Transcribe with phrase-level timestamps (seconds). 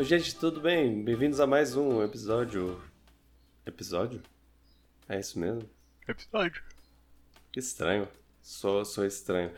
[0.00, 1.04] Oi, gente, tudo bem?
[1.04, 2.82] Bem-vindos a mais um episódio.
[3.66, 4.22] Episódio?
[5.06, 5.68] É isso mesmo?
[6.08, 6.62] Episódio.
[7.52, 8.08] Que estranho.
[8.40, 9.52] Sou, sou estranho.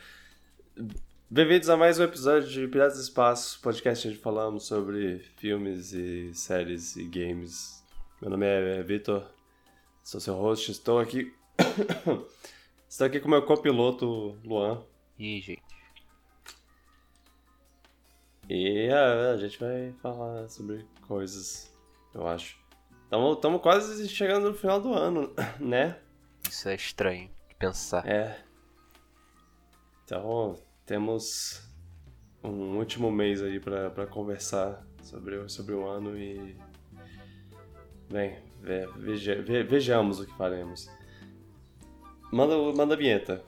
[1.30, 6.34] Bem-vindos a mais um episódio de Piratas do Espaço, podcast onde falamos sobre filmes e
[6.34, 7.80] séries e games.
[8.20, 9.24] Meu nome é Vitor,
[10.02, 11.32] sou seu host, estou aqui.
[12.90, 14.82] estou aqui com meu copiloto Luan.
[15.16, 15.81] E aí, gente?
[18.54, 21.74] E a, a gente vai falar sobre coisas,
[22.12, 22.58] eu acho.
[23.10, 25.96] Estamos quase chegando no final do ano, né?
[26.46, 28.06] Isso é estranho de pensar.
[28.06, 28.38] É.
[30.04, 31.66] Então, temos
[32.44, 36.54] um último mês aí pra conversar sobre, sobre o ano e.
[38.10, 40.90] Bem, ve, veja, ve, vejamos o que faremos.
[42.30, 43.42] Manda, manda a vinheta.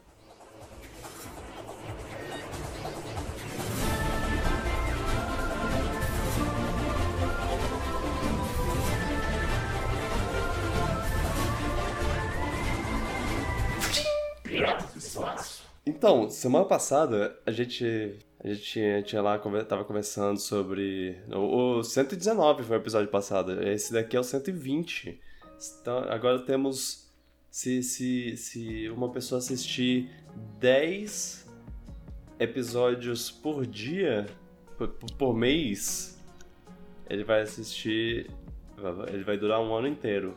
[15.86, 21.82] Então, semana passada a gente a gente tinha, tinha lá tava conversando sobre o, o
[21.82, 23.62] 119 foi o episódio passado.
[23.66, 25.18] Esse daqui é o 120.
[25.80, 27.10] Então, agora temos
[27.50, 30.10] se, se, se uma pessoa assistir
[30.58, 31.48] 10
[32.38, 34.26] episódios por dia,
[34.76, 36.20] por, por mês,
[37.08, 38.30] ele vai assistir.
[39.08, 40.36] Ele vai durar um ano inteiro.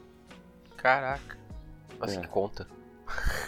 [0.78, 1.38] Caraca.
[2.00, 2.22] Nossa, é.
[2.22, 2.68] que conta.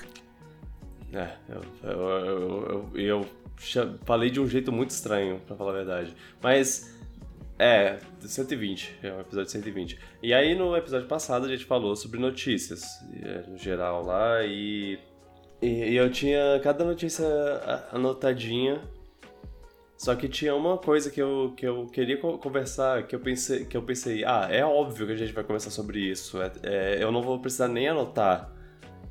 [1.13, 3.29] É, eu, eu, eu, eu,
[4.05, 6.15] falei de um jeito muito estranho, pra falar a verdade.
[6.41, 6.95] Mas,
[7.57, 9.99] é, 120, é o episódio 120.
[10.21, 12.83] E aí no episódio passado a gente falou sobre notícias,
[13.47, 14.99] no geral lá, e,
[15.61, 17.25] e, e eu tinha cada notícia
[17.91, 18.81] anotadinha.
[19.97, 23.75] Só que tinha uma coisa que eu, que eu queria conversar, que eu, pensei, que
[23.75, 26.41] eu pensei, ah, é óbvio que a gente vai conversar sobre isso.
[26.41, 28.49] É, é, eu não vou precisar nem anotar.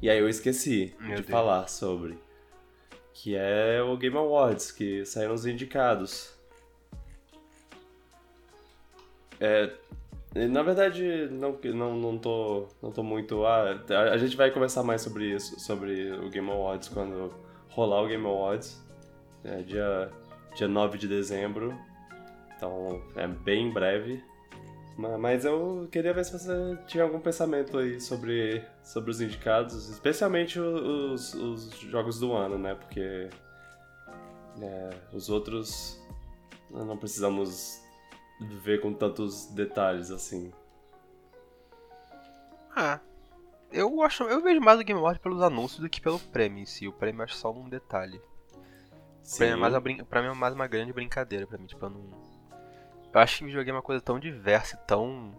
[0.00, 1.30] E aí eu esqueci Meu de Deus.
[1.30, 2.18] falar sobre.
[3.12, 6.32] Que é o Game Awards, que saíram os indicados.
[9.40, 9.72] É,
[10.34, 13.44] na verdade, não, não, não, tô, não tô muito.
[13.44, 17.34] Ah, a, a gente vai conversar mais sobre isso, sobre o Game Awards quando
[17.70, 18.80] rolar o Game Awards.
[19.42, 20.10] É, dia,
[20.54, 21.76] dia 9 de dezembro.
[22.56, 24.22] Então é bem breve.
[24.98, 30.58] Mas eu queria ver se você tinha algum pensamento aí sobre, sobre os indicados, especialmente
[30.58, 32.74] os, os jogos do ano, né?
[32.74, 33.30] Porque
[34.60, 36.02] é, os outros
[36.68, 37.80] não precisamos
[38.40, 40.52] ver com tantos detalhes assim.
[42.74, 42.98] Ah,
[43.70, 46.66] eu acho, eu vejo mais o Game Awards pelos anúncios do que pelo prêmio em
[46.66, 46.88] si.
[46.88, 48.20] O prêmio é só um detalhe.
[49.22, 49.34] Sim.
[49.34, 51.84] O prêmio é mais uma, pra mim é mais uma grande brincadeira pra mim, tipo,
[51.86, 52.27] eu não
[53.12, 55.34] eu acho que videogame é uma coisa tão diversa e tão.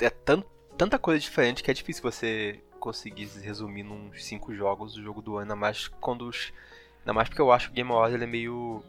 [0.00, 0.44] É tão,
[0.76, 5.32] tanta coisa diferente que é difícil você conseguir resumir num cinco jogos o jogo do
[5.32, 6.52] ano, ainda mais quando os.
[7.00, 8.82] Ainda mais porque eu acho que o Game Awards ele é meio.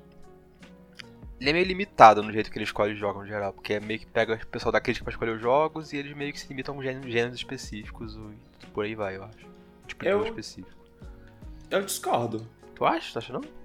[1.40, 3.79] Ele é meio limitado no jeito que ele escolhe os jogos no geral, porque é
[3.79, 6.40] meio que pega o pessoal da crítica pra escolher os jogos e eles meio que
[6.40, 9.47] se limitam a gêneros, gêneros específicos e por aí vai, eu acho.
[9.88, 10.17] Tipo de eu...
[10.17, 10.79] jogo específico.
[11.72, 12.46] Eu discordo.
[12.75, 13.13] Tu acha?
[13.13, 13.59] Tu acha não?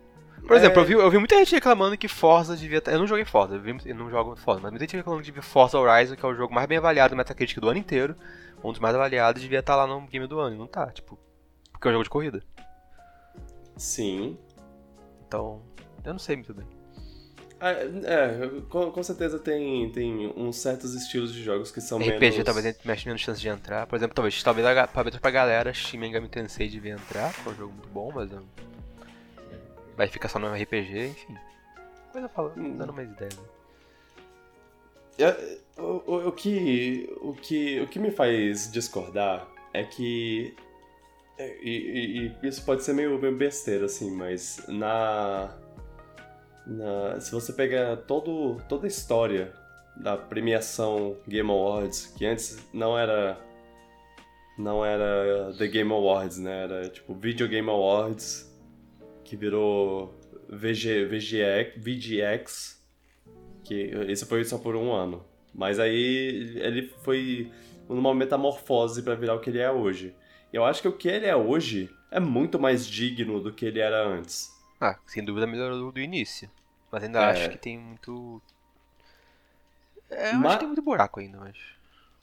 [0.46, 0.82] Por exemplo, é...
[0.82, 2.92] eu, vi, eu vi muita gente reclamando que Forza devia estar.
[2.92, 5.40] Eu não joguei Forza, eu, vi, eu não jogo Forza, mas muita gente reclamando que
[5.40, 8.14] Forza Horizon, que é o jogo mais bem avaliado no Metacritic do ano inteiro,
[8.62, 10.54] um dos mais avaliados, devia estar lá no game do ano.
[10.54, 11.18] E não tá, tipo.
[11.72, 12.42] Porque é um jogo de corrida.
[13.76, 14.38] Sim.
[15.26, 15.62] Então,
[16.04, 16.66] eu não sei muito bem.
[17.60, 17.70] É,
[18.04, 22.44] é com, com, certeza tem, tem uns certos estilos de jogos que são RPG menos...
[22.44, 23.86] talvez mexe menos chance de entrar.
[23.86, 27.54] Por exemplo, talvez, talvez pra, pra galera, Shin Megami Tensei devia entrar, que é um
[27.54, 28.42] jogo muito bom, mas eu
[29.96, 31.36] vai ficar só no RPG, enfim.
[32.12, 32.76] Coisa falando, hum.
[32.76, 33.36] dando mais ideias.
[33.36, 33.44] Né?
[35.76, 40.54] O, o, o, que, o, que, o que me faz discordar é que.
[41.36, 45.50] É, e, e, e, isso pode ser meio, meio besteira, assim, mas na.
[46.66, 49.52] na se você pegar todo, toda a história
[49.96, 53.38] da premiação Game Awards, que antes não era.
[54.56, 56.62] Não era The Game Awards, né?
[56.62, 58.53] Era tipo Video Game Awards
[59.24, 60.14] que virou
[60.48, 62.84] VG, VGX, VGX,
[63.64, 65.24] que esse foi só por um ano.
[65.54, 67.50] Mas aí ele foi
[67.88, 70.14] numa metamorfose para virar o que ele é hoje.
[70.52, 73.80] Eu acho que o que ele é hoje é muito mais digno do que ele
[73.80, 74.52] era antes.
[74.80, 76.50] Ah, sem dúvida melhorou do, início.
[76.90, 77.24] Mas ainda é.
[77.30, 78.40] acho que tem muito.
[80.10, 80.46] É, eu mas...
[80.46, 81.56] acho que tem muito buraco ainda, mas.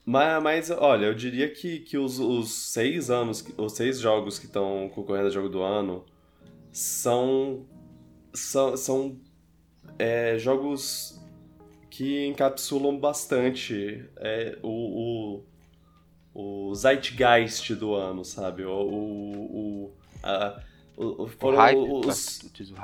[0.05, 4.45] Mas, mas olha, eu diria que, que os, os seis anos, os seis jogos que
[4.45, 6.05] estão concorrendo ao jogo do ano,
[6.71, 7.65] são
[8.33, 9.19] são, são
[9.99, 11.21] é, jogos
[11.89, 15.43] que encapsulam bastante é, o,
[16.33, 18.63] o, o zeitgeist do ano, sabe?
[18.63, 19.91] O, o,
[20.23, 20.61] a,
[20.95, 22.39] o foram hype, os,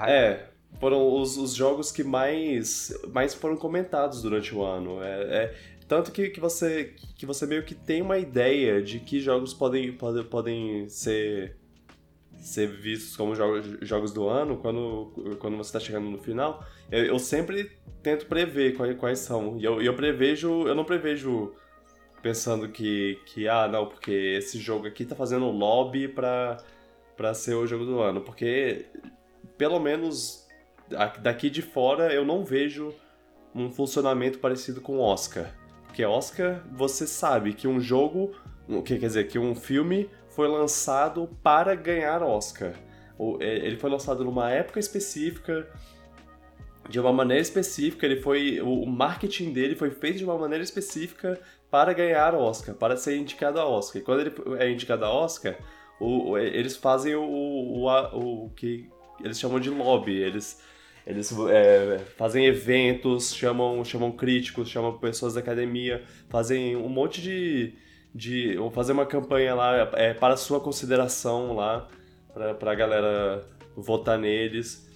[0.05, 0.49] é,
[0.79, 5.01] foram os, os jogos que mais, mais foram comentados durante o ano.
[5.01, 5.55] É, é,
[5.87, 9.93] tanto que, que, você, que você meio que tem uma ideia de que jogos podem,
[9.93, 11.55] podem, podem ser,
[12.47, 16.63] ser vistos como jogos, jogos do ano quando, quando você está chegando no final.
[16.89, 17.71] Eu, eu, sempre
[18.01, 19.57] tento prever quais, quais são.
[19.57, 20.67] E eu, eu prevejo.
[20.67, 21.53] Eu não prevejo
[22.21, 27.67] pensando que, que, ah, não, porque esse jogo aqui tá fazendo lobby pra ser o
[27.67, 28.21] jogo do ano.
[28.21, 28.85] Porque,
[29.57, 30.47] pelo menos
[31.21, 32.93] daqui de fora, eu não vejo
[33.53, 35.53] um funcionamento parecido com Oscar.
[35.85, 38.31] Porque Oscar, você sabe que um jogo,
[38.85, 42.71] que quer dizer, que um filme foi lançado para ganhar Oscar.
[43.39, 45.67] Ele foi lançado numa época específica,
[46.87, 51.41] de uma maneira específica, ele foi o marketing dele foi feito de uma maneira específica
[51.71, 53.99] para ganhar Oscar, para ser indicado a Oscar.
[53.99, 55.57] E quando ele é indicado a Oscar,
[55.99, 58.87] o, eles fazem o, o, o, o que
[59.23, 60.17] eles chamam de lobby.
[60.17, 60.61] Eles
[61.07, 67.73] eles é, fazem eventos, chamam, chamam críticos, chamam pessoas da academia, fazem um monte de.
[68.17, 71.87] De vão fazer uma campanha lá é, para sua consideração lá,
[72.33, 74.87] para a galera votar neles.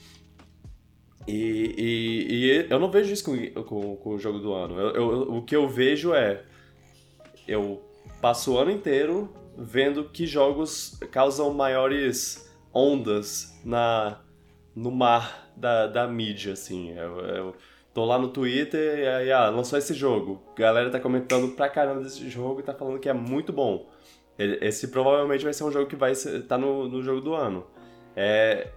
[1.28, 4.80] E, e, e, eu não vejo isso com, com, com o jogo do ano.
[4.80, 6.44] Eu, eu, o que eu vejo é.
[7.48, 7.80] Eu
[8.20, 14.20] passo o ano inteiro vendo que jogos causam maiores ondas na,
[14.76, 16.92] no mar da, da mídia, assim.
[16.98, 17.56] Eu, eu
[17.94, 20.42] tô lá no Twitter e aí, ah, lançou esse jogo.
[20.56, 23.90] A galera tá comentando pra caramba desse jogo e tá falando que é muito bom.
[24.38, 27.68] Esse provavelmente vai ser um jogo que vai estar tá no, no jogo do ano.
[28.16, 28.70] É,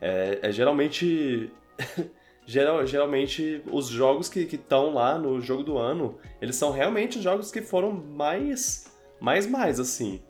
[0.00, 1.50] é, é geralmente.
[2.48, 7.50] Geral, geralmente os jogos que estão lá no jogo do ano, eles são realmente jogos
[7.50, 8.86] que foram mais.
[9.20, 10.22] mais mais, assim.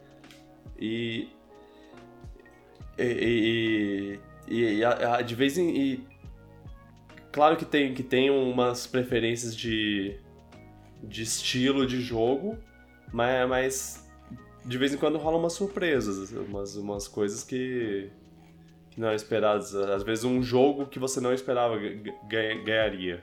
[0.79, 1.29] E.
[2.99, 4.19] E,
[4.49, 5.77] e, e de vez em.
[5.77, 6.06] E,
[7.37, 10.19] claro que tem, que tem umas preferências de,
[11.03, 12.56] de estilo de jogo,
[13.12, 14.09] mas, mas
[14.65, 18.11] de vez em quando rolam umas surpresas, umas, umas coisas que,
[18.88, 19.75] que não eram esperadas.
[19.75, 21.77] Às vezes um jogo que você não esperava
[22.27, 23.23] ganha, ganharia.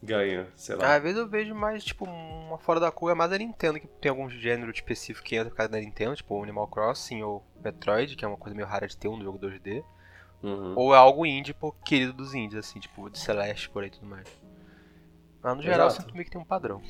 [0.00, 0.94] Ganha, sei lá.
[0.94, 4.10] Às vezes eu vejo mais, tipo, uma fora da curva, mais a Nintendo, que tem
[4.10, 8.24] algum gênero específico que entra por causa da Nintendo, tipo Animal Crossing ou Metroid, que
[8.24, 9.82] é uma coisa meio rara de ter um jogo 2D.
[10.42, 10.74] Uhum.
[10.76, 13.92] Ou é algo indie, pô, querido dos indies, assim, tipo, de Celeste por aí e
[13.92, 14.28] tudo mais.
[15.42, 16.02] Mas no geral, Exato.
[16.02, 16.82] eu sinto meio que tem um padrão.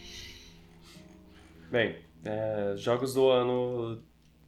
[1.70, 4.02] Bem, é, jogos do ano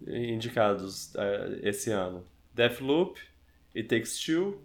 [0.06, 3.20] indicados é, esse ano: Deathloop,
[3.74, 4.60] It Takes Two,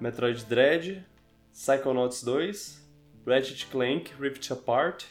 [0.00, 1.04] Metroid Dread,
[1.52, 2.88] Psychonauts 2,
[3.26, 5.04] Ratchet Clank Rift Apart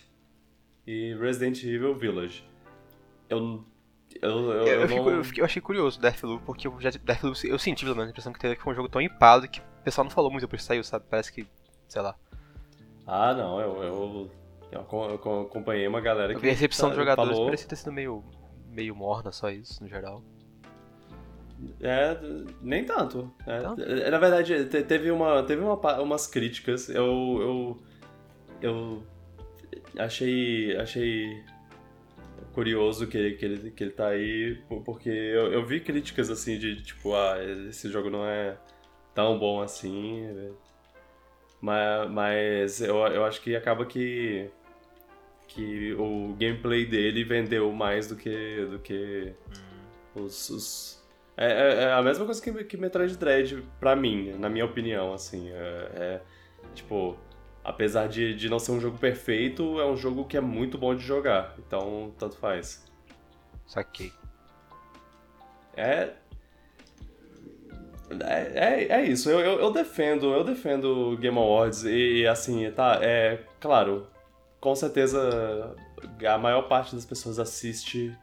[0.85, 2.44] e Resident Evil Village.
[3.29, 3.63] Eu
[4.23, 7.59] eu, eu, eu, eu, fico, eu, eu, achei curioso Deathloop, porque eu já, Deathloop, eu
[7.59, 9.83] senti pelo menos a impressão que teve que foi um jogo tão empado que o
[9.83, 11.05] pessoal não falou muito depois que saiu, sabe?
[11.09, 11.45] Parece que,
[11.87, 12.15] sei lá.
[13.05, 14.31] Ah, não, eu,
[14.71, 16.45] eu, acompanhei uma galera que.
[16.45, 17.45] a recepção dos jogadores falou...
[17.47, 18.23] parecia ter sido meio,
[18.69, 20.23] meio morna, só isso, no geral.
[21.81, 22.17] É,
[22.61, 23.29] nem tanto.
[23.45, 26.89] É, na verdade, teve, uma, teve uma, umas críticas.
[26.89, 27.03] Eu,
[27.41, 27.83] eu,
[28.61, 29.03] eu
[29.97, 31.43] achei, achei
[32.53, 36.81] curioso que, que, ele, que ele tá aí, porque eu, eu vi críticas assim de
[36.81, 37.38] tipo, ah,
[37.69, 38.57] esse jogo não é
[39.13, 40.53] tão bom assim.
[41.62, 44.50] Mas, mas eu, eu acho que acaba que,
[45.48, 49.33] que o gameplay dele vendeu mais do que, do que
[50.15, 50.24] hum.
[50.24, 51.03] os, os...
[51.36, 55.13] É, é, é, a mesma coisa que, que Metroid Dread pra mim, na minha opinião,
[55.13, 55.50] assim.
[55.50, 56.22] É, é
[56.75, 57.17] tipo,
[57.63, 60.93] apesar de, de não ser um jogo perfeito, é um jogo que é muito bom
[60.93, 61.55] de jogar.
[61.60, 62.84] Então, tanto faz.
[63.65, 64.12] Saquei.
[65.75, 66.12] É.
[68.20, 73.00] É, é, é isso, eu, eu, eu, defendo, eu defendo Game Awards e assim, tá,
[73.01, 74.05] é claro,
[74.60, 75.75] com certeza
[76.24, 78.15] a maior parte das pessoas assiste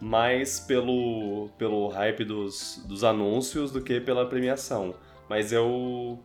[0.00, 4.94] mais pelo, pelo hype dos, dos anúncios do que pela premiação.
[5.28, 6.18] Mas eu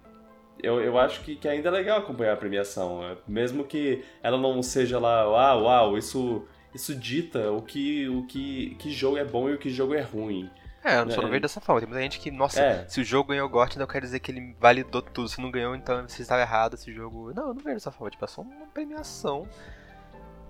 [0.61, 3.01] eu, eu acho que, que ainda é legal acompanhar a premiação.
[3.01, 3.17] Né?
[3.27, 8.75] Mesmo que ela não seja lá, uau, uau, isso, isso dita o que, o que,
[8.75, 10.49] que jogo é bom e o que jogo é ruim.
[10.83, 11.29] É, eu só não né?
[11.29, 11.79] vejo dessa forma.
[11.79, 12.85] Tem muita gente que, nossa, é.
[12.89, 15.29] se o jogo ganhou GOT, não quer dizer que ele validou tudo.
[15.29, 17.33] Se não ganhou, então você estava errado esse jogo.
[17.33, 18.11] Não, eu não vejo dessa forma.
[18.11, 19.47] Tipo, é só uma premiação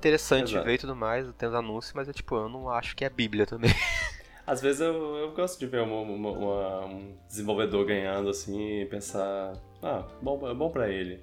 [0.04, 0.66] interessante Exato.
[0.66, 3.10] ver e tudo mais, tem os anúncios, mas é tipo, eu não acho que é
[3.10, 3.72] Bíblia também.
[4.46, 8.86] Às vezes eu, eu gosto de ver uma, uma, uma, um desenvolvedor ganhando assim e
[8.86, 11.22] pensar, ah, bom, é bom pra ele.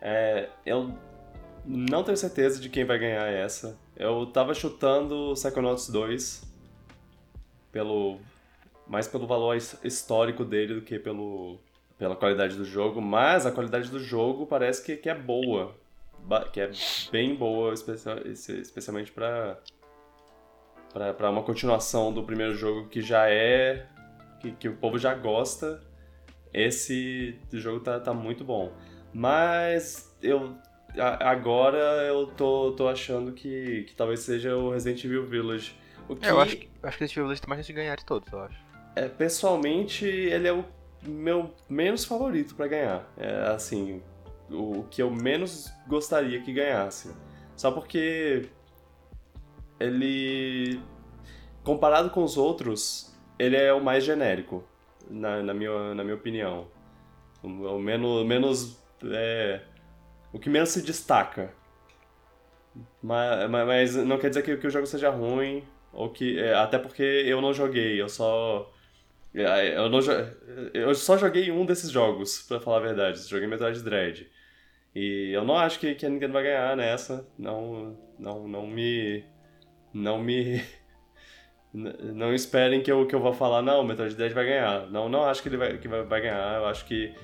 [0.00, 0.94] É, eu
[1.66, 3.78] não tenho certeza de quem vai ganhar essa.
[3.96, 6.42] Eu tava chutando Psychonauts 2
[7.70, 8.18] pelo
[8.86, 11.58] mais pelo valor histórico dele do que pelo
[11.98, 15.74] pela qualidade do jogo, mas a qualidade do jogo parece que, que é boa,
[16.52, 16.70] que é
[17.10, 19.58] bem boa, especialmente para
[21.16, 23.86] para uma continuação do primeiro jogo que já é
[24.40, 25.80] que, que o povo já gosta.
[26.52, 28.72] Esse jogo tá, tá muito bom.
[29.12, 30.56] Mas eu
[30.98, 35.76] agora eu tô, tô achando que, que talvez seja o Resident Evil Village.
[36.08, 37.72] O que, é, eu acho que, acho que Resident Evil Village tem mais chance de
[37.74, 38.58] ganhar de todos, eu acho.
[38.96, 40.64] É, pessoalmente, ele é o
[41.06, 43.12] meu menos favorito para ganhar.
[43.16, 44.02] É assim,
[44.50, 47.14] o que eu menos gostaria que ganhasse.
[47.56, 48.48] Só porque
[49.80, 50.80] ele
[51.62, 54.64] comparado com os outros, ele é o mais genérico,
[55.08, 56.68] na, na, minha, na minha opinião.
[57.42, 59.60] O, o menos, menos é,
[60.32, 61.52] o que menos se destaca.
[63.02, 66.38] Mas, mas não quer dizer que, que, o jogo seja ruim, ou que.
[66.38, 68.72] É, até porque eu não joguei, eu só.
[69.34, 70.00] É, eu, não,
[70.74, 73.28] eu só joguei um desses jogos, pra falar a verdade.
[73.28, 74.28] Joguei Metroid Dread.
[74.94, 77.26] E eu não acho que, que a Nintendo vai ganhar nessa.
[77.38, 79.24] Não, não, não me.
[79.98, 80.62] Não me.
[81.72, 84.90] Não esperem que eu, que eu vou falar, não, o Metroid Dread vai ganhar.
[84.90, 86.56] Não, não acho que ele vai, que vai, vai ganhar.
[86.56, 87.14] Eu acho que,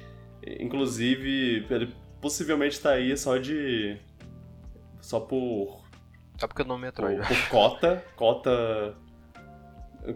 [0.61, 3.97] inclusive, ele possivelmente tá aí só de.
[5.01, 5.83] Só por.
[6.39, 7.27] Só porque o nome é Metroid.
[7.27, 8.05] Por, por cota.
[8.15, 8.95] Cota.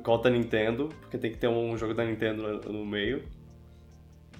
[0.02, 3.24] Cota Nintendo, porque tem que ter um jogo da Nintendo no, no meio.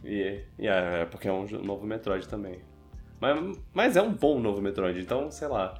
[0.04, 2.60] E, e é, é, porque é um novo Metroid também.
[3.18, 5.74] Mas, mas é um bom novo Metroid, então, sei lá.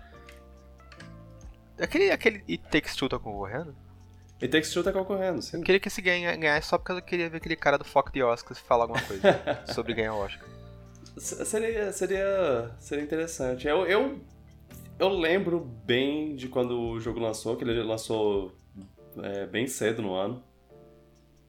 [1.81, 3.75] Aquele, aquele It Takes Two tá concorrendo?
[4.41, 5.59] It Takes Two tá concorrendo, sim.
[5.59, 8.23] Eu queria que esse ganhasse só porque eu queria ver aquele cara do Foco de
[8.23, 9.23] Oscars falar alguma coisa
[9.75, 10.47] sobre ganhar o Oscar.
[11.17, 13.67] Seria, seria, seria interessante.
[13.67, 14.21] Eu, eu,
[14.99, 18.53] eu lembro bem de quando o jogo lançou, que ele lançou
[19.23, 20.43] é, bem cedo no ano.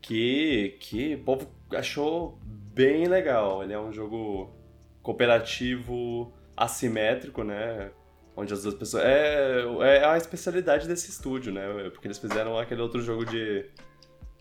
[0.02, 2.40] Que, que o povo achou
[2.74, 3.64] bem legal.
[3.64, 4.56] Ele é um jogo
[5.04, 7.92] cooperativo assimétrico, né?
[8.40, 9.04] Onde as duas pessoas.
[9.04, 11.90] É, é a especialidade desse estúdio, né?
[11.90, 13.66] Porque eles fizeram aquele outro jogo de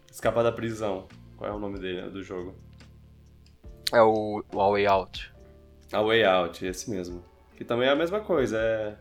[0.08, 1.08] escapar da prisão.
[1.36, 2.54] Qual é o nome dele, do jogo?
[3.92, 5.32] É o, o A Way Out.
[5.92, 7.24] A Way Out, esse mesmo.
[7.56, 8.96] Que também é a mesma coisa, é.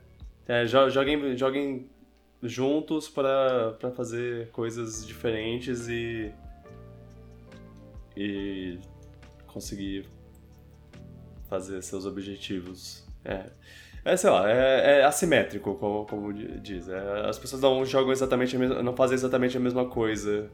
[0.48, 1.88] é joguem, joguem
[2.42, 6.34] juntos para fazer coisas diferentes e.
[8.16, 8.80] e.
[9.46, 10.08] conseguir
[11.48, 13.07] fazer seus objetivos.
[13.24, 13.46] É.
[14.06, 16.88] É, sei lá, é, é assimétrico, como, como diz.
[16.88, 20.50] É, as pessoas não jogam exatamente a mesma, não fazem exatamente a mesma coisa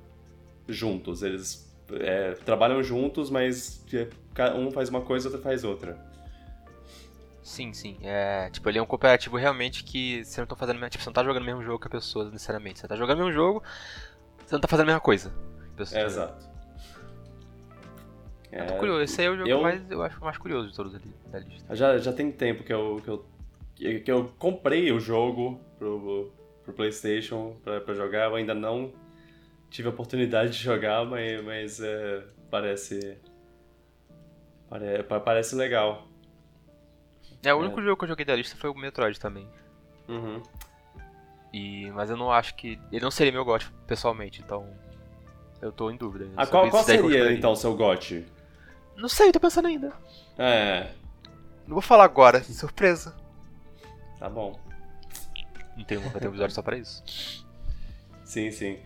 [0.68, 1.22] juntos.
[1.22, 3.86] Eles é, trabalham juntos, mas
[4.56, 5.98] um faz uma coisa, outro faz outra.
[7.44, 8.00] Sim, sim.
[8.02, 11.14] É, tipo, ele é um cooperativo realmente que você não tá fazendo, tipo, você não
[11.14, 12.80] tá jogando o mesmo jogo que a pessoa necessariamente.
[12.80, 13.62] Você tá jogando o mesmo jogo,
[14.46, 15.32] você não tá fazendo a mesma coisa.
[15.92, 16.53] É, tá exato.
[18.54, 20.76] É, tô curioso, esse aí é o jogo eu, mais, eu acho mais curioso de
[20.76, 21.76] todos ali da lista.
[21.76, 23.26] Já, já tem tempo que eu, que eu,
[24.02, 26.32] que eu comprei o jogo pro,
[26.64, 28.94] pro Playstation pra, pra jogar, eu ainda não
[29.72, 33.18] tive a oportunidade de jogar, mas, mas é, parece,
[34.70, 35.04] parece.
[35.04, 36.08] Parece legal.
[37.44, 37.84] É, o único é.
[37.84, 39.48] jogo que eu joguei da lista foi o Metroid também.
[40.08, 40.44] Uhum.
[41.52, 42.80] E, mas eu não acho que.
[42.92, 44.70] Ele não seria meu GOT pessoalmente, então.
[45.60, 46.30] Eu tô em dúvida.
[46.38, 48.26] Ah, qual, qual seria então o seu GOT?
[48.96, 49.94] Não sei, tô pensando ainda.
[50.38, 50.92] É.
[51.68, 53.16] Não vou falar agora, surpresa.
[54.20, 54.60] Tá bom.
[55.76, 57.04] Não tem, vai ter um episódio só pra isso.
[58.24, 58.80] Sim, sim.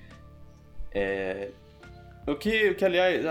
[0.91, 1.51] É.
[2.25, 3.23] O que, o que aliás.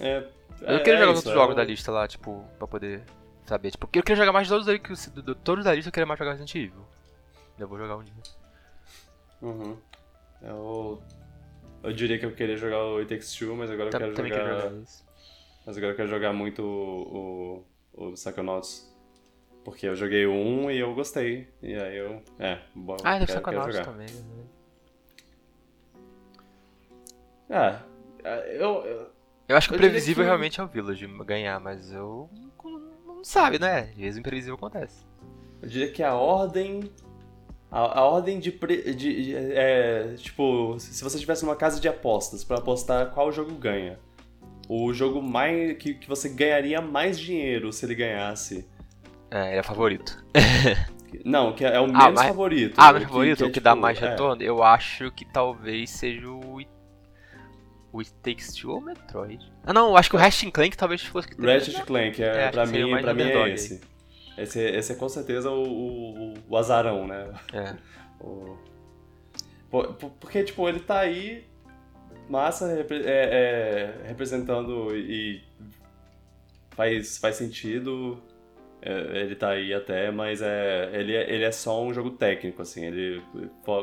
[0.00, 0.26] É,
[0.60, 3.02] eu queria é jogar isso, outros jogos da lista lá, tipo, pra poder
[3.46, 3.70] saber.
[3.70, 4.92] Tipo, eu queria jogar mais todos aí, que
[5.44, 6.84] todos da lista eu queria mais jogar Resident Evil.
[7.58, 8.14] Eu vou jogar um dia.
[9.42, 9.76] Uhum.
[10.42, 11.02] Eu.
[11.82, 14.28] Eu diria que eu queria jogar o It Takes Two, mas agora eu quero jogar.
[14.28, 15.07] Quero jogar
[15.68, 18.90] mas agora eu quero jogar muito o, o, o Psychonauts.
[19.62, 21.46] Porque eu joguei o 1 e eu gostei.
[21.62, 22.22] E aí eu.
[22.38, 22.96] É, bom.
[23.04, 24.06] Ah, é do Psychonauts também.
[24.08, 24.38] Né?
[27.50, 27.82] Ah,
[28.46, 29.10] eu, eu,
[29.46, 30.26] eu acho que o previsível que...
[30.26, 32.30] realmente é o Village ganhar, mas eu.
[33.06, 33.90] Não sabe, né?
[33.90, 35.04] Às vezes o imprevisível acontece.
[35.60, 36.90] Eu diria que a ordem.
[37.70, 38.50] A, a ordem de.
[38.50, 43.30] Pre, de, de é, tipo, se você tivesse uma casa de apostas para apostar qual
[43.30, 43.98] jogo ganha.
[44.68, 48.68] O jogo mais que, que você ganharia mais dinheiro se ele ganhasse.
[49.30, 50.22] É, ele é favorito.
[51.24, 52.26] Não, que é o ah, menos mas...
[52.26, 52.74] favorito.
[52.76, 54.10] Ah, menos favorito, que, que, é, o que tipo, dá mais é.
[54.10, 54.42] retorno?
[54.42, 56.60] Eu acho que talvez seja o
[57.92, 59.50] o It Takes Two ou Metroid?
[59.64, 62.66] Ah não, acho que o Ratchet Clank talvez fosse que Ratchet Clank, é, é pra
[62.66, 63.80] mim, pra mim é esse.
[64.36, 67.32] Esse, esse é com certeza o, o, o azarão, né?
[67.52, 67.74] É.
[68.20, 68.56] O...
[70.18, 71.46] Porque, tipo, ele tá aí,
[72.28, 75.42] massa, é, é, representando e
[76.70, 78.22] faz, faz sentido.
[78.80, 82.62] É, ele tá aí até, mas é, ele, é, ele é só um jogo técnico,
[82.62, 82.84] assim.
[82.84, 83.22] Ele,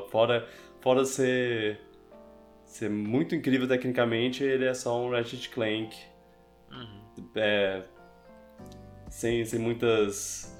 [0.09, 0.47] fora,
[0.79, 1.79] fora ser,
[2.65, 5.97] ser muito incrível tecnicamente, ele é só um Ratchet Clank.
[6.71, 7.29] Uhum.
[7.35, 7.83] É,
[9.09, 10.53] sem, sem muitas.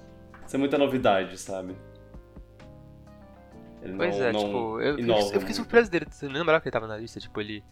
[0.48, 1.76] sem muita novidade, sabe?
[3.82, 6.68] Ele pois não, é, não tipo, eu, eu, fiquei surpreso dele, você não lembrava que
[6.68, 7.64] ele tava na lista, tipo, ele.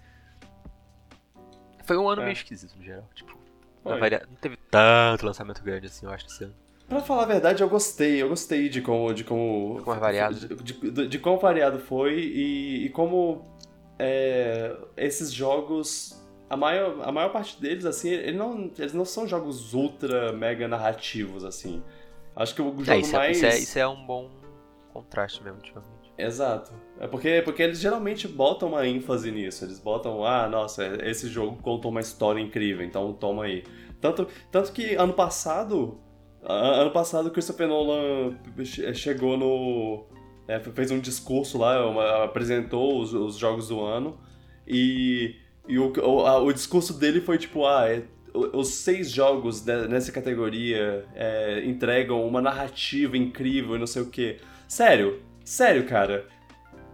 [1.83, 2.25] Foi um ano é.
[2.25, 3.37] meio esquisito no geral, tipo.
[3.83, 4.25] Varia...
[4.29, 6.55] Não teve tanto lançamento grande assim, eu acho, esse ano.
[6.87, 8.21] Pra falar a verdade, eu gostei.
[8.21, 9.13] Eu gostei de como.
[9.13, 10.35] De como, como é variado.
[10.35, 13.45] De, de, de, de como variado foi e, e como
[13.99, 16.21] é, esses jogos.
[16.49, 20.67] A maior, a maior parte deles, assim, ele não, eles não são jogos ultra mega
[20.67, 21.81] narrativos, assim.
[22.35, 23.43] Acho que o jogo é, isso mais.
[23.43, 24.29] É, isso, é, isso é um bom
[24.91, 26.13] contraste mesmo, ultimamente.
[26.17, 26.71] Exato.
[27.03, 29.65] É porque, porque eles geralmente botam uma ênfase nisso.
[29.65, 33.65] Eles botam, ah, nossa, esse jogo contou uma história incrível, então toma aí.
[33.99, 35.99] Tanto, tanto que ano passado,
[36.41, 38.37] ano passado Christopher Nolan
[38.93, 40.05] chegou no.
[40.47, 44.17] É, fez um discurso lá, uma, apresentou os, os, jogos do ano
[44.65, 45.35] e,
[45.67, 50.11] e o, o, a, o discurso dele foi tipo, ah, é, os seis jogos nessa
[50.13, 54.37] categoria é, entregam uma narrativa incrível e não sei o que.
[54.69, 56.25] Sério, Sério, cara.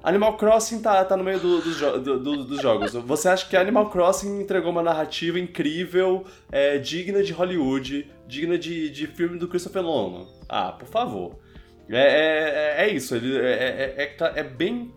[0.04, 1.62] Animal Crossing tá, tá no meio do,
[2.00, 2.94] do, do, dos jogos.
[2.94, 8.90] Você acha que Animal Crossing entregou uma narrativa incrível, é, digna de Hollywood, digna de,
[8.90, 10.26] de filme do Christopher Nolan?
[10.48, 11.40] Ah, por favor.
[11.90, 14.94] É, é, é isso, ele, é, é, é, é bem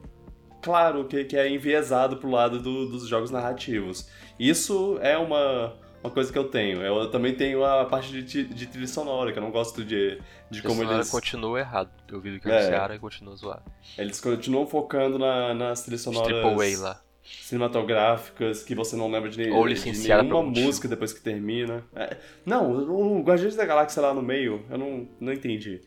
[0.61, 4.09] claro que, que é enviesado pro lado do, dos jogos narrativos.
[4.39, 6.83] Isso é uma, uma coisa que eu tenho.
[6.83, 10.63] Eu também tenho a parte de, de trilha sonora, que eu não gosto de, de
[10.63, 11.11] como eles.
[11.11, 11.91] continua errado.
[12.09, 12.97] Eu vi que anunciaram é.
[12.97, 13.63] e continua zoado.
[13.97, 16.79] Eles continuam focando na, nas trilhas sonoras.
[16.79, 17.01] lá.
[17.23, 21.85] Cinematográficas que você não lembra de, Ou de nenhuma música depois que termina.
[21.95, 25.81] É, não, o Guardiões da Galáxia lá no meio, eu não, não entendi.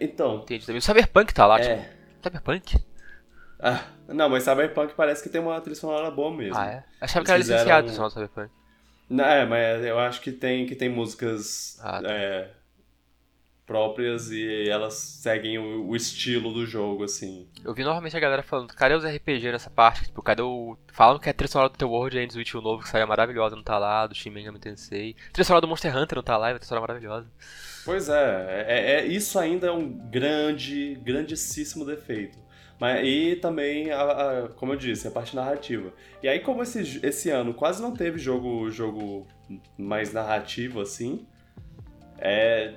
[0.00, 0.40] Então.
[0.42, 0.80] Entendi também.
[0.80, 1.76] O Cyberpunk tá lá, é.
[1.76, 1.88] tipo.
[2.24, 2.76] Cyberpunk?
[3.60, 6.56] Ah, não, mas Cyberpunk parece que tem uma trilha sonora boa mesmo.
[6.58, 6.84] Ah, é?
[7.00, 8.10] Achava Eles que era licenciado o um...
[8.10, 8.59] Cyberpunk.
[9.10, 12.08] Não, é, mas eu acho que tem, que tem músicas ah, tá.
[12.08, 12.48] é,
[13.66, 17.48] próprias e elas seguem o, o, estilo do jogo, assim.
[17.64, 20.04] Eu vi novamente a galera falando, cadê os RPG nessa parte?
[20.04, 20.78] Tipo, cadê o...
[20.92, 23.56] Falando que a trilha sonora do The World Ends With o novo, que saiu maravilhosa,
[23.56, 25.16] não tá lá, do Shin Megami Tensei.
[25.28, 27.28] A trilha sonora do Monster Hunter não tá lá, e a trilha sonora maravilhosa.
[27.90, 32.38] Pois é, é, é, isso ainda é um grande, grandíssimo defeito.
[32.78, 35.92] Mas, e também, a, a, como eu disse, a parte narrativa.
[36.22, 39.26] E aí, como esse, esse ano quase não teve jogo, jogo
[39.76, 41.26] mais narrativo assim,
[42.18, 42.74] é,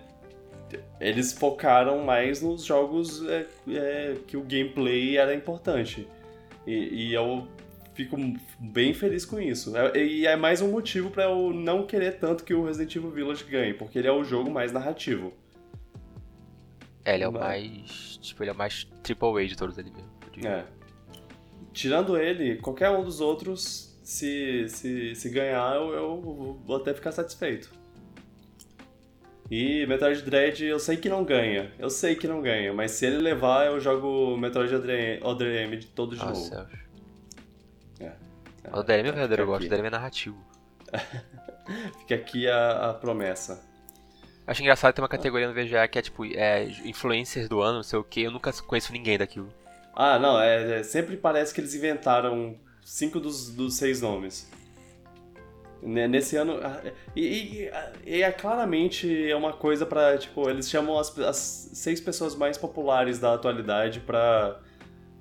[0.99, 6.07] eles focaram mais nos jogos é, é, que o gameplay era importante.
[6.65, 7.47] E, e, eu
[7.93, 8.17] fico
[8.59, 9.75] bem feliz com isso.
[9.77, 13.11] É, e é mais um motivo para eu não querer tanto que o Resident Evil
[13.11, 15.33] Village ganhe, porque ele é o jogo mais narrativo.
[17.05, 18.17] É, ele é o mais.
[18.21, 20.47] Tipo, ele é o mais triple A de todos ali mesmo.
[20.47, 20.63] É.
[21.71, 27.11] Tirando ele, qualquer um dos outros, se, se, se ganhar, eu, eu vou até ficar
[27.11, 27.71] satisfeito.
[29.51, 31.71] E Metroid Dread eu sei que não ganha.
[31.77, 34.73] Eu sei que não ganha, mas se ele levar, eu jogo Metroid
[35.21, 36.39] Other M de todo de ah, novo.
[36.39, 36.82] Céus.
[38.03, 38.13] É.
[38.63, 38.69] é.
[38.71, 39.63] O Other M é verdadeiro, eu gosto.
[39.63, 40.37] O Other M é narrativo.
[41.99, 43.63] Fica aqui a, a promessa.
[44.45, 47.83] Acho engraçado ter uma categoria no VGA que é tipo é, influencers do ano, não
[47.83, 48.23] sei o que.
[48.23, 49.49] Eu nunca conheço ninguém daquilo.
[49.95, 54.51] Ah, não, é, é, sempre parece que eles inventaram cinco dos, dos seis nomes.
[55.81, 56.59] Nesse ano.
[56.61, 56.81] Ah,
[57.15, 57.71] e, e,
[58.05, 61.37] e, é claramente é uma coisa para Tipo, eles chamam as, as
[61.73, 64.59] seis pessoas mais populares da atualidade pra,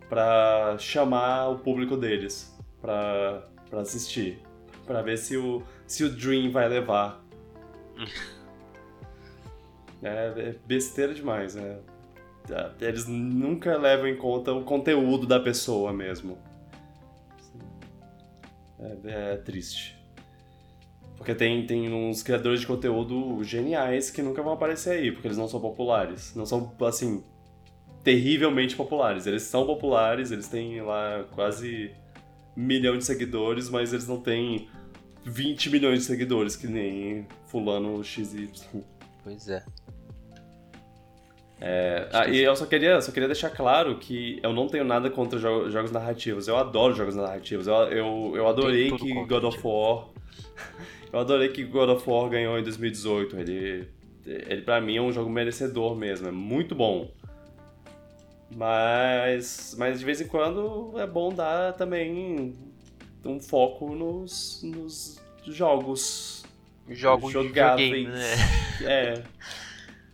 [0.08, 2.51] pra chamar o público deles
[2.82, 4.42] pra, pra assistir.
[4.84, 7.24] Pra ver se o, se o Dream vai levar.
[10.04, 11.78] É, é besteira demais, né?
[12.80, 16.36] Eles nunca levam em conta o conteúdo da pessoa mesmo.
[18.80, 19.96] É, é triste.
[21.16, 25.38] Porque tem, tem uns criadores de conteúdo geniais que nunca vão aparecer aí, porque eles
[25.38, 26.34] não são populares.
[26.34, 27.22] Não são, assim,
[28.02, 29.24] terrivelmente populares.
[29.26, 31.94] Eles são populares, eles têm lá quase
[32.56, 34.68] milhão de seguidores, mas eles não têm
[35.24, 38.50] 20 milhões de seguidores, que nem fulano XY.
[39.22, 39.64] Pois é.
[41.64, 45.08] É, ah, e eu só queria, só queria deixar claro que eu não tenho nada
[45.08, 46.48] contra jo jogos narrativos.
[46.48, 47.68] Eu adoro jogos narrativos.
[47.68, 50.08] Eu, eu, eu adorei que God of War.
[51.12, 53.36] eu adorei que God of War ganhou em 2018.
[53.38, 53.88] Ele
[54.26, 57.10] ele para mim é um jogo merecedor mesmo, é muito bom.
[58.54, 62.54] Mas, mas de vez em quando é bom dar também
[63.24, 66.44] um foco nos, nos jogos.
[66.88, 67.88] Jogos jogáveis.
[67.88, 68.34] de videogame, né?
[68.84, 69.22] É.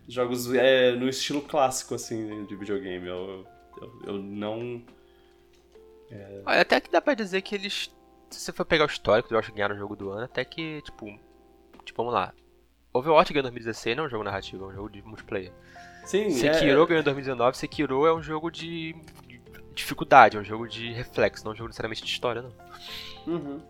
[0.06, 3.06] Jogos é, no estilo clássico, assim, de videogame.
[3.06, 3.46] Eu,
[3.80, 4.82] eu, eu não.
[6.10, 6.42] É...
[6.46, 7.90] Olha, até que dá pra dizer que eles.
[8.30, 10.44] Se você for pegar o histórico do jogos que ganharam o jogo do ano, até
[10.44, 11.06] que, tipo.
[11.84, 12.34] Tipo, vamos lá.
[12.92, 15.52] Overwatch ganhou em 2016 não é um jogo narrativo, é um jogo de multiplayer.
[16.08, 16.86] Sim, Sekiro é...
[16.86, 18.96] ganhou em 2019, Sekiro é um jogo de
[19.74, 22.52] dificuldade, é um jogo de reflexo, não é um jogo necessariamente de história, não.
[23.26, 23.60] Uhum.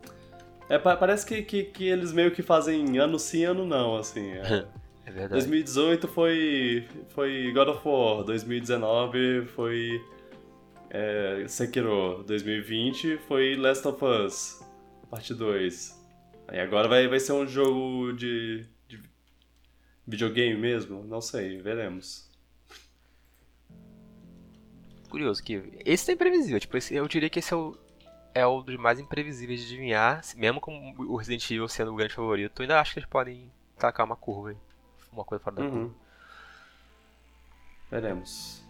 [0.68, 4.30] É, parece que, que, que, eles meio que fazem ano sim, ano não, assim.
[4.34, 4.66] É,
[5.04, 5.32] é verdade.
[5.32, 10.00] 2018 foi, foi God of War, 2019 foi
[10.90, 14.64] é, Sekiro, 2020 foi Last of Us,
[15.10, 15.98] parte 2.
[16.46, 19.00] Aí agora vai, vai ser um jogo de, de
[20.06, 21.02] videogame mesmo?
[21.02, 22.27] Não sei, veremos
[25.08, 26.60] curioso que esse é imprevisível.
[26.60, 27.76] Tipo, esse, eu diria que esse é o,
[28.34, 30.22] é o dos mais imprevisíveis de adivinhar.
[30.36, 33.50] Mesmo com o Resident Evil sendo o grande favorito, eu ainda acho que eles podem
[33.78, 34.56] tacar uma curva aí.
[35.12, 35.70] Uma coisa fora da uhum.
[35.70, 35.94] curva.
[37.90, 38.62] Veremos.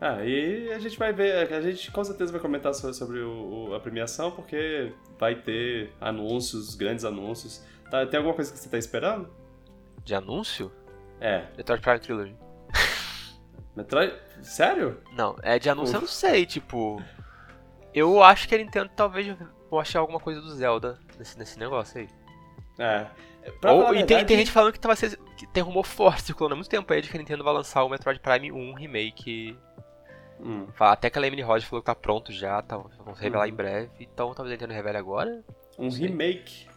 [0.00, 3.80] Ah, e a gente vai ver, a gente com certeza vai comentar sobre o, a
[3.80, 7.64] premiação, porque vai ter anúncios, grandes anúncios.
[7.90, 9.28] Tá, tem alguma coisa que você tá esperando?
[10.04, 10.70] De anúncio?
[11.20, 11.48] É.
[11.56, 12.47] Metroid Prime Trilogy.
[13.78, 14.12] Metroid?
[14.42, 15.00] Sério?
[15.12, 17.02] Não, é de anúncio eu não sei, tipo.
[17.94, 19.36] Eu acho que a Nintendo talvez
[19.70, 22.08] mostre alguma coisa do Zelda nesse, nesse negócio aí.
[22.78, 23.06] É.
[23.64, 26.56] Ou, e tem, tem, gente falando que, tava ser, que tem rumor forte circulando há
[26.56, 29.56] muito tempo aí de que a Nintendo vai lançar o Metroid Prime 1 Remake.
[30.40, 30.66] Hum.
[30.78, 33.48] Até que a Lemony Rod falou que tá pronto já, tá, vamos revelar hum.
[33.48, 33.90] em breve.
[34.00, 35.42] Então talvez a Nintendo revele agora.
[35.78, 36.68] Um remake.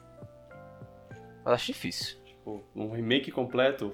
[1.43, 2.20] Mas acho difícil.
[2.41, 3.93] Tipo, um remake completo,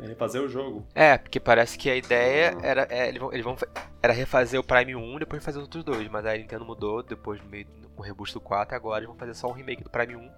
[0.00, 0.86] refazer o jogo.
[0.94, 2.86] É, porque parece que a ideia era.
[2.88, 3.56] É, eles vão, eles vão,
[4.00, 6.08] era refazer o Prime 1 e depois fazer os outros dois.
[6.08, 7.66] Mas a Nintendo mudou depois no meio
[7.96, 10.30] o reboot do 4 e agora eles vão fazer só um remake do Prime 1.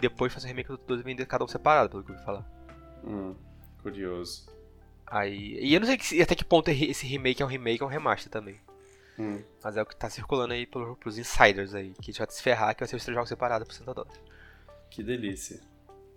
[0.00, 2.26] Depois fazer o remake do 2 e vender cada um separado, pelo que eu ouvi
[2.26, 2.44] falar.
[3.04, 3.36] Hum,
[3.80, 4.50] curioso.
[5.06, 5.60] Aí.
[5.60, 7.92] E eu não sei que, até que ponto esse remake é um remake ou um
[7.92, 8.60] remaster também.
[9.16, 9.40] Hum.
[9.62, 12.30] Mas é o que tá circulando aí pelos, pelos insiders aí, que a gente vai
[12.30, 14.20] se ferrar que vai ser os três jogos separados por 60 dólares.
[14.90, 15.60] Que delícia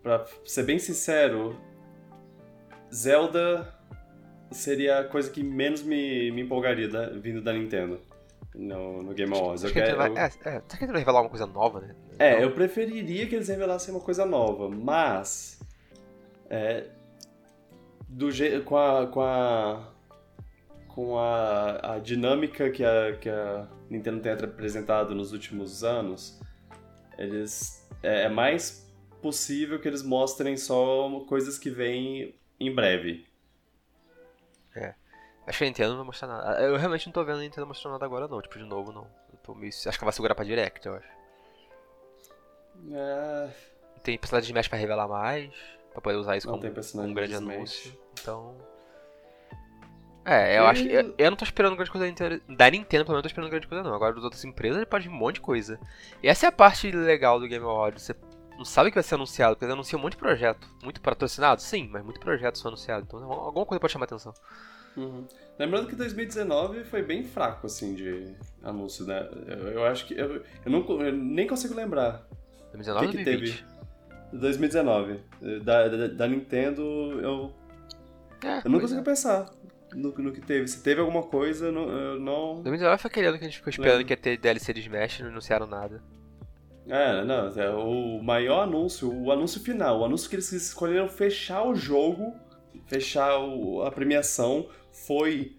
[0.02, 1.60] pra ser bem sincero,
[2.94, 3.74] Zelda
[4.52, 8.00] seria a coisa que menos me, me empolgaria da, vindo da Nintendo
[8.54, 9.64] no, no Game Awards.
[9.64, 10.18] Acho que vai, eu...
[10.18, 11.96] é, é, tá querendo revelar uma coisa nova, né?
[12.20, 12.44] É, então...
[12.44, 15.60] eu preferiria que eles revelassem uma coisa nova, mas.
[16.50, 16.86] É,
[18.08, 18.64] do jeito.
[18.66, 19.08] com a.
[19.08, 19.94] com a.
[20.90, 26.40] com a, a dinâmica que a, que a Nintendo tem apresentado nos últimos anos,
[27.18, 27.88] eles.
[28.04, 28.91] É, é mais
[29.22, 33.26] possível que eles mostrem só coisas que vêm em breve.
[34.76, 34.96] É.
[35.46, 36.62] Acho que a Nintendo não vai mostrar nada.
[36.62, 39.08] Eu realmente não tô vendo a Nintendo mostrando nada agora não, tipo, de novo não.
[39.32, 39.72] Eu tô meio...
[39.72, 41.08] Acho que vai segurar pra Direct, eu acho.
[42.94, 43.50] É...
[44.04, 45.52] Tem personagem de Smash pra revelar mais,
[45.92, 47.98] pra poder usar isso como um grande anúncio.
[48.20, 48.56] Então...
[50.24, 50.68] É, eu e...
[50.68, 50.90] acho que.
[50.94, 53.28] Eu, eu, não tô esperando grande coisa da Nintendo, da Nintendo, pelo menos não tô
[53.28, 53.94] esperando grande coisa não.
[53.94, 55.80] Agora das outras empresas pode vir um monte de coisa.
[56.22, 58.04] E essa é a parte legal do Game Awards.
[58.04, 58.14] Você
[58.62, 60.68] não sabe que vai ser anunciado, porque eles anunciam um monte de projeto.
[60.84, 61.62] Muito patrocinado?
[61.62, 63.08] Sim, mas muito projeto são anunciados.
[63.08, 64.34] Então alguma coisa pode chamar atenção.
[64.96, 65.26] Uhum.
[65.58, 69.28] Lembrando que 2019 foi bem fraco, assim, de anúncio, né?
[69.48, 70.14] Eu, eu acho que.
[70.14, 72.28] Eu, eu, não, eu nem consigo lembrar.
[72.74, 73.64] 2019 que, que teve?
[74.34, 75.20] 2019.
[75.64, 76.82] Da, da, da Nintendo,
[77.22, 77.54] eu.
[78.44, 79.04] É, eu não consigo é.
[79.04, 79.50] pensar
[79.96, 80.68] no, no, que teve.
[80.68, 81.90] Se teve alguma coisa, eu não.
[81.90, 82.62] Eu não...
[82.62, 85.20] 2019 foi aquele ano que a gente ficou esperando que ia ter DLC de Smash
[85.20, 86.02] e não anunciaram nada.
[86.92, 91.64] É, não, é o maior anúncio, o anúncio final, o anúncio que eles escolheram fechar
[91.64, 92.36] o jogo,
[92.86, 95.56] fechar o, a premiação, foi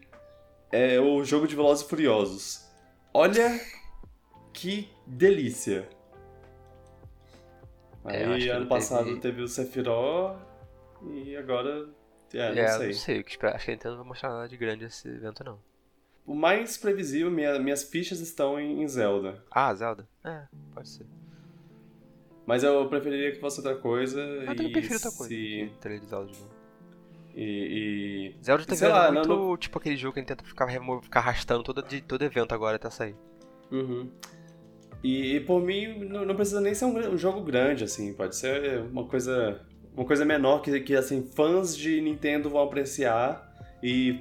[0.71, 2.71] é, o jogo de Velozes e Furiosos.
[3.14, 3.59] Olha
[4.53, 5.88] que delícia!
[8.05, 9.21] É, Aí ano passado teve...
[9.21, 9.40] teve...
[9.40, 10.37] o Sephiroth
[11.14, 11.88] e agora.
[12.35, 12.87] É, não é, sei.
[12.88, 15.59] Não sei, acho que a Nintendo não vai mostrar nada de grande esse evento não.
[16.27, 19.42] O mais previsível, minha, minhas fichas estão em, em, Zelda.
[19.51, 20.07] Ah, Zelda?
[20.23, 20.42] É,
[20.75, 21.07] pode ser.
[22.46, 24.20] Mas eu preferiria que fosse outra coisa.
[24.20, 25.28] Eu também prefiro outra coisa.
[25.28, 25.70] Se...
[26.00, 26.62] de Zelda de novo.
[27.35, 28.44] E, e...
[28.44, 30.68] Zelda tá virando lá, muito não, tipo aquele jogo que a gente tenta ficar,
[31.02, 33.16] ficar arrastando todo, de, todo evento agora até sair.
[33.70, 34.11] Uhum.
[35.02, 38.12] E, e, por mim, não, não, precisa nem ser um, um, jogo grande, assim.
[38.12, 39.61] Pode ser uma coisa,
[39.96, 43.50] uma coisa menor que, que assim, fãs de Nintendo vão apreciar
[43.83, 44.20] e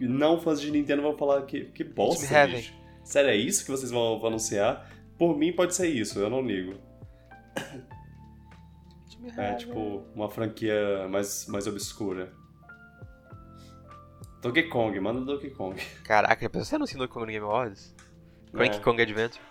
[0.00, 2.74] não fãs de Nintendo vão falar que, que bosta, bicho.
[3.04, 4.90] Sério, é isso que vocês vão, vão, anunciar?
[5.18, 6.74] Por mim pode ser isso, eu não ligo.
[9.36, 12.32] É tipo uma franquia mais, mais obscura.
[14.40, 15.80] Donkey Kong, manda Donkey Kong.
[16.04, 17.94] Caraca, você anunciou Donkey Kong no Game Awards?
[18.52, 18.80] Cranky É.
[18.80, 19.42] Kong Adventure?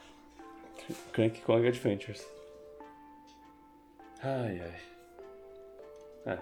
[1.13, 2.27] Cranky Kong Adventures.
[4.21, 4.81] Ai, ai.
[6.25, 6.39] É.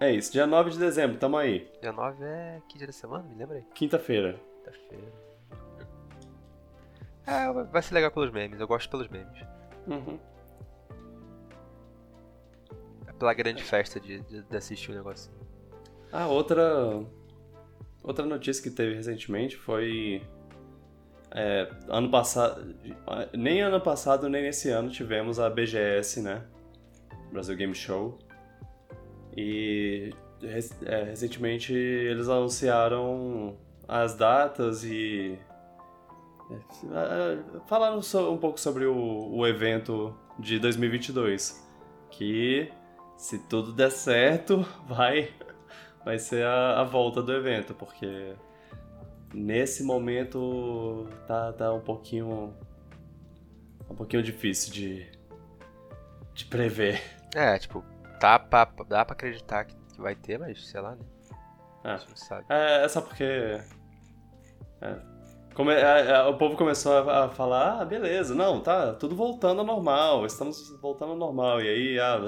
[0.00, 1.70] É isso, dia 9 de dezembro, tamo aí.
[1.80, 3.22] Dia 9 é que dia da semana?
[3.22, 3.64] Me lembra aí.
[3.74, 4.38] Quinta-feira.
[4.64, 5.12] Quinta-feira.
[7.24, 9.38] É, vai- vai ser legal pelos memes, eu gosto pelos memes.
[9.86, 10.18] Uhum.
[13.06, 15.32] É pela grande festa de, de, de assistir o negócio.
[16.12, 17.04] Ah, outra.
[18.02, 20.22] Outra notícia que teve recentemente foi.
[21.30, 22.74] é, ano passado.
[23.32, 26.44] Nem ano passado, nem nesse ano tivemos a BGS, né?
[27.32, 28.18] Brasil Game Show.
[29.36, 30.12] E
[30.84, 33.56] é, recentemente eles anunciaram
[33.88, 35.38] as datas e.
[36.92, 38.94] é, falaram so- um pouco sobre o,
[39.34, 41.60] o evento de 2022.
[42.10, 42.70] Que,
[43.16, 45.32] se tudo der certo, vai
[46.04, 48.34] vai ser a, a volta do evento, porque
[49.32, 52.54] nesse momento tá, tá um pouquinho.
[53.88, 55.06] um pouquinho difícil de.
[56.34, 57.00] de prever.
[57.34, 57.84] É, tipo,
[58.20, 61.04] dá pra, dá pra acreditar que, vai ter, mas sei lá, né?
[61.84, 61.98] É.
[62.48, 63.24] É, é só porque.
[64.80, 64.98] é,
[65.54, 69.60] come- é, é, o povo começou a, a falar, ah, beleza, não, tá tudo voltando
[69.60, 71.60] ao normal, estamos voltando ao normal.
[71.60, 72.18] E aí, ah,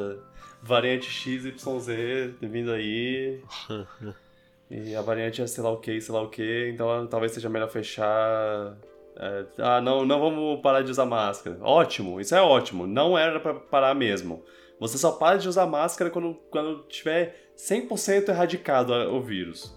[0.63, 3.43] variante XYZ vindo aí.
[4.71, 7.49] e a variante é sei lá o que, sei lá o que, então talvez seja
[7.49, 8.77] melhor fechar.
[9.17, 11.59] é, ah, não, não vamos parar de usar máscara.
[11.61, 12.87] Ótimo, isso é ótimo.
[12.87, 14.43] Não era pra parar mesmo.
[14.81, 19.73] Você só para de usar máscara quando, quando tiver 100% erradicado a- o vírus.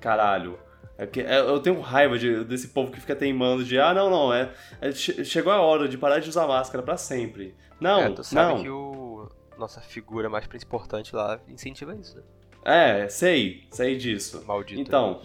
[0.00, 0.58] Caralho.
[0.96, 4.32] É é- eu tenho raiva de- desse povo que fica teimando de ah, não, não,
[4.32, 7.54] é, é, che- chegou a hora de parar de usar máscara pra sempre.
[7.80, 8.62] Não, é, tu sabe não.
[8.62, 9.28] que o
[9.58, 12.22] nossa figura mais importante lá incentiva isso, né?
[12.64, 14.42] É, sei, sei disso.
[14.46, 14.80] Maldito.
[14.80, 15.20] Então.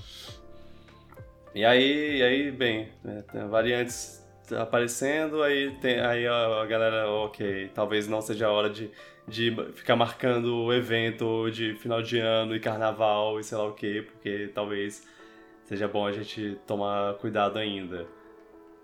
[1.54, 4.24] E aí, e aí bem, né, variantes
[4.58, 8.90] aparecendo, aí, tem, aí a, a galera, ok, talvez não seja a hora de,
[9.28, 13.74] de ficar marcando o evento de final de ano e carnaval e sei lá o
[13.74, 15.08] que, porque talvez
[15.70, 18.08] seja bom a gente tomar cuidado ainda.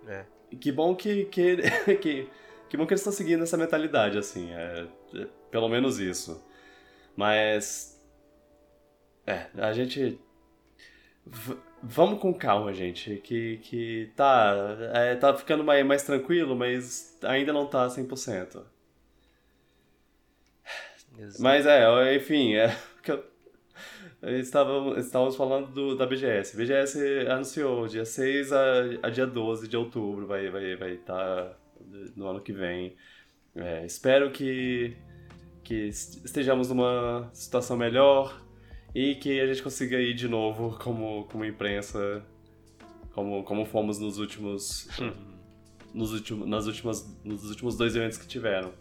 [0.08, 0.24] É.
[0.62, 1.58] Que bom que, que,
[1.98, 2.30] que,
[2.70, 6.46] que bom que eles estão seguindo essa mentalidade, assim, é, é, pelo menos isso.
[7.16, 8.00] Mas
[9.26, 10.20] é, a gente.
[11.26, 13.16] v- vamos com calma, gente.
[13.18, 14.54] Que, que tá.
[14.94, 18.64] é, tá ficando mais, mais tranquilo, mas ainda não tá 100%.
[21.18, 21.42] Exato.
[21.42, 22.78] Mas é, enfim, é.
[24.26, 26.58] Estávamos, falando do, da BGS.
[26.58, 28.58] BGS anunciou dia 6 a,
[29.04, 31.56] a dia 12 de outubro, vai estar vai, vai tá
[32.16, 32.96] no ano que vem.
[33.56, 34.98] É, espero que,
[35.64, 38.42] que estejamos numa situação melhor
[38.96, 42.26] e que a gente consiga ir de novo como, como imprensa,
[43.14, 44.88] como, como fomos nos últimos,
[45.94, 48.74] nos, últimos, nas últimas, nos últimos dois eventos que tiveram.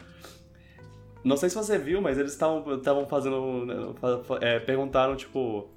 [1.25, 3.65] Não sei se você viu, mas eles estavam estavam fazendo.
[3.65, 3.75] né,
[4.41, 5.67] é, perguntaram, tipo.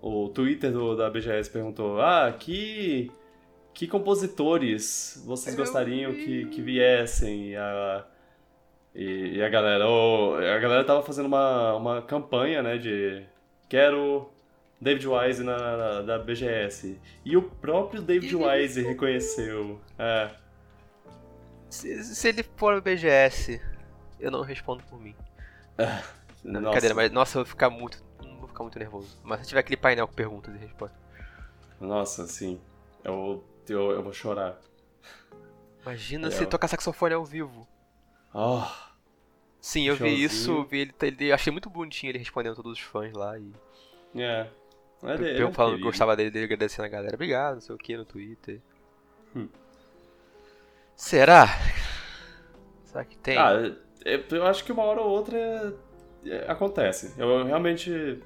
[0.00, 3.10] O Twitter do, da BGS perguntou: Ah, que.
[3.72, 7.50] Que compositores vocês gostariam que, que viessem?
[7.50, 8.04] E a,
[8.94, 9.88] e, e a galera.
[9.88, 12.78] ô, a galera tava fazendo uma, uma campanha, né?
[12.78, 13.24] De.
[13.68, 14.30] Quero
[14.80, 16.96] David Wise na, na- da BGS.
[17.24, 19.80] E o próprio David Wise reconheceu.
[19.98, 20.30] É.
[21.68, 23.60] Se, se ele for no BGS,
[24.18, 25.14] eu não respondo por mim.
[26.42, 26.60] Não, nossa.
[26.60, 28.02] brincadeira, mas nossa, eu vou ficar muito.
[28.22, 29.18] Não vou ficar muito nervoso.
[29.22, 30.98] Mas se tiver aquele painel com perguntas e respostas.
[31.80, 32.60] Nossa, sim.
[33.02, 34.58] Eu, eu, eu vou chorar.
[35.82, 37.66] Imagina É, se tocar saxofone ao vivo.
[38.32, 38.62] Oh,
[39.60, 40.26] Sim, eu vi Showzinho.
[40.26, 41.32] isso, vi ele, ele.
[41.32, 43.52] Achei muito bonitinho ele respondendo todos os fãs lá e.
[44.16, 44.50] é.
[45.02, 47.14] Ele, é eu um falando que gostava dele, dele agradecendo a galera.
[47.14, 48.60] Obrigado, não sei o que, no Twitter.
[49.36, 49.48] Hum.
[50.96, 51.46] Será?
[52.84, 53.36] Será que tem?
[53.36, 55.72] Ah, eu, eu acho que uma hora ou outra é-
[56.30, 57.12] é- acontece.
[57.18, 58.20] Eu realmente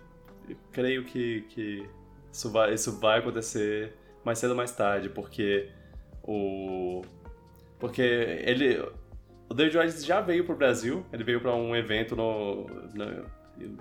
[0.72, 1.88] creio que, que
[2.32, 3.92] isso, vai, isso vai acontecer
[4.24, 5.70] mais cedo ou mais tarde, porque
[6.22, 7.02] o.
[7.78, 8.80] Porque ele.
[9.48, 13.24] O David Wise já veio pro Brasil, ele veio para um evento no, no-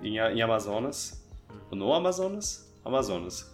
[0.01, 1.27] em, em Amazonas.
[1.71, 2.73] No Amazonas?
[2.86, 3.53] Amazonas.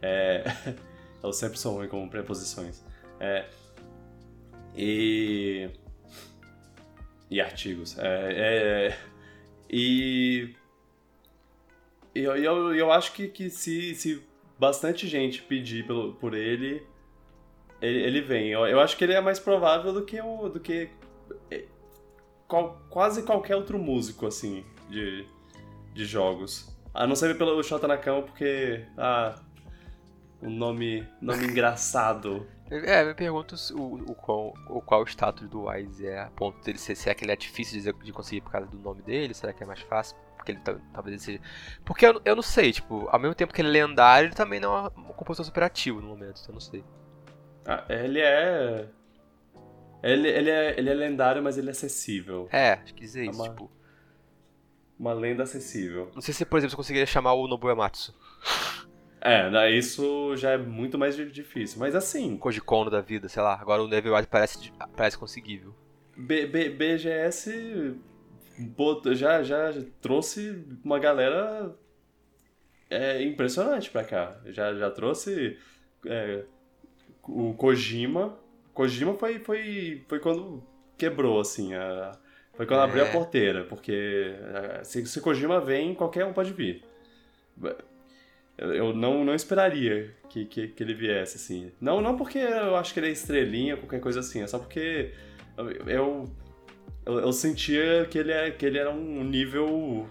[0.00, 0.42] É,
[1.22, 2.82] eu sempre sou ruim com preposições.
[3.20, 3.44] É,
[4.76, 5.70] e.
[7.32, 7.98] E artigos.
[7.98, 8.98] É, é,
[9.70, 10.54] e.
[12.14, 14.22] e Eu, eu, eu acho que, que se, se
[14.58, 16.86] bastante gente pedir pelo, por ele,
[17.80, 18.50] ele, ele vem.
[18.50, 20.50] Eu, eu acho que ele é mais provável do que o.
[20.50, 20.90] Do que
[21.50, 21.64] é,
[22.46, 25.24] qual, quase qualquer outro músico, assim, de,
[25.94, 26.70] de jogos.
[26.92, 28.84] A não ser pelo Shota na cama, porque.
[28.98, 29.40] Ah.
[30.42, 32.46] O nome, nome engraçado.
[32.72, 36.62] É, me pergunto o, o, qual, o qual o status do Wise é a ponto
[36.64, 36.96] dele ser.
[36.96, 39.34] Será que ele é difícil de, de conseguir por causa do nome dele?
[39.34, 40.16] Será que é mais fácil?
[40.36, 40.60] Porque ele
[40.92, 41.38] talvez seja.
[41.84, 44.58] Porque eu, eu não sei, tipo, ao mesmo tempo que ele é lendário, ele também
[44.58, 46.82] não é um compositor superativo no momento, então eu não sei.
[47.66, 48.88] Ah, ele é.
[50.02, 52.48] Ele, ele, é, ele é lendário, mas ele é acessível.
[52.50, 53.70] É, acho que dizer é isso, uma, tipo.
[54.98, 56.10] Uma lenda acessível.
[56.14, 58.14] Não sei se, por exemplo, você conseguiria chamar o Nobuo Ematsu.
[59.24, 61.78] É, isso já é muito mais difícil.
[61.78, 62.36] Mas assim.
[62.36, 63.54] Koji Kono da vida, sei lá.
[63.54, 65.72] Agora o Neville White parece, parece conseguível.
[66.16, 67.94] B, B, BGS
[69.14, 71.72] já, já trouxe uma galera
[72.90, 74.36] é, impressionante pra cá.
[74.46, 75.56] Já, já trouxe
[76.04, 76.44] é,
[77.22, 78.36] o Kojima.
[78.74, 80.64] Kojima foi, foi, foi quando
[80.98, 81.74] quebrou, assim.
[81.74, 82.10] A,
[82.54, 82.84] foi quando é.
[82.84, 83.62] abriu a porteira.
[83.62, 86.82] Porque é, se, se Kojima vem, qualquer um pode vir
[88.58, 91.72] eu não, não esperaria que, que, que, ele viesse, assim.
[91.80, 95.12] Não, não porque eu acho que ele é estrelinha, qualquer coisa assim, é só porque
[95.56, 96.32] eu, eu,
[97.06, 100.06] eu sentia que ele, é, que ele era um nível.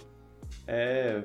[0.67, 1.23] É,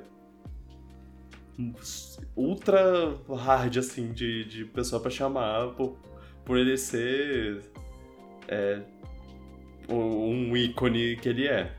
[2.35, 5.97] ultra hard, assim, de, de pessoa para chamar por,
[6.45, 7.61] por ele ser
[8.47, 8.81] é,
[9.89, 11.73] um ícone que ele é.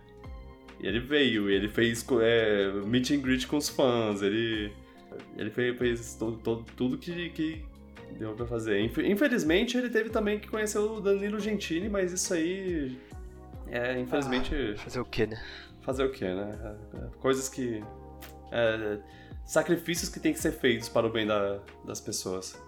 [0.80, 4.72] E ele veio, ele fez é, meet and greet com os fãs, ele
[5.36, 7.64] ele fez, fez todo, todo, tudo que, que
[8.18, 8.80] deu pra fazer.
[8.80, 12.98] Infelizmente, ele teve também que conhecer o Danilo Gentili, mas isso aí.
[13.66, 14.54] É, infelizmente.
[14.54, 15.42] Ah, fazer o que, né?
[15.82, 16.76] Fazer o que, né?
[17.20, 17.82] Coisas que.
[18.50, 18.98] É,
[19.44, 22.60] sacrifícios que tem que ser feitos para o bem da, das pessoas,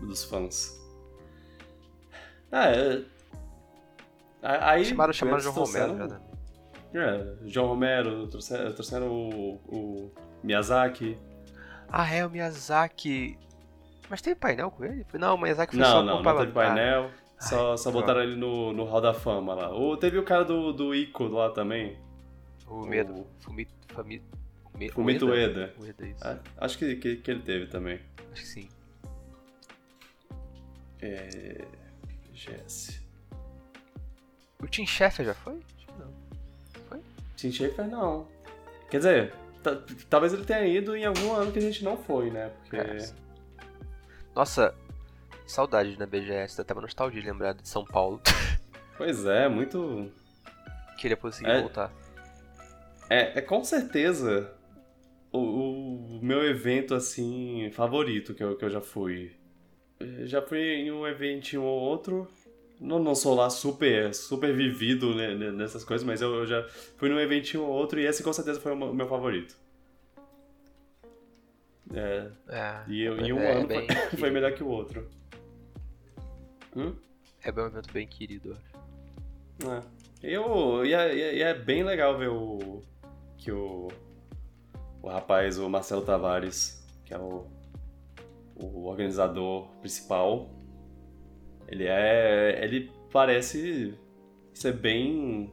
[0.00, 0.78] dos fãs.
[2.50, 3.04] Ah, é.
[4.42, 4.84] Aí.
[4.84, 6.20] Chamaram, chamaram João Romero, né?
[6.94, 11.18] É, João Romero, trouxeram, trouxeram o, o Miyazaki.
[11.90, 13.38] Ah, é, o Miyazaki.
[14.08, 15.04] Mas teve painel com ele?
[15.14, 17.10] Não, o Miyazaki foi não, só Não, não, não teve painel.
[17.38, 19.70] Só, Ai, só botaram ele no, no Hall da Fama lá.
[19.70, 21.96] Ou teve o cara do, do Ico lá também.
[22.66, 23.26] O Medo.
[23.40, 24.24] Fumito, Fumito,
[24.92, 25.72] Fumito Ueda.
[25.80, 26.26] Ueda isso.
[26.26, 28.00] Ah, acho que, que, que, ele teve também.
[28.32, 28.68] Acho que sim.
[31.00, 31.64] É.
[32.34, 33.00] GS.
[34.60, 35.54] O Tim Schafer já foi?
[35.76, 36.12] Acho que não.
[36.88, 37.00] Foi?
[37.36, 38.26] Tim Schafer não.
[38.90, 39.34] Quer dizer,
[40.08, 42.50] Talvez ele tenha ido em algum ano que a gente não foi, né?
[42.62, 42.76] Porque.
[42.76, 42.98] É.
[44.34, 44.74] Nossa,
[45.46, 48.20] saudade na BGS, dá até uma nostalgia lembrar de São Paulo.
[48.96, 50.10] Pois é, muito.
[50.98, 51.92] Queria conseguir é, voltar.
[53.08, 54.52] É, é com certeza
[55.30, 59.36] o, o, meu evento, assim, favorito que eu, que eu já fui.
[60.24, 62.28] Já fui em um evento ou outro.
[62.80, 67.08] Não, não sou lá super, super vivido né, nessas coisas, mas eu, eu, já fui
[67.08, 69.56] num eventinho ou outro e esse com certeza foi o meu favorito.
[71.92, 72.30] É.
[72.48, 73.86] é e eu, em um é, ano foi,
[74.18, 75.08] foi, melhor que o outro.
[76.76, 76.94] Hum?
[77.42, 78.78] É um evento bem querido, eu acho.
[79.68, 79.98] É.
[80.22, 82.82] Eu, e, é, e é bem legal ver o.
[83.36, 83.88] Que o.
[85.00, 87.46] O rapaz, o Marcelo Tavares, que é o,
[88.56, 90.50] o organizador principal,
[91.68, 92.60] ele é.
[92.62, 93.94] Ele parece
[94.52, 95.52] ser bem.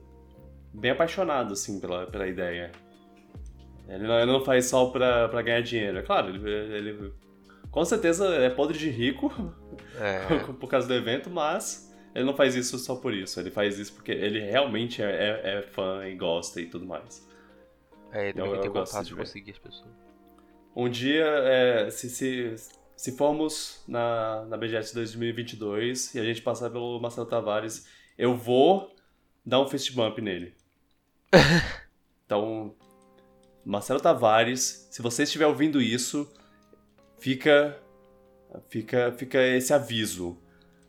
[0.74, 2.72] bem apaixonado, assim, pela, pela ideia.
[3.88, 6.00] Ele não, ele não faz só pra, pra ganhar dinheiro.
[6.00, 7.14] É claro, ele, ele
[7.70, 9.32] com certeza é podre de rico
[10.00, 10.40] é.
[10.60, 13.40] por causa do evento, mas ele não faz isso só por isso.
[13.40, 17.28] Ele faz isso porque ele realmente é, é, é fã e gosta e tudo mais.
[18.12, 19.92] É, ele também tem vontade de, conseguir as pessoas.
[20.74, 22.56] Um dia, é, se, se,
[22.96, 28.96] se formos na, na BGS 2022 e a gente passar pelo Marcelo Tavares, eu vou
[29.46, 30.56] dar um fist bump nele.
[32.26, 32.74] então,
[33.66, 36.32] Marcelo Tavares, se você estiver ouvindo isso,
[37.20, 37.78] fica
[38.70, 40.38] fica fica esse aviso.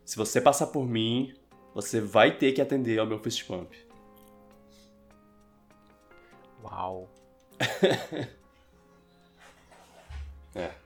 [0.04, 1.34] Se você passar por mim,
[1.74, 3.74] você vai ter que atender ao meu fist bump.
[6.62, 7.10] Uau.
[10.54, 10.85] é.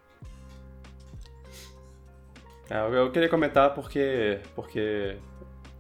[2.71, 4.39] É, eu queria comentar porque.
[4.55, 5.17] porque.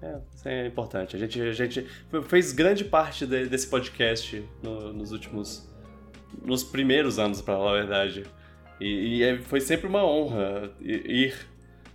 [0.03, 1.14] É, isso é importante.
[1.14, 1.86] A gente, a gente
[2.26, 5.70] fez grande parte de, desse podcast no, nos últimos.
[6.43, 8.24] nos primeiros anos, para falar a verdade.
[8.80, 11.34] E, e, é, foi sempre uma honra ir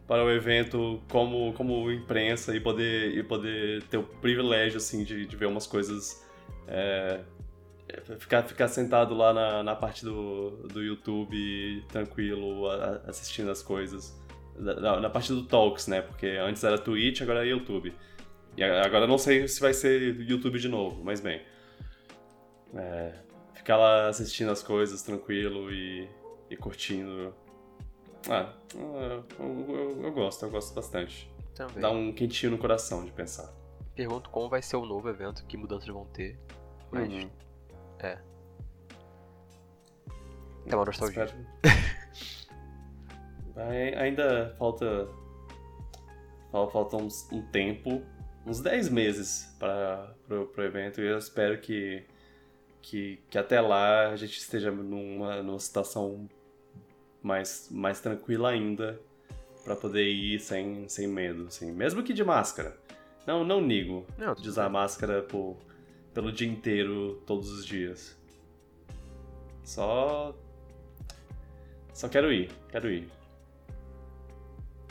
[0.08, 5.26] para o evento como, como imprensa e poder, e poder ter o privilégio assim, de,
[5.26, 6.24] de ver umas coisas.
[6.68, 7.20] É,
[8.18, 12.70] ficar, ficar sentado lá na, na parte do, do YouTube, tranquilo,
[13.08, 14.24] assistindo as coisas
[14.56, 16.02] na, na, parte do Talks, né?
[16.02, 17.94] Porque antes era Twitch, agora é YouTube.
[18.58, 21.42] E agora eu não sei se vai ser YouTube de novo, mas bem.
[22.74, 23.14] É,
[23.54, 26.10] ficar lá assistindo as coisas tranquilo e,
[26.50, 27.34] e curtindo.
[28.30, 31.30] Ah, eu, eu, eu, gosto, eu gosto bastante.
[31.54, 31.80] Também.
[31.80, 33.54] Dá um quentinho no coração de pensar.
[33.94, 36.38] Pergunto como vai ser o novo evento, que mudanças vão ter.
[36.92, 37.12] Mas.
[37.12, 37.30] Uhum.
[38.00, 38.20] É.
[40.68, 41.28] É uma nostalgia.
[43.98, 45.08] ainda falta.
[46.52, 48.02] Falta uns, um tempo,
[48.46, 52.06] uns 10 meses para pro, pro evento e eu espero que,
[52.82, 56.30] que, que até lá a gente esteja numa, numa situação
[57.22, 58.98] mais, mais tranquila ainda
[59.66, 61.74] para poder ir sem, sem medo, assim.
[61.74, 62.78] Mesmo que de máscara.
[63.26, 65.58] Não, não nigo não, de usar máscara por,
[66.14, 68.16] pelo dia inteiro, todos os dias.
[69.64, 70.36] Só.
[71.92, 73.10] Só quero ir, quero ir.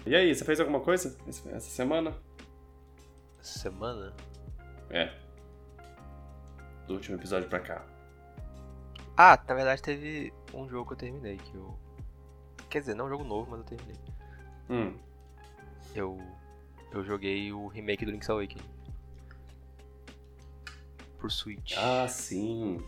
[0.06, 2.14] E aí, você fez alguma coisa essa semana?
[3.40, 4.12] Essa semana?
[4.90, 5.10] É.
[6.86, 7.86] Do último episódio pra cá.
[9.16, 11.78] Ah, na verdade teve um jogo que eu terminei, que eu.
[12.68, 14.00] Quer dizer, não é um jogo novo, mas eu terminei.
[14.68, 14.98] Hum.
[15.94, 16.18] Eu.
[16.92, 18.64] Eu joguei o remake do Link's Awakening.
[21.18, 21.74] Pro Switch.
[21.78, 22.78] Ah, sim.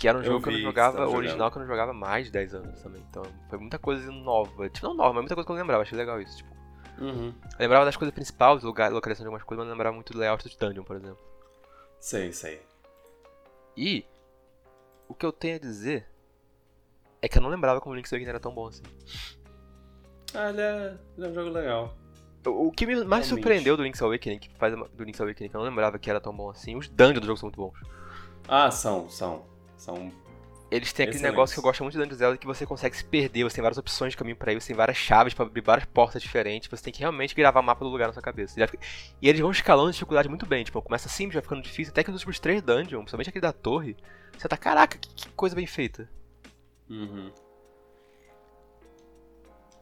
[0.00, 2.32] Que era um jogo que eu não jogava, original que eu não jogava mais de
[2.32, 3.02] 10 anos também.
[3.10, 4.66] Então foi muita coisa nova.
[4.70, 5.82] Tipo, não nova, mas muita coisa que eu não lembrava.
[5.82, 6.38] Achei legal isso.
[6.38, 6.56] Tipo,
[6.98, 7.34] uhum.
[7.52, 10.18] Eu lembrava das coisas principais, lugar, localização de algumas coisas, mas não lembrava muito do
[10.18, 11.18] layout do dungeon, por exemplo.
[12.00, 12.62] Sei, sei.
[13.76, 14.06] E
[15.06, 16.06] o que eu tenho a dizer
[17.20, 18.82] é que eu não lembrava como o Link's Awakening era tão bom assim.
[20.32, 21.94] Ah, ele é, ele é um jogo legal.
[22.46, 23.28] O, o que me mais Realmente.
[23.28, 26.22] surpreendeu do Link's Awakening, que faz do Link's Awakening, que eu não lembrava que era
[26.22, 27.78] tão bom assim, os dungeons do jogo são muito bons.
[28.48, 29.49] Ah, são, são.
[29.80, 30.12] São.
[30.70, 33.04] Eles têm aquele negócio que eu gosto muito de Dungeons Zelda que você consegue se
[33.04, 35.62] perder, você tem várias opções de caminho para ir, você tem várias chaves para abrir
[35.62, 38.54] várias portas diferentes, você tem que realmente gravar mapa do lugar na sua cabeça.
[39.20, 42.04] E eles vão escalando a dificuldade muito bem, tipo, começa simples, vai ficando difícil, até
[42.04, 43.96] que nos últimos três dungeons, principalmente aquele da torre,
[44.38, 46.08] você tá, caraca, que, que coisa bem feita.
[46.88, 47.32] Uhum.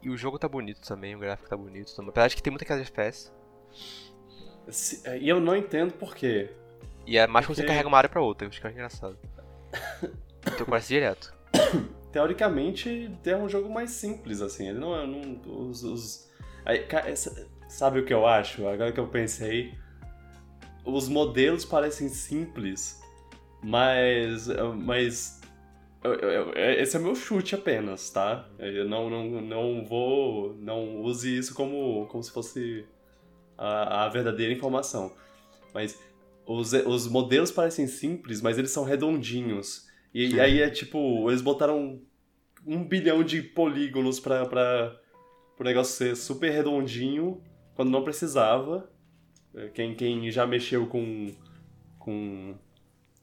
[0.01, 2.11] E o jogo tá bonito também, o gráfico tá bonito também.
[2.11, 3.31] Apesar de que tem muita queda de FPS.
[5.05, 6.51] É, e eu não entendo por quê.
[7.07, 7.61] E é mais Porque...
[7.61, 9.19] quando você carrega uma área pra outra, eu acho que é engraçado.
[10.43, 11.35] então começa direto.
[12.13, 14.69] Teoricamente, é um jogo mais simples, assim.
[14.69, 15.07] Ele não é.
[15.07, 16.31] Não, os, os...
[17.69, 18.67] Sabe o que eu acho?
[18.67, 19.75] Agora que eu pensei.
[20.85, 23.01] Os modelos parecem simples,
[23.63, 24.49] mas.
[24.77, 25.41] Mas.
[26.03, 28.49] Eu, eu, esse é meu chute apenas, tá?
[28.59, 30.55] Eu não, não, não vou.
[30.55, 32.87] Não use isso como, como se fosse
[33.59, 35.15] a, a verdadeira informação.
[35.75, 36.01] Mas
[36.49, 39.87] os, os modelos parecem simples, mas eles são redondinhos.
[40.15, 42.01] E, e aí é tipo, eles botaram
[42.67, 44.99] um bilhão de polígonos pra, pra
[45.61, 47.43] o negócio ser super redondinho
[47.75, 48.91] quando não precisava.
[49.55, 51.27] É, quem, quem já mexeu com,
[51.99, 52.55] com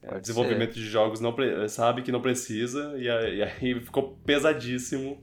[0.00, 0.80] é, desenvolvimento ser.
[0.80, 1.34] de jogos não
[1.68, 5.20] sabe que não precisa, e, e aí ficou pesadíssimo.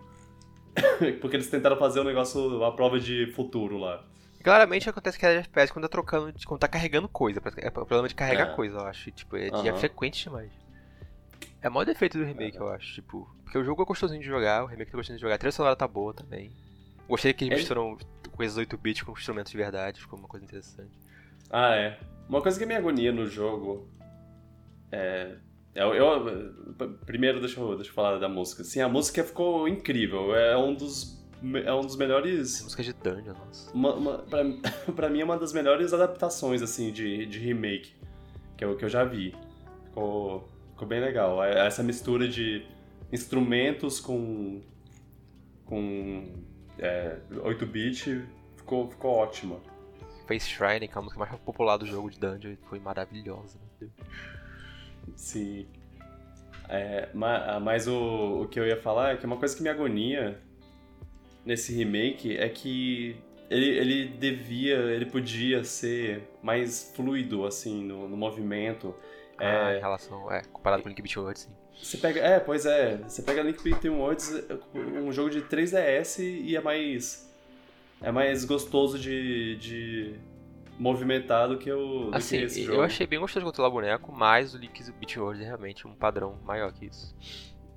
[1.21, 4.03] porque eles tentaram fazer o um negócio à prova de futuro lá.
[4.43, 7.41] Claramente acontece que a FPS quando tá trocando, quando tá carregando coisa.
[7.57, 8.55] É o problema de carregar é.
[8.55, 9.09] coisa, eu acho.
[9.11, 9.65] Tipo, é, uhum.
[9.65, 10.51] é frequente demais.
[11.61, 12.59] É o maior defeito do remake, é.
[12.59, 12.93] eu acho.
[12.93, 15.37] Tipo, porque o jogo é gostosinho de jogar, o remake tá gostosinho de jogar, a
[15.37, 16.51] trilha sonora tá boa também.
[17.07, 17.57] Gostei que eles é.
[17.59, 17.97] misturam
[18.33, 20.99] coisas 8-bit com instrumentos de verdade, ficou uma coisa interessante.
[21.49, 21.99] Ah, é.
[22.27, 23.87] Uma coisa que me agonia no jogo
[24.91, 25.37] é.
[25.73, 28.63] Eu, eu, primeiro, deixa eu, deixa eu falar da música.
[28.63, 30.35] Sim, a música ficou incrível.
[30.35, 31.22] É um dos
[31.65, 32.61] é um dos melhores.
[32.63, 33.71] Música de dungeon, nossa.
[33.73, 34.43] Uma, uma, pra,
[34.95, 37.93] pra mim é uma das melhores adaptações, assim, de, de remake
[38.57, 39.35] que eu, que eu já vi.
[39.85, 41.43] Ficou, ficou bem legal.
[41.43, 42.65] É, essa mistura de
[43.11, 44.61] instrumentos com.
[45.65, 46.31] com.
[46.79, 48.25] É, 8-bit
[48.55, 49.59] ficou, ficou ótima.
[50.27, 53.59] Face Shrine, que é a música mais popular do jogo de dungeon, foi maravilhosa.
[55.15, 55.67] Sim.
[56.69, 59.69] É, mas, mas o, o que eu ia falar é que uma coisa que me
[59.69, 60.41] agonia
[61.45, 63.17] nesse remake é que
[63.49, 68.95] ele, ele devia, ele podia ser mais fluido, assim, no, no movimento.
[69.37, 71.51] Ah, é, em relação, é, comparado com Link Between Worlds, sim.
[71.81, 74.31] Você pega, é, pois é, você pega Link Between Worlds,
[74.73, 77.29] um jogo de 3DS e é mais,
[78.01, 80.15] é mais gostoso de, de
[80.79, 82.77] movimentar do que o do assim, que esse jogo.
[82.77, 85.87] eu achei bem gostoso de controlar o boneco, mas o Link Between Worlds é realmente
[85.87, 87.15] um padrão maior que isso.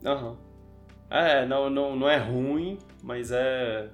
[0.05, 0.31] Aham.
[0.31, 0.56] Uhum.
[1.11, 3.89] É, não, não, não é ruim, mas é.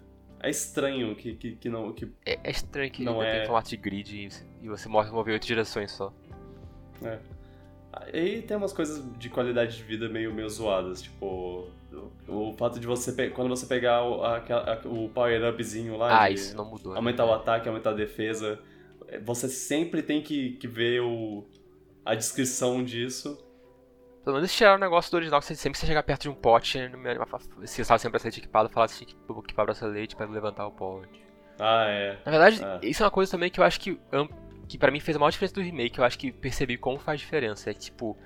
[0.45, 1.93] É estranho que, que, que não.
[1.93, 3.39] Que é, é estranho que não é...
[3.39, 4.29] tem formato de grid
[4.61, 6.13] e você mostra mover oito direções só.
[7.03, 7.19] É.
[7.93, 11.69] Aí tem umas coisas de qualidade de vida meio, meio zoadas, tipo.
[12.27, 13.31] O, o fato de você.
[13.31, 16.23] Quando você pegar o, a, a, o power-upzinho lá.
[16.23, 16.93] Ah, isso não mudou.
[16.93, 16.99] Né?
[16.99, 17.31] Aumentar né?
[17.31, 18.59] o ataque, aumentar a defesa.
[19.23, 21.45] você sempre tem que, que ver o,
[22.05, 23.39] a descrição disso.
[24.25, 26.29] Pelo menos tirar o negócio do original, que você, sempre que você chegar perto de
[26.29, 30.15] um pote, se você estava sempre bracelete equipado, falar que tinha que equipar o bracelete
[30.15, 31.21] pra levantar o pote.
[31.59, 32.19] Ah, é.
[32.25, 32.79] Na verdade, Ah.
[32.83, 34.01] isso é uma coisa também que eu acho que,
[34.69, 37.21] que pra mim fez a maior diferença do remake, eu acho que percebi como faz
[37.21, 37.71] diferença.
[37.71, 38.17] É que, tipo,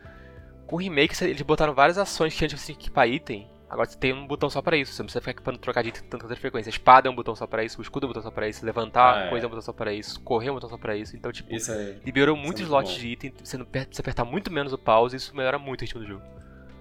[0.67, 3.89] com o remake eles botaram várias ações que antes você tinha que equipar item, agora
[3.89, 6.03] você tem um botão só pra isso, você não precisa ficar equipando trocar de item
[6.05, 6.69] com tanta frequência.
[6.69, 8.49] A espada é um botão só pra isso, o escudo é um botão só pra
[8.49, 9.29] isso, levantar Ah, é.
[9.31, 11.33] coisa é um botão só pra isso, correr é um botão só pra isso, então,
[11.33, 11.97] tipo, Isso é.
[12.05, 12.99] liberou é muitos muito lotes bom.
[13.01, 16.01] de item, você não precisa apertar muito menos o pause, isso melhora muito o ritmo
[16.01, 16.23] do jogo.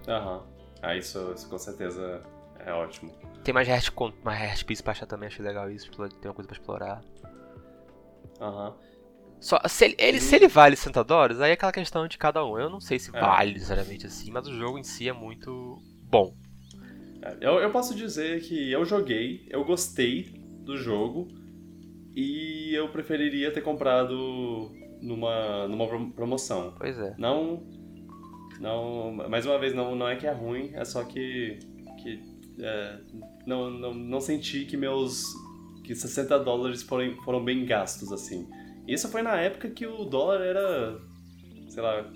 [0.07, 0.43] Aham.
[0.81, 2.21] Ah, isso, isso com certeza
[2.59, 3.11] é ótimo.
[3.43, 3.91] Tem mais hash,
[4.23, 7.01] mais hash piece pra achar também, achei legal isso, tem uma coisa pra explorar.
[8.39, 8.73] Aham.
[9.39, 12.43] Só, se ele, ele- se ele vale 60 dólares, aí é aquela questão de cada
[12.45, 12.57] um.
[12.57, 13.19] Eu não sei se É.
[13.19, 16.33] vale necessariamente assim, mas o jogo em si é muito bom.
[17.41, 20.23] Eu, eu posso dizer que eu joguei, eu gostei
[20.63, 21.27] do jogo
[22.15, 24.71] e eu preferiria ter comprado
[25.01, 26.73] numa, numa prom- promoção.
[26.77, 27.15] Pois é.
[27.17, 27.63] Não.
[28.59, 29.11] Não.
[29.29, 31.59] Mais uma vez, não, não é que é ruim, é só que.
[32.01, 32.19] que
[32.59, 32.99] é,
[33.45, 35.23] não, não, não senti que meus.
[35.83, 38.47] que 60 dólares foram, foram bem gastos, assim.
[38.87, 40.99] Isso foi na época que o dólar era.
[41.69, 42.09] sei lá.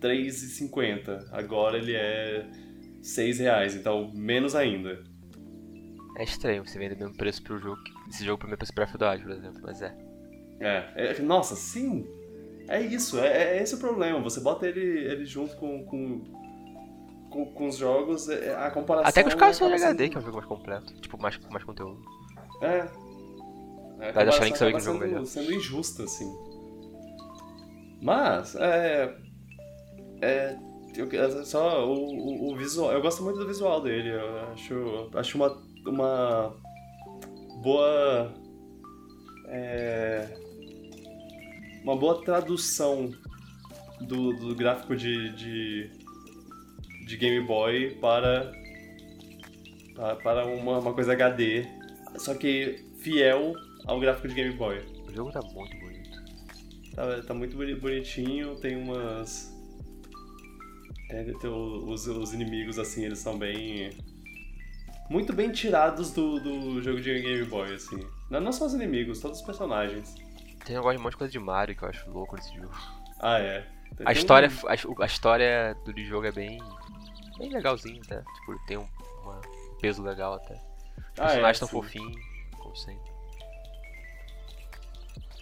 [0.00, 1.28] 3,50.
[1.32, 2.46] Agora ele é
[3.02, 5.02] 6 reais, então menos ainda.
[6.16, 7.82] É estranho você vender o mesmo preço pro jogo.
[7.82, 8.72] que- Esse jogo pro meu preço
[9.04, 9.96] Wild, por exemplo, mas é.
[10.60, 12.06] É, é- nossa, sim.
[12.68, 14.20] É isso, é, é esse o problema.
[14.20, 16.20] Você bota ele, ele junto com, com,
[17.30, 19.08] com, com os jogos, é- a comparação.
[19.08, 20.94] Até com os caras de acaba HD, que é um jogo mais completo.
[21.00, 22.00] Tipo, mais, com mais conteúdo.
[22.62, 22.80] É.
[24.08, 25.26] A Vai nem que saber que o jogo é sendo, melhor.
[25.26, 26.30] sendo injusta, assim.
[28.02, 29.14] Mas, é.
[30.22, 30.56] É.
[30.96, 32.92] eu- é só o, o, o visual.
[32.92, 34.10] Eu gosto muito do visual dele.
[34.10, 36.54] Eu acho, acho uma, uma
[37.62, 38.32] boa.
[39.48, 40.28] É,
[41.82, 43.10] uma boa tradução
[44.00, 45.90] do, do gráfico de, de,
[47.06, 48.52] de Game Boy para,
[49.96, 51.64] pa- para uma, uma coisa HD,
[52.16, 53.54] só que fiel
[53.86, 54.78] ao gráfico de Game Boy.
[55.08, 56.10] O jogo tá muito bonito.
[56.94, 59.49] Tá, tá muito boni- bonitinho, tem umas.
[61.44, 63.90] O- os, os inimigos, assim, eles são bem.
[65.08, 67.98] Muito bem tirados do, do jogo de Game Boy, assim.
[68.30, 70.14] Não, não só os inimigos, todos os personagens.
[70.64, 72.54] Tem um negócio de um monte de coisa de Mario que eu acho louco nesse
[72.54, 72.72] jogo.
[73.18, 73.66] Ah, é.
[73.96, 74.68] Tem- A história, um-
[75.00, 76.58] a, a história do jogo é bem.
[77.38, 78.18] bem legalzinho, até.
[78.20, 78.86] Tipo, tem um,
[79.80, 80.54] peso legal até.
[80.54, 80.60] Os
[81.18, 81.72] Ah, é, personagens tão sim.
[81.74, 82.16] fofinhos,
[82.58, 83.10] como sempre.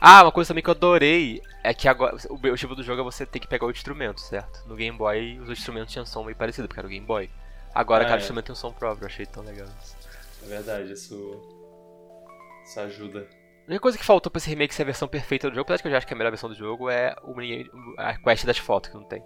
[0.01, 3.05] Ah, uma coisa também que eu adorei é que agora o objetivo do jogo é
[3.05, 4.66] você ter que pegar o instrumento, certo?
[4.66, 7.31] No Game Boy os instrumentos tinham som meio parecido, porque era o Game Boy.
[7.75, 8.21] Agora Ah, cada é.
[8.21, 9.97] instrumento tem um som próprio, eu achei tão legal isso.
[10.45, 11.41] É verdade, isso.
[12.64, 13.21] Isso ajuda.
[13.21, 15.77] A única coisa que faltou pra esse remake ser a versão perfeita do jogo, apesar
[15.77, 17.35] de que eu já acho que a melhor versão do jogo é o
[17.99, 19.23] a quest das fotos que não tem.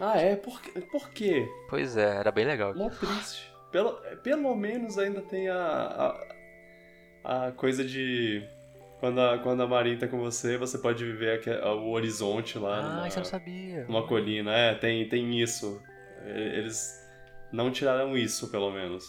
[0.00, 0.34] Ah, é?
[0.36, 0.80] Por, quê?
[0.80, 1.48] Por quê?
[1.68, 2.74] Pois é, era bem legal.
[2.74, 3.52] Mó triste.
[3.70, 3.92] Pelo,
[4.22, 6.16] pelo menos ainda tem a,
[7.24, 8.42] a, a coisa de.
[9.02, 12.78] Quando a, quando a Marinha tá com você, você pode viver aque- o horizonte lá
[12.78, 13.84] Ah, numa, isso eu não sabia.
[13.86, 14.52] numa colina.
[14.56, 15.82] É, tem, tem isso.
[16.24, 16.96] Eles
[17.52, 19.04] não tiraram isso, pelo menos.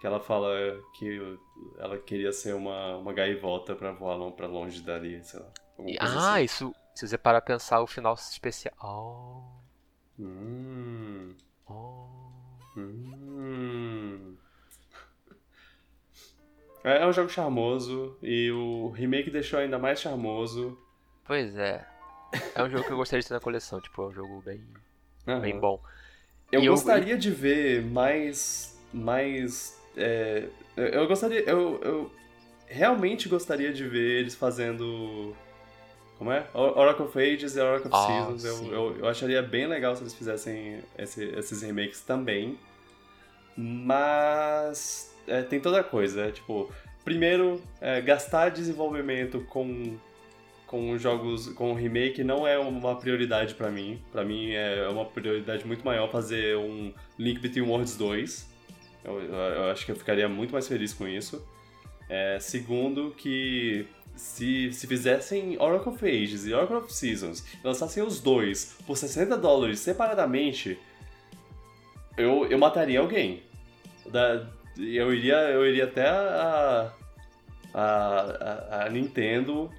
[0.00, 0.54] Que ela fala
[0.96, 1.36] que
[1.80, 5.46] ela queria ser uma, uma gaivota pra voar pra longe dali, sei lá.
[5.98, 6.44] Ah, assim.
[6.44, 6.74] isso.
[6.94, 8.72] Se você parar pra pensar, o final especial.
[8.80, 10.22] Oh.
[10.22, 11.34] Hum,
[11.68, 12.06] Oh.
[12.76, 13.19] hum.
[16.82, 20.78] É, é um jogo charmoso e o remake deixou ainda mais charmoso.
[21.26, 21.86] Pois é.
[22.54, 24.60] É um jogo que eu gostaria de ter na coleção, tipo, é um jogo bem,
[25.26, 25.60] bem Aham.
[25.60, 25.82] bom.
[26.50, 28.78] Eu E eu- gostaria de ver mais.
[28.92, 29.80] mais.
[29.96, 31.40] é, eu- eu gostaria.
[31.48, 32.12] Eu, eu
[32.66, 35.34] realmente gostaria de ver eles fazendo.
[36.18, 36.46] Como é?
[36.54, 38.44] Or- Oracle of Ages e Oracle of Ah, Seasons.
[38.44, 42.58] Eu, eu, eu acharia bem legal se eles fizessem esse- esses remakes também.
[43.56, 45.09] Mas.
[45.30, 46.26] É, tem toda coisa.
[46.26, 46.70] é, tipo,
[47.04, 49.96] primeiro, é, gastar desenvolvimento com
[50.66, 54.00] com jogos com remake não é uma prioridade pra mim.
[54.12, 58.48] Pra mim é uma prioridade muito maior fazer um Link Between Worlds 2.
[59.04, 61.44] Eu, eu- eu acho que eu ficaria muito mais feliz com isso.
[62.08, 68.20] É, segundo, que se, se fizessem Oracle of Ages e Oracle of Seasons, lançassem os
[68.20, 70.78] dois por 60 dólares separadamente,
[72.16, 73.42] eu, eu mataria alguém.
[74.06, 74.46] Da,
[74.78, 76.92] eu, iria, eu iria até a,
[77.74, 79.70] a, a, Nintendo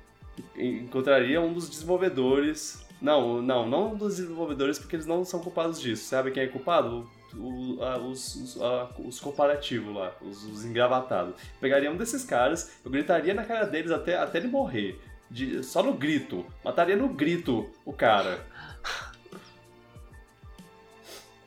[0.56, 2.86] encontraria um dos desenvolvedores.
[3.02, 6.06] Não, não, não um dos desenvolvedores, porque eles não são culpados disso.
[6.06, 7.10] Sabe quem é culpado?
[7.36, 11.36] o- a- os, os, a- os comparativos lá, os, os engravatados.
[11.60, 15.00] Pegaria um desses caras, eu gritaria na cara deles até, até ele morrer.
[15.30, 16.46] De- só no grito.
[16.64, 18.46] Mataria no grito o cara.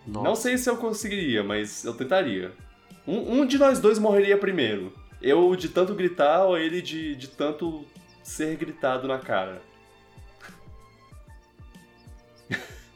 [0.07, 0.43] Não Nossa.
[0.43, 2.53] sei se eu conseguiria, mas eu tentaria.
[3.07, 4.93] Um, um de nós dois morreria primeiro.
[5.21, 7.85] Eu de tanto gritar ou ele de, de tanto
[8.23, 9.61] ser gritado na cara.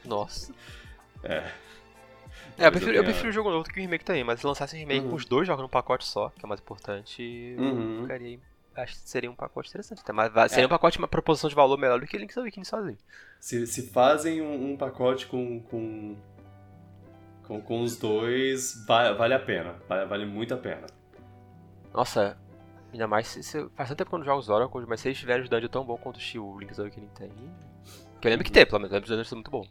[0.05, 0.53] Nossa.
[1.23, 1.51] É.
[2.59, 4.41] É, eu prefiro, eu eu prefiro o jogo novo do que o remake também, mas
[4.41, 5.11] se lançasse um remake Uhum.
[5.11, 7.23] com os dois jogos num pacote só, que é mais importante,
[7.57, 8.03] eu Uhum.
[8.03, 8.39] ficaria.
[8.77, 10.03] Acho que seria um pacote interessante.
[10.13, 10.67] Mas va- seria É.
[10.67, 12.99] um pacote, uma proposição de valor melhor do que Link's Awakening sozinho.
[13.41, 16.17] Se, se fazem um, um pacote com, com,
[17.49, 19.75] com, com os dois, va- vale a pena.
[19.89, 20.87] Vale, vale muito a pena.
[21.93, 22.39] Nossa,
[22.93, 25.09] ainda mais se, se- faz tanto tempo que eu não jogo os Oracle, mas se
[25.09, 27.31] eles tiverem os dungeons tão bom quanto o Link's Awakening tem.
[28.21, 29.69] Que eu lembro que tem, pelo menos, eu lembro que os dungeons muito bons.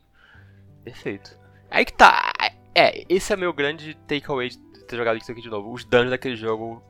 [0.84, 1.38] Perfeito.
[1.69, 2.32] Aí que tá.
[2.73, 5.71] É, esse é meu grande takeaway de ter jogado Link's Awakening de novo.
[5.71, 6.82] Os dungeons daquele jogo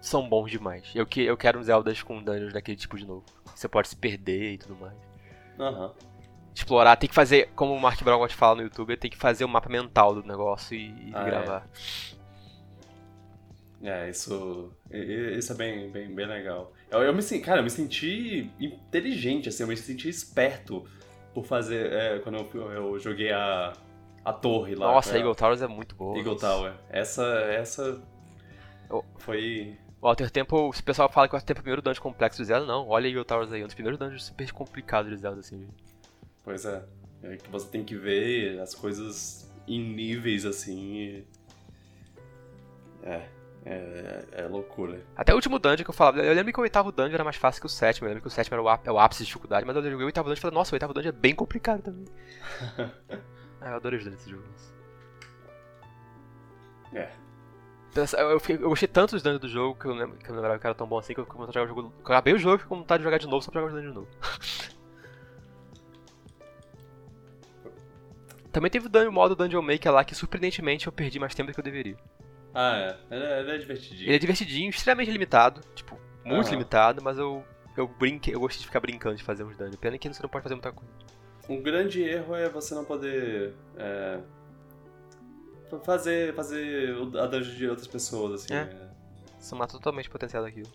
[0.00, 0.90] são bons demais.
[0.94, 3.24] Eu, que, eu quero uns Zeldas com dungeons daquele tipo de novo.
[3.54, 4.94] Você pode se perder e tudo mais.
[5.58, 5.92] Aham.
[6.56, 9.16] Explorar, tem que fazer, como o Mark Brown gosta de falar no YouTube, tem que
[9.16, 11.24] fazer o mapa mental do negócio e, e Ah, é.
[11.26, 11.68] gravar.
[13.82, 16.72] É, isso, i- i- isso é bem, bem, bem legal.
[16.90, 20.84] Eu, eu me senti, cara, eu me senti inteligente, assim, eu me senti esperto
[21.34, 23.74] por fazer, é, quando eu, eu joguei a,
[24.24, 24.86] a torre lá.
[24.92, 25.18] Nossa, né?
[25.18, 26.16] Eagle Towers é muito boa.
[26.16, 26.72] Eagle Tower.
[26.88, 28.02] Essa, essa
[28.88, 29.02] Oh.
[29.18, 29.76] foi...
[30.00, 32.02] O Alter Tempo, se o pessoal fala que o Alter Tempo é o primeiro dungeon
[32.02, 32.88] complexo de Zelda, não.
[32.88, 35.68] Olha Eagle Towers aí, um dos primeiros dungeons super complicados de Zelda, assim.
[36.46, 36.80] Pois é,
[37.24, 41.26] é que você tem que ver as coisas em níveis, assim, e...
[43.02, 43.28] É,
[43.64, 45.04] é, é loucura.
[45.16, 47.34] Até o último dungeon que eu falava, eu lembro que o oitavo dungeon era mais
[47.34, 49.26] fácil que o sétimo, eu lembro que o sétimo era o, é o ápice de
[49.26, 51.34] dificuldade, mas eu joguei o oitavo dungeon e falei, nossa, o oitavo dungeon é bem
[51.34, 52.04] complicado também.
[53.60, 54.44] ah, eu adorei os dungeons desse jogo.
[56.92, 57.10] É.
[57.92, 60.34] Pensa- Eu, eu eu gostei tanto dos dungeons do jogo que eu, lembro, que eu
[60.34, 61.92] não lembrava que era tão bom assim que eu comecei a jogar o jogo.
[61.98, 63.74] Eu acabei o jogo e fiquei com vontade de jogar de novo só pra jogar
[63.74, 64.75] os dungeons de novo.
[68.56, 71.60] Também teve o modo Dungeon Maker lá que surpreendentemente eu perdi mais tempo do que
[71.60, 71.94] eu deveria.
[72.54, 73.14] Ah, é.
[73.14, 74.08] Ele é, ele é divertidinho.
[74.08, 76.52] Ele é divertidinho, extremamente limitado, tipo, muito Aham.
[76.52, 77.44] limitado, mas eu
[77.76, 79.76] eu brinquei, eu gostei de ficar brincando de fazer uns dungeons.
[79.76, 80.90] Pena que você não pode fazer muita coisa.
[81.50, 84.20] Um grande erro é você não poder é,
[85.84, 88.54] fazer, fazer a dungeon de outras pessoas, assim.
[88.54, 88.90] É.
[89.52, 89.54] é.
[89.54, 90.72] Mata totalmente o potencial daquilo.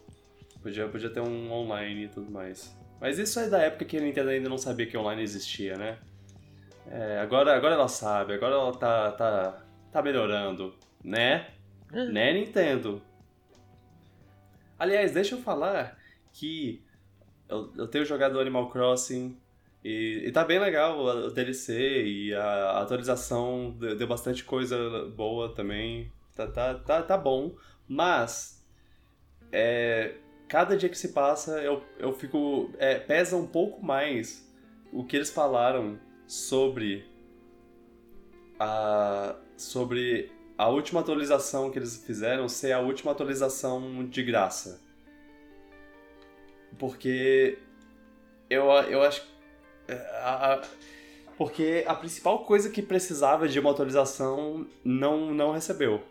[0.62, 2.78] Podia, podia ter um online e tudo mais.
[3.00, 5.98] Mas isso é da época que a Nintendo ainda não sabia que online existia, né?
[6.94, 9.64] É, agora, agora ela sabe, agora ela tá, tá,
[9.94, 11.48] tá melhorando, né?
[11.90, 13.02] Né, Nintendo?
[14.78, 15.98] Aliás, deixa eu falar
[16.34, 16.84] que
[17.48, 19.38] eu, eu tenho jogado Animal Crossing
[19.82, 24.78] e, e tá bem legal o, DLC e a atualização deu, deu bastante coisa
[25.16, 26.12] boa também.
[26.36, 27.56] Tá, tá, tá, tá bom,
[27.88, 28.66] mas
[29.50, 30.16] é,
[30.50, 32.70] cada dia que se passa eu, eu fico.
[32.78, 34.46] é, pesa um pouco mais
[34.92, 35.98] o que eles falaram
[36.32, 37.06] sobre
[38.58, 39.36] a.
[39.58, 44.80] sobre a última atualização que eles fizeram ser a última atualização de graça.
[46.80, 47.58] Porque
[48.50, 49.28] eu, eu acho.
[49.90, 50.62] é, a- a-
[51.38, 56.02] porque a principal coisa que precisava de uma atualização não, não recebeu.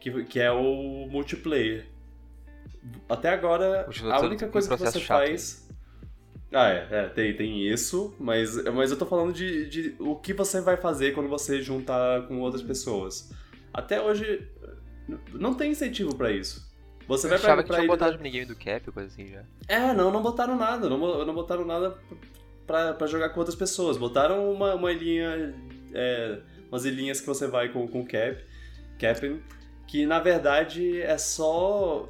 [0.00, 1.86] Que, que é o multiplayer.
[3.08, 5.69] Até agora, a única coisa que você chato, faz.
[6.52, 10.32] Ah, é, é, tem, tem isso, mas, mas eu tô falando de, de o que
[10.32, 13.30] você vai fazer quando você juntar com outras pessoas.
[13.72, 14.48] Até hoje,
[15.32, 16.68] não tem incentivo pra isso.
[17.06, 19.08] Você Eu vai achava pra, que pra tinha ilha botado o minigame do Cap, coisa
[19.08, 19.42] assim já.
[19.68, 20.88] é, não, não botaram nada.
[20.88, 21.96] Não, não botaram nada
[22.66, 23.96] pra, pra jogar com outras pessoas.
[23.96, 25.54] Botaram uma, uma ilhinha.
[25.94, 28.44] é, umas ilhinhas que você vai com, com cap,
[28.98, 29.38] Cap'n,
[29.86, 32.08] que na verdade é só.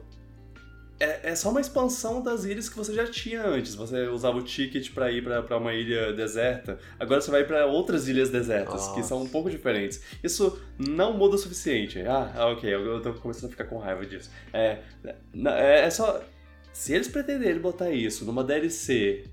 [1.01, 3.75] É, é só uma expansão das ilhas que você já tinha antes.
[3.75, 6.79] Você usava o ticket pra ir pra, pra uma ilha deserta.
[6.99, 9.09] Agora você vai pra outras ilhas desertas, que Nossa.
[9.09, 10.03] são um pouco diferentes.
[10.23, 12.01] Isso não muda o suficiente.
[12.03, 14.31] Ah, ah, ok, eu, eu tô começando a ficar com raiva disso.
[14.53, 16.23] É, é, é só.
[16.71, 19.25] Se eles pretenderem botar isso numa DLC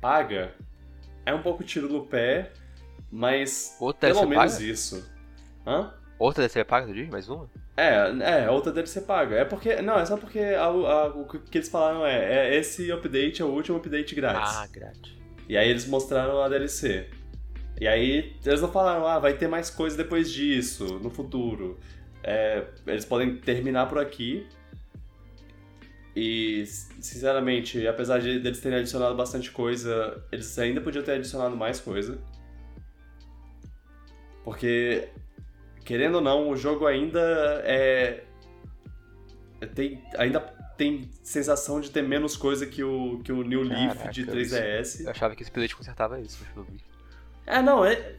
[0.00, 0.54] paga,
[1.26, 2.50] é um pouco tiro no pé,
[3.10, 4.64] mas Outra pelo menos paga?
[4.64, 5.06] isso.
[5.66, 5.92] Hã?
[6.18, 7.08] Outra DLC paga, tu diz?
[7.10, 7.48] Mais uma?
[7.76, 9.36] É, é, outra DLC paga.
[9.36, 9.76] É porque.
[9.82, 13.44] Não, é só porque a- a- o que eles falaram é, é esse update é
[13.44, 14.56] o último update grátis.
[14.56, 15.12] Ah, grátis.
[15.48, 17.08] E aí eles mostraram a DLC.
[17.80, 21.78] E aí eles não falaram, ah, vai ter mais coisa depois disso, no futuro.
[22.22, 24.46] É, eles podem terminar por aqui.
[26.16, 26.64] E,
[27.00, 32.18] sinceramente, apesar de eles terem adicionado bastante coisa, eles ainda podiam ter adicionado mais coisa.
[34.44, 35.08] Porque
[35.84, 37.20] querendo ou não, o jogo ainda
[37.64, 38.24] é.
[39.74, 40.40] Tem, ainda
[40.76, 45.04] tem sensação de ter menos coisa que o, que o New Leaf Caraca, de 3DS.
[45.04, 46.94] Eu achava que esse update consertava isso, mas pelo visto.
[47.46, 48.14] É, não, é,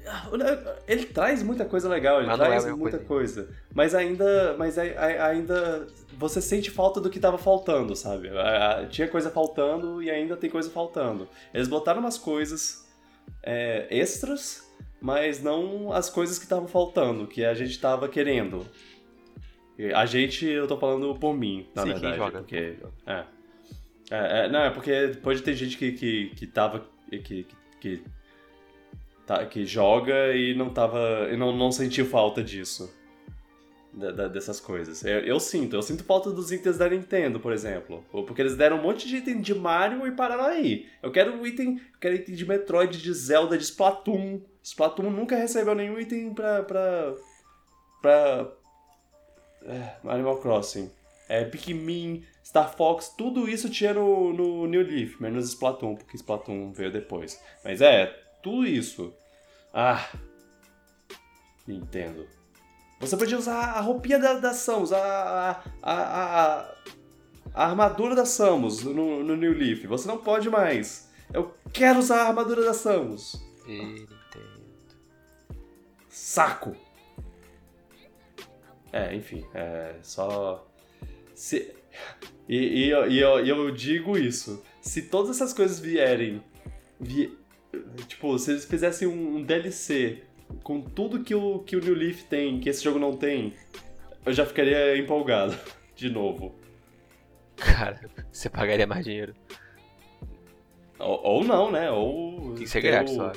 [0.87, 3.43] ele traz muita coisa legal, ele Mas não é traz mesma muita coisa.
[3.43, 3.55] coisa.
[3.73, 4.55] Mas ainda.
[4.57, 5.87] Mas ai- ai- ainda.
[6.13, 8.29] Você sente falta do que tava faltando, sabe?
[8.89, 11.27] Tinha coisa faltando e ainda tem coisa faltando.
[11.53, 12.87] Eles botaram umas coisas
[13.41, 14.64] é, extras,
[15.05, 18.65] mas não as coisas que estavam faltando, que a gente tava querendo.
[19.93, 22.17] A gente, eu tô falando por mim, na Sim, quem verdade.
[22.17, 22.39] joga.
[22.39, 22.75] Porque.
[23.05, 23.23] É.
[24.09, 26.87] É, é, não, é porque pode ter gente que, que, que tava.
[27.11, 27.45] que, que,
[27.79, 28.03] que,
[29.27, 31.29] tá- que joga e não tava.
[31.31, 32.91] e não, não sentiu falta disso.
[33.93, 35.05] Da- da- dessas coisas.
[35.05, 38.03] Eu, eu sinto, eu sinto falta dos itens da Nintendo, por exemplo.
[38.11, 40.87] Porque eles deram um monte de item de Mario e pararam aí.
[41.03, 41.75] Eu quero um item.
[41.93, 44.41] Eu quero item de Metroid, de Zelda, de Splatoon.
[44.65, 46.63] Splatoon nunca recebeu nenhum item pra.
[46.63, 47.13] pra.
[48.01, 48.51] pra.
[49.63, 50.89] é, Animal Crossing.
[51.29, 56.71] É, Pikmin, Star Fox, tudo isso tinha no, no New Leaf, menos Splatoon, porque Splatoon
[56.71, 57.39] veio depois.
[57.63, 58.07] Mas é,
[58.41, 59.13] tudo isso.
[59.71, 60.09] Ah.
[61.67, 62.27] Nintendo.
[62.99, 66.59] Você podia usar a roupinha da, da Samus, a, a, a,
[67.53, 69.85] a, armadura da Samus no, no New Leaf.
[69.85, 71.07] Você não pode mais.
[71.31, 73.35] Eu quero usar a armadura da Samus.
[73.67, 74.14] E.
[76.15, 76.73] Saco!
[78.93, 80.65] É, enfim, é só.
[81.33, 81.73] Se...
[82.47, 84.63] E, e, eu- e eu, eu digo isso.
[84.81, 86.41] Se todas essas coisas vierem.
[86.99, 87.37] vi-
[88.07, 90.23] Tipo, se eles fizessem um, um DLC
[90.63, 93.53] com tudo que o, que o New Leaf tem, que esse jogo não tem,
[94.25, 95.53] eu já ficaria empolgado
[95.97, 96.55] de novo.
[97.57, 99.35] Cara, você pagaria mais dinheiro.
[100.97, 101.91] Ou, ou não, né?
[101.91, 102.53] Ou.
[102.53, 103.33] Tem que ser grátis, eu.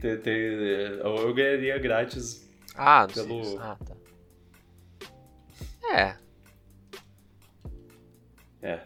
[0.00, 2.48] Ter- ter- ou eu ganharia grátis.
[2.74, 3.58] Ah, Pelo- sei.
[3.58, 3.96] Ah, tá.
[5.94, 6.16] É,
[8.60, 8.82] É.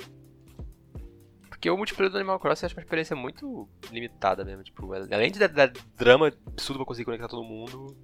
[1.49, 4.63] porque o multiplayer do Animal Crossing eu acho uma experiência muito limitada mesmo.
[4.63, 7.97] Tipo, além de dar, dar drama absurdo pra conseguir conectar todo mundo,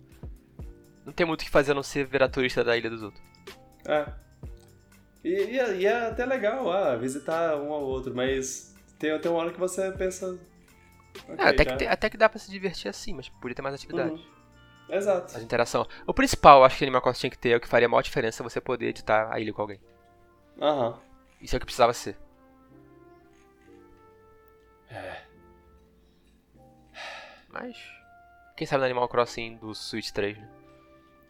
[1.05, 3.23] não tem muito o que fazer a não ser virar turista da ilha dos outros.
[3.87, 4.07] É.
[5.23, 9.31] E, e é- e é até legal, ah, visitar um ao outro, mas tem, tem
[9.31, 10.39] uma hora que você pensa.
[11.29, 13.75] Ok, É, até, que, até que dá pra se divertir assim, mas podia ter mais
[13.75, 14.11] atividade.
[14.11, 14.37] Uhum.
[14.89, 15.33] Exato.
[15.33, 15.87] Mais interação.
[16.07, 18.03] O principal, acho que Animal Crossing tinha que ter, é o que faria a maior
[18.03, 19.81] diferença você poder editar a ilha com alguém.
[20.61, 20.99] Aham.
[21.41, 22.17] Isso é o que precisava ser.
[24.91, 25.23] É.
[27.49, 27.77] Mas.
[28.57, 30.49] Quem sabe no Animal Crossing do Switch 3, né?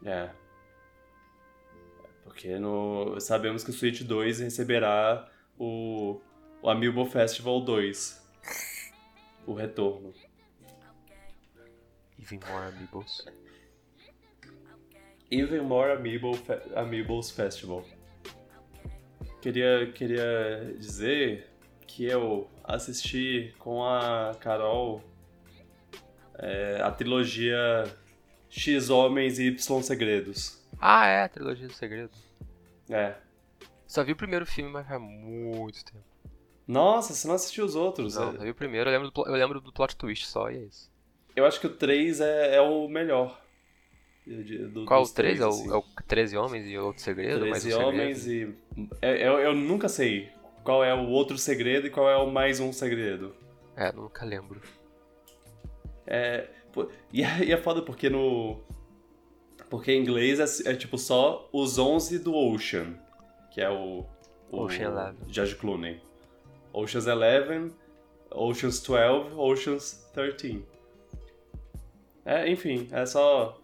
[0.04, 0.30] É.
[2.22, 5.28] Porque no, sabemos que o Switch 2 receberá
[5.58, 6.20] o,
[6.62, 8.24] o Amiibo Festival 2.
[9.46, 10.12] O retorno.
[12.18, 13.26] Even More Amiibos.
[15.30, 17.84] Even More Amiibo Fe Amiibos Festival.
[19.40, 21.48] Queria, queria dizer
[21.86, 25.02] que eu assisti com a Carol
[26.38, 27.84] é, a trilogia
[28.48, 30.62] X Homens e Y Segredos.
[30.78, 32.10] Ah, é, a trilogia do segredo.
[32.90, 33.14] É.
[33.86, 36.04] Só vi o primeiro filme, mas faz muito tempo.
[36.66, 38.16] Nossa, você não assistiu os outros?
[38.16, 40.50] Não, É- só vi o primeiro, eu lembro, do, eu lembro do plot twist só,
[40.50, 40.90] e é isso.
[41.34, 43.40] Eu acho que o 3 é, é o melhor.
[44.72, 45.40] Do- Qual o 3?
[45.40, 45.70] É o, assim.
[45.70, 47.46] é o 13 Homens e outro segredo?
[47.46, 47.88] mais um 13 segredo?
[47.88, 48.54] homens e.
[49.00, 50.28] é- Eu, eu nunca sei
[50.64, 53.36] qual é o outro segredo e qual é o mais um segredo.
[53.76, 54.60] É, nunca lembro.
[56.06, 58.58] É, pô, e, é, e é foda porque no.
[59.70, 62.98] Porque em inglês é, é tipo só os 11 do Ocean,
[63.52, 64.04] que é o.
[64.50, 65.16] o Ocean Eleven.
[65.28, 66.00] George Clooney.
[66.76, 67.72] Ocean's 11,
[68.30, 70.62] Ocean's 12, Ocean's 13.
[72.22, 73.58] É, enfim, é só.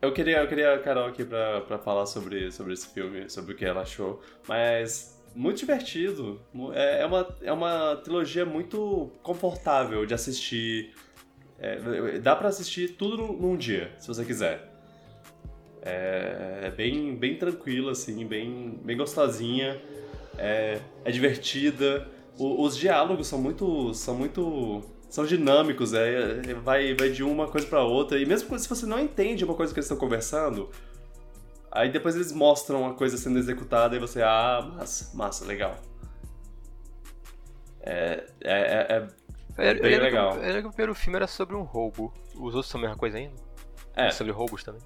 [0.00, 3.54] Eu queria, eu queria a Carol aqui pra, pra falar sobre, sobre esse filme, sobre
[3.54, 6.38] o que ela achou, mas muito divertido.
[6.74, 10.92] É, é, uma, é uma trilogia muito confortável de assistir.
[11.58, 14.70] É, dá pra assistir tudo num, num dia, se você quiser.
[15.80, 19.80] É, é bem, bem tranquila, assim, bem, bem gostosinha.
[20.38, 22.08] É, é divertida.
[22.38, 23.92] O- os diálogos são muito.
[23.94, 24.82] são muito.
[25.08, 28.18] são dinâmicos, é, é, vai, vai de uma coisa pra outra.
[28.18, 30.70] E mesmo se você não entende uma coisa que eles estão conversando,
[31.70, 35.76] aí depois eles mostram a coisa sendo executada e você, ah, massa, massa, legal.
[37.80, 39.08] É, é, é,
[39.58, 40.32] é- Bem legal.
[40.32, 42.12] Que, eu lembro que o primeiro filme era sobre um roubo.
[42.34, 43.34] Os outros são a mesma coisa ainda?
[43.94, 44.10] É.
[44.10, 44.80] Sobre roubos também.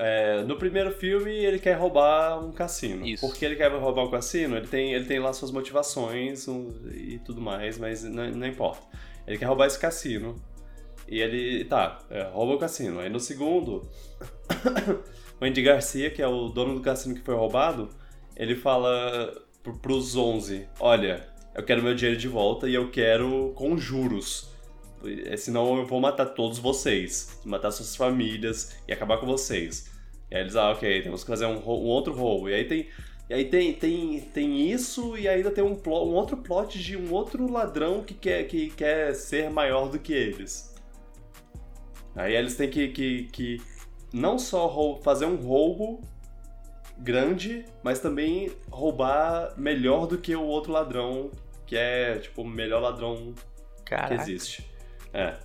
[0.00, 3.04] É, no primeiro filme, ele quer roubar um cassino.
[3.04, 3.26] Isso.
[3.26, 4.56] Por que ele quer roubar um cassino?
[4.56, 8.86] Ele tem, ele tem lá suas motivações um, e tudo mais, mas não, não importa.
[9.26, 10.36] Ele quer roubar esse cassino.
[11.08, 13.00] E ele, tá, é, rouba o cassino.
[13.00, 13.90] Aí no segundo,
[15.40, 17.88] o Andy Garcia, que é o dono do cassino que foi roubado,
[18.36, 19.34] ele fala
[19.64, 21.26] pro, pros 11, olha,
[21.56, 24.48] eu quero meu dinheiro de volta e eu quero com juros.
[25.26, 29.90] É, senão eu vou matar todos vocês, matar suas famílias e acabar com vocês.
[30.30, 32.48] E aí eles, ah, ok, temos que fazer um, um outro roubo.
[32.48, 32.88] E aí tem
[33.28, 36.96] e aí tem, tem, tem isso e ainda tem um, plot, um outro plot de
[36.96, 40.74] um outro ladrão que quer, que quer ser maior do que eles.
[42.16, 43.62] Aí eles têm que, que, que
[44.14, 46.02] não só fazer um roubo
[46.96, 51.30] grande, mas também roubar melhor do que o outro ladrão,
[51.66, 53.34] que é, tipo, o melhor ladrão
[53.84, 54.14] Caraca.
[54.14, 54.67] que existe.
[55.18, 55.38] É.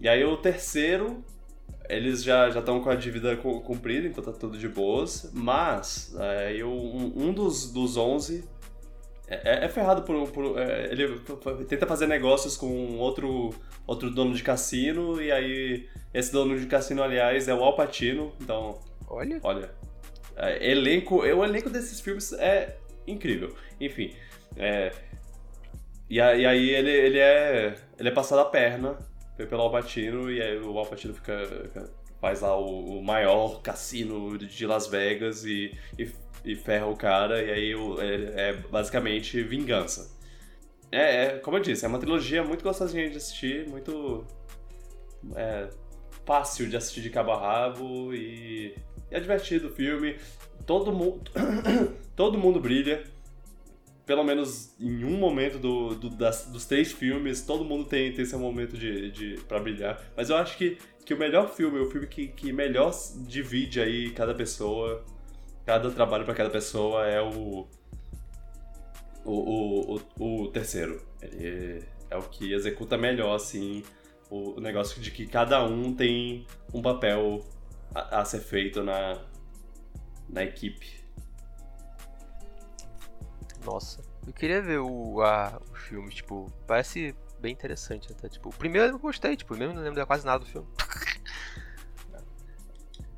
[0.00, 1.24] E aí o terceiro
[1.88, 5.30] eles já estão com a dívida cumprida, então tá tudo de boas.
[5.34, 8.44] Mas é, eu, um, um dos, dos 11
[9.28, 10.30] é, é, é ferrado por.
[10.30, 11.20] por é, ele
[11.68, 13.50] tenta fazer negócios com outro,
[13.86, 18.32] outro dono de cassino, e aí esse dono de cassino, aliás, é o Alpatino.
[18.40, 18.78] Então.
[19.08, 19.40] Olha.
[19.42, 19.70] Olha.
[20.36, 22.76] É, elenco, o elenco desses filmes é
[23.06, 23.54] incrível.
[23.80, 24.14] Enfim.
[24.56, 24.92] É,
[26.16, 28.98] e, aí ele, ele, é, ele é passado a perna
[29.36, 31.48] pelo Alpatino e aí o Alpatino fica,
[32.20, 36.10] faz lá o, o, maior cassino de Las Vegas e, e,
[36.44, 40.16] e ferra o cara e aí o, é, é, basicamente vingança.
[40.90, 44.26] É, é, como eu disse, é uma trilogia muito gostosinha de assistir, muito
[45.34, 45.70] é,
[46.26, 48.74] fácil de assistir de cabo a rabo e,
[49.10, 50.16] é divertido o filme.
[50.66, 51.30] Todo mundo,
[52.14, 53.02] todo mundo brilha
[54.12, 58.26] pelo menos em um momento do, do das, dos três filmes, todo mundo tem, tem
[58.26, 59.98] seu momento de, de para brilhar.
[60.14, 62.92] Mas eu acho que, que o melhor filme, o filme que, que melhor
[63.26, 65.02] divide aí cada pessoa,
[65.64, 67.66] cada trabalho para cada pessoa é o
[69.24, 71.00] o, o, o, o, terceiro.
[71.22, 73.82] Ele é o que executa melhor, assim,
[74.28, 77.40] o, o negócio de que cada um tem um papel
[77.94, 79.24] a, a ser feito na,
[80.28, 81.01] na equipe.
[83.64, 88.28] Nossa, eu queria ver o, a, o filme, tipo, parece bem interessante até.
[88.28, 90.68] Tipo, o primeiro eu gostei, tipo, mesmo não lembro de quase nada do filme.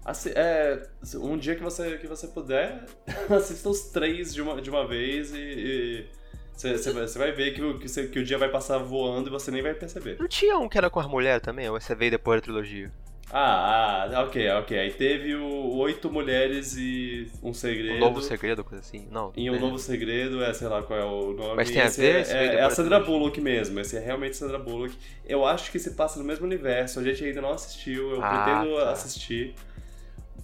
[0.05, 2.85] Assim, é, um dia que você, que você puder,
[3.31, 6.07] assista os três de uma, de uma vez e.
[6.53, 9.51] você, vai ver que o, que, você, que o dia vai passar voando e você
[9.51, 10.19] nem vai perceber.
[10.19, 11.71] Não tinha um que era com as mulheres também?
[11.71, 12.93] Ou você veio depois da trilogia?
[13.31, 14.79] Ah, ah, ok, ok.
[14.79, 17.97] Aí teve o Oito Mulheres e um Segredo.
[17.97, 19.09] Um Novo Segredo, coisa assim?
[19.11, 19.33] Não.
[19.37, 19.59] E um é.
[19.59, 21.57] Novo Segredo, é, sei lá qual é o nome.
[21.57, 22.27] Mas tem a ver?
[22.27, 24.97] É, é, é a Sandra Bullock mesmo, esse é realmente Sandra Bullock.
[25.27, 28.45] Eu acho que se passa no mesmo universo, a gente ainda não assistiu, eu ah,
[28.45, 28.91] pretendo tá.
[28.93, 29.55] assistir.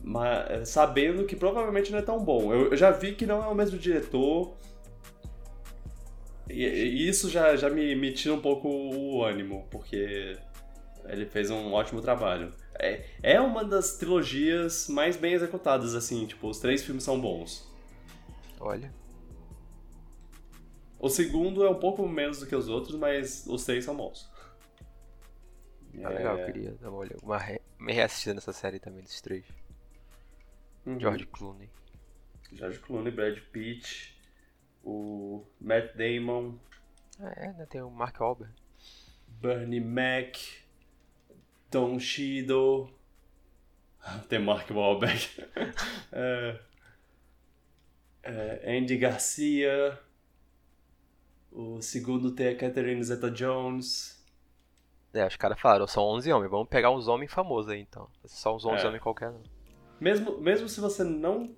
[0.03, 2.53] Mas é, sabendo que provavelmente não é tão bom.
[2.53, 4.57] Eu, eu já vi que não é o mesmo diretor.
[6.49, 10.37] E, e isso já, já me, me tira um pouco o ânimo, porque
[11.09, 12.53] ele fez um ótimo trabalho.
[12.83, 17.69] É, é uma das trilogias mais bem executadas, assim, tipo, os três filmes são bons.
[18.59, 18.93] Olha.
[20.99, 24.31] O segundo é um pouco menos do que os outros, mas os três são bons.
[26.03, 26.19] Ah, é...
[26.19, 27.61] legal, eu queria dar uma, olhada, uma, re...
[27.79, 29.45] uma reassistida nessa série também, desses três.
[30.87, 30.99] Uhum.
[30.99, 31.71] George Clooney.
[32.53, 34.19] George Clooney, Brad Pitt,
[34.83, 36.59] o Matt Damon.
[37.19, 37.67] Ah, é, né?
[37.67, 38.55] Tem o Mark Wahlberg.
[39.29, 40.37] Bernie Mac.
[41.71, 42.91] Tom Shido.
[44.29, 45.29] Tem Mark Wahlberg.
[46.13, 46.61] é,
[48.23, 49.99] é, Andy Garcia.
[51.53, 54.19] O segundo tem a Catherine Zeta-Jones.
[55.13, 58.09] É, os caras falaram, são 11 homens, vamos pegar uns homens famosos aí então.
[58.25, 58.87] Só uns 11 é.
[58.87, 59.43] homens qualquer não.
[60.01, 61.49] Mesmo, mesmo se você não.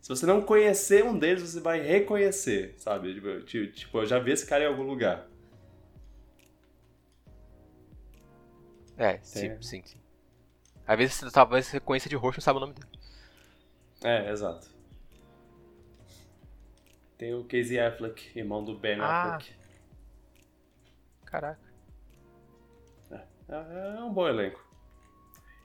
[0.00, 3.14] Se você não conhecer um deles, você vai reconhecer, sabe?
[3.44, 5.26] Tipo, tipo eu já vi esse cara em algum lugar.
[9.00, 9.98] É, sim, sim, sim.
[10.86, 12.88] Às vezes você talvez você conheça de rosto e não sabe o nome dele.
[14.04, 14.68] É, exato.
[17.16, 19.36] Tem o Casey Affleck, irmão do Ben ah.
[19.36, 19.54] Affleck.
[21.24, 21.72] Caraca.
[23.10, 24.62] É, é, é um bom elenco.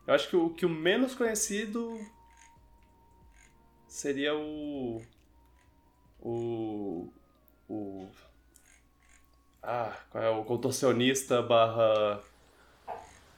[0.08, 2.00] Eu acho que o que o menos conhecido
[3.86, 5.02] seria o.
[6.22, 7.12] O.
[7.68, 8.08] O.
[9.62, 12.24] Ah, qual é o contorcionista barra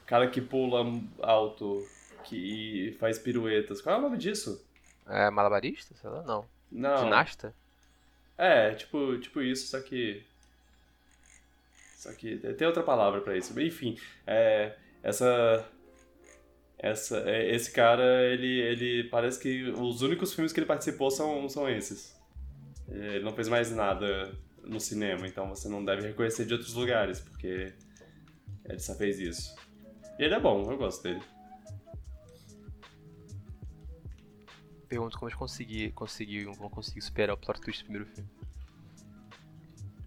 [0.08, 0.84] cara que pula
[1.22, 1.86] alto,
[2.24, 3.82] que faz piruetas.
[3.82, 4.66] Qual é o nome disso?
[5.05, 5.93] É malabarista?
[5.95, 6.45] Sei lá, não.
[6.72, 7.03] Não.
[7.03, 7.53] Ginasta?
[8.38, 10.24] É, tipo, tipo isso, só que.
[11.95, 13.60] Só que tem outra palavra para isso.
[13.60, 15.66] Enfim, é, essa.
[16.80, 21.49] Essa, é, esse cara, ele, ele parece que os únicos filmes que ele participou são,
[21.49, 22.16] são esses.
[22.88, 24.32] Ele não fez mais nada
[24.64, 27.74] no cinema, então você não deve reconhecer de outros lugares, porque
[28.64, 29.55] ele só fez isso.
[30.20, 31.22] E ele é bom, eu gosto dele.
[34.88, 38.30] pergunto como eles conseguiram, conseguiram, vão conseguir superar o plot twist do primeiro filme.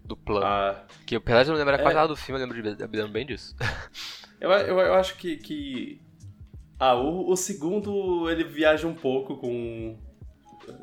[0.03, 0.45] Do plano.
[0.45, 1.83] Ah, Que apesar de eu não lembrar É.
[1.83, 3.55] quase nada do filme, eu lembro, de, eu lembro bem disso.
[4.41, 6.01] eu, eu, eu acho que, que.
[6.79, 9.97] Ah, o, o segundo ele viaja um pouco com.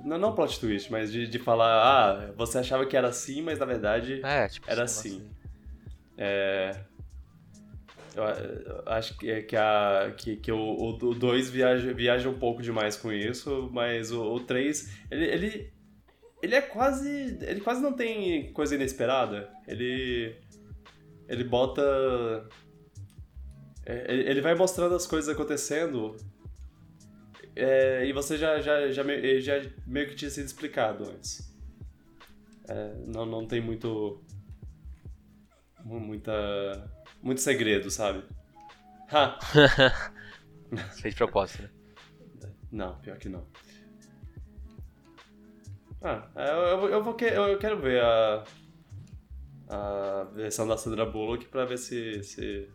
[0.04, 3.58] Não, não plot twist, mas de, de falar, ah, você achava que era assim, mas
[3.58, 5.30] na verdade É, tipo, Era negócio assim.
[6.16, 6.84] é.
[8.18, 13.12] Eu, acho que, que, a, que, que o 2 viaja, viaja um pouco demais com
[13.12, 15.72] isso, mas o 3, ele, ele,
[16.42, 17.38] ele é quase.
[17.42, 19.50] Ele quase não tem coisa inesperada.
[19.66, 20.36] Ele.
[21.28, 21.82] Ele bota.
[23.86, 26.16] é, Ele ele vai mostrando as coisas acontecendo.
[27.54, 29.04] é, e você já, já, já,
[29.40, 29.54] já
[29.86, 31.46] meio que tinha sido explicado antes.
[32.68, 34.22] É, não, não tem muito.
[35.84, 36.32] mu- Muita.
[37.22, 38.24] Muito segredo, sabe?
[39.10, 39.38] Ha!
[41.00, 41.70] Fez de propósito, né?
[42.70, 43.46] Não, pior que não.
[46.02, 48.44] Ah, eu, eu, vou eu quero ver a.
[49.70, 52.22] A versão da Sandra Bullock pra ver se.
[52.22, 52.68] se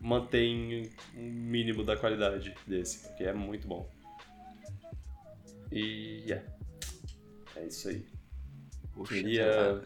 [0.00, 3.88] mantém um mínimo da qualidade desse, porque é muito bom.
[5.70, 6.24] E.
[6.26, 6.46] Yeah.
[7.56, 8.06] É isso aí.
[8.96, 9.84] Ocean's, Queria.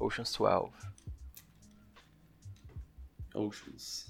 [0.00, 0.72] Ocean's 12.
[3.34, 4.06] Oceans.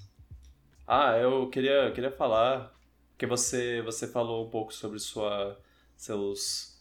[0.87, 2.73] Ah, eu queria, queria falar
[3.17, 5.59] que você você falou um pouco sobre sua
[5.95, 6.77] seus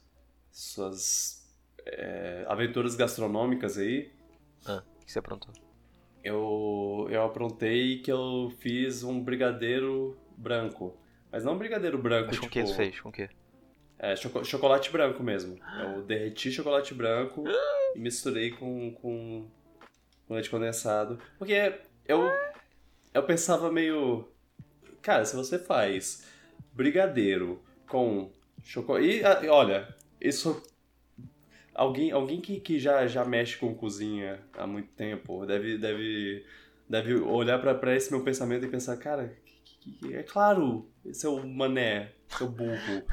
[0.50, 1.46] suas
[1.86, 4.10] é, aventuras gastronômicas aí.
[4.66, 5.52] Ah, o que você aprontou?
[6.22, 10.94] Eu eu aprontei que eu fiz um brigadeiro branco,
[11.30, 13.00] mas não um brigadeiro branco Mas com tipo que você fez?
[13.00, 13.28] Com que?
[13.98, 15.58] é, choco- chocolate branco mesmo.
[15.78, 17.44] Eu derreti chocolate branco
[17.94, 19.46] e misturei com, com,
[20.26, 21.18] com leite condensado.
[21.38, 21.74] Porque
[22.08, 22.20] eu,
[23.14, 24.26] eu pensava meio.
[25.02, 26.26] Cara, se você faz
[26.72, 28.30] brigadeiro com
[28.64, 29.22] chocolate.
[29.44, 30.62] E olha, isso.
[31.74, 36.44] Alguém, alguém que, que já, já mexe com cozinha há muito tempo deve, deve,
[36.88, 42.12] deve olhar pra esse meu pensamento e pensar: cara, que- que- é claro, seu mané,
[42.36, 43.04] seu burro.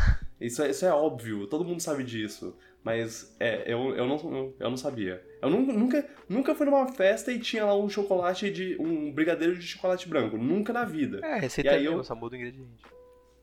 [0.42, 2.58] Isso é, isso é óbvio, todo mundo sabe disso.
[2.86, 5.20] Mas é, eu, eu, não, eu não sabia.
[5.42, 8.78] Eu nu- nunca, nunca fui numa festa e tinha lá um chocolate de.
[8.80, 10.38] um brigadeiro de chocolate branco.
[10.38, 11.20] Nunca na vida.
[11.26, 12.84] É, receita E aí eu- só muda o ingrediente.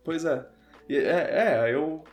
[0.05, 0.47] Pois é.
[0.89, 2.05] E, é, é, eu.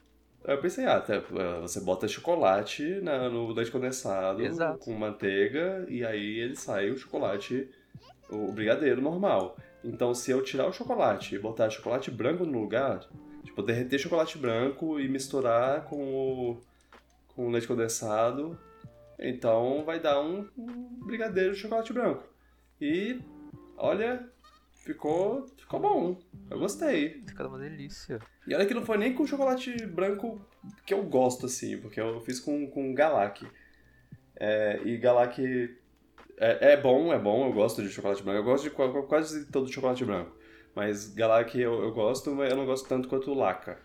[0.44, 4.80] Eu pensei, ah, até, é, você bota chocolate na- no leite condensado Exato.
[4.80, 7.70] com manteiga e aí ele sai o chocolate,
[8.32, 9.56] o brigadeiro normal.
[9.84, 13.02] Então, se eu tirar o chocolate e botar chocolate branco no lugar,
[13.44, 16.62] tipo, derreter chocolate branco e misturar com o,
[17.40, 18.60] com leite condensado,
[19.18, 22.28] então vai dar um, um brigadeiro de chocolate branco.
[22.82, 23.22] E,
[23.78, 24.30] olha,
[24.74, 26.20] ficou, ficou bom.
[26.52, 27.22] Eu gostei.
[27.26, 28.20] Fica uma delícia.
[28.46, 30.46] E olha que não foi nem com chocolate branco
[30.86, 33.48] que eu gosto, assim, porque eu fiz com, com Galac.
[34.36, 35.42] É, e Galac
[36.38, 38.40] é, é bom, é bom, eu gosto de chocolate branco.
[38.40, 40.36] Eu gosto de qua- quase todo chocolate branco.
[40.76, 43.80] Mas Galac eu, eu gosto, mas eu não gosto tanto quanto o Laca.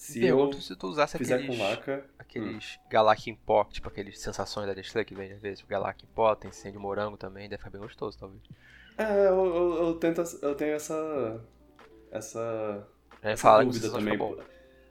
[0.00, 2.06] Se eu se tu usasse aqueles, Laca...
[2.18, 5.62] aqueles Galac em pó, tipo aqueles sensações da Nestlé que vem às vezes.
[5.62, 8.42] Galac em pó, tem sem de morango também, deve ficar bem gostoso, talvez.
[8.96, 11.44] É, eu, eu, eu tento, eu tenho essa...
[12.10, 12.88] Essa...
[13.22, 14.18] É, essa fala dúvida também.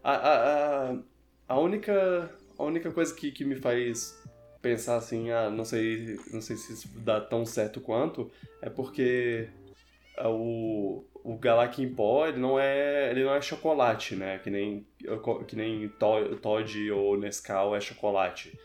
[0.03, 0.97] A, a, a,
[1.47, 4.21] a única a única coisa que, que me faz
[4.61, 8.29] pensar assim, ah, não sei, não sei se isso dá tão certo quanto,
[8.61, 9.49] é porque
[10.17, 14.39] ah, o o Galac em pó, ele não é, ele não é chocolate, né?
[14.39, 14.85] Que nem
[15.47, 18.57] que nem To- Todd ou Nescau é chocolate.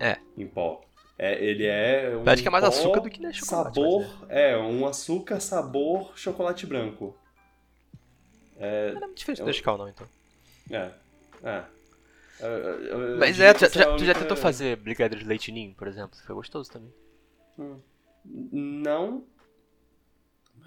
[0.00, 0.16] É.
[0.36, 0.80] Em pó.
[1.18, 3.74] É, ele é um que é mais pó, açúcar do que né, chocolate.
[3.74, 7.16] Sabor, mas é, um açúca, sabor, chocolate branco.
[8.56, 10.06] É, não é muito diferente eu- do Nescau, não, então.
[10.70, 10.90] É.
[11.42, 11.62] É.
[12.40, 15.28] Eu- eu- eu Mas é, tu, já- é tu já única- tentou fazer brigadeiro de
[15.28, 16.16] leite ninho, por exemplo?
[16.24, 16.92] Foi gostoso também.
[17.58, 17.78] Hum.
[18.24, 19.24] Não.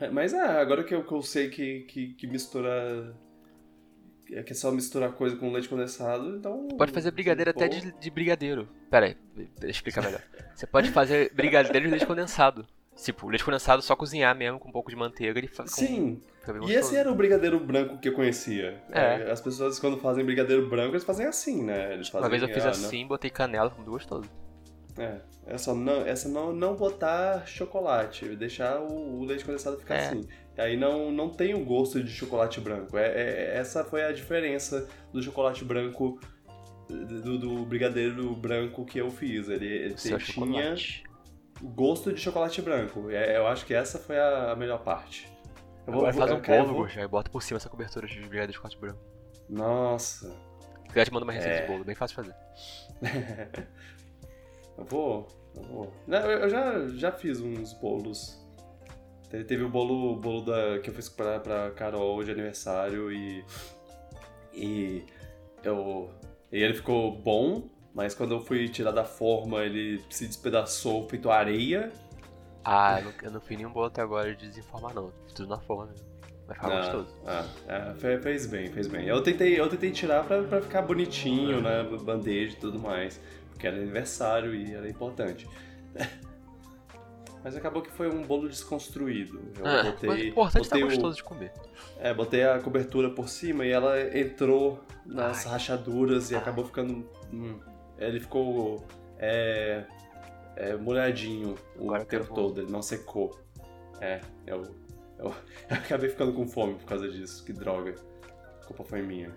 [0.10, 3.16] Mas é, agora que eu, que eu sei que, que, que mistura.
[4.32, 6.70] É que é só misturar coisa com leite condensado, então.
[6.78, 8.68] Pode fazer brigadeiro até de, de brigadeiro.
[8.90, 9.18] Pera aí,
[9.64, 10.22] explicar melhor.
[10.56, 12.66] Você pode fazer brigadeiro de leite condensado.
[12.96, 16.22] Tipo, leite condensado só cozinhar mesmo com um pouco de manteiga e fica, com- Sim,
[16.40, 18.82] fica bem e esse era o brigadeiro branco que eu conhecia.
[18.92, 19.22] É.
[19.24, 21.94] É, As pessoas, quando fazem brigadeiro branco, eles fazem assim, né?
[21.94, 24.30] Eles fazem, Uma vez eu fiz ah, assim, botei canela, ficou gostoso.
[25.02, 29.96] É, é só não, essa não, não botar chocolate, deixar o, o leite condensado ficar
[29.96, 30.08] É.
[30.08, 30.28] assim.
[30.58, 32.98] Aí não, não tem o gosto de chocolate branco.
[32.98, 36.20] É, é- essa foi a diferença do chocolate branco,
[36.88, 39.48] do, do brigadeiro branco que eu fiz.
[39.50, 41.04] Ele, ele tinha chocolate.
[41.62, 43.10] gosto de chocolate branco.
[43.10, 45.28] É, eu acho que essa foi a, a melhor parte.
[45.88, 48.48] Eu Agora faz um polvo, vou- Gurja, e bota por cima essa cobertura de brigadeiro
[48.52, 49.00] de chocolate branco.
[49.50, 50.32] Nossa.
[50.94, 51.62] Já te mando uma receita é.
[51.62, 52.36] de bolo, bem fácil de fazer.
[54.78, 55.28] eu vou.
[55.56, 55.94] Eu, vou.
[56.08, 58.40] eu já, já fiz uns bolos.
[59.30, 63.46] Teve o bolo, bolo da, que eu fiz pra, pra Carol de aniversário e.
[64.54, 65.06] E.
[65.64, 66.10] Eu.
[66.52, 71.30] E ele ficou bom, mas quando eu fui tirar da forma, ele se despedaçou feito
[71.30, 71.92] areia.
[72.64, 75.12] Ah, eu não, eu não fiz nenhum bolo até agora de desinformar, não.
[75.34, 76.12] Tudo na forma mesmo.
[76.46, 77.18] Vai ficar ah, gostoso.
[77.26, 79.08] Ah, é, fez bem, fez bem.
[79.08, 81.84] Eu tentei, eu tentei tirar pra, pra ficar bonitinho, né?
[82.04, 83.22] Bandeja e tudo mais.
[83.62, 85.48] Porque era aniversário e era importante.
[87.44, 89.40] Mas acabou que foi um bolo desconstruído.
[89.60, 91.54] Eu ah, botei, mas o importante tá botei tá gostoso o, de comer.
[92.00, 95.54] É, botei a cobertura por cima e ela entrou nas Ai.
[95.54, 96.42] rachaduras e Ai.
[96.42, 97.10] acabou ficando.
[97.34, 97.60] Hum,
[97.98, 98.86] ele ficou
[99.18, 99.86] é,
[100.56, 103.40] é, molhadinho o tempo todo, ele não secou.
[104.00, 104.62] É, eu,
[105.18, 105.34] eu,
[105.68, 107.96] eu, acabei ficando com fome por causa disso, que droga.
[108.62, 109.32] A culpa foi minha.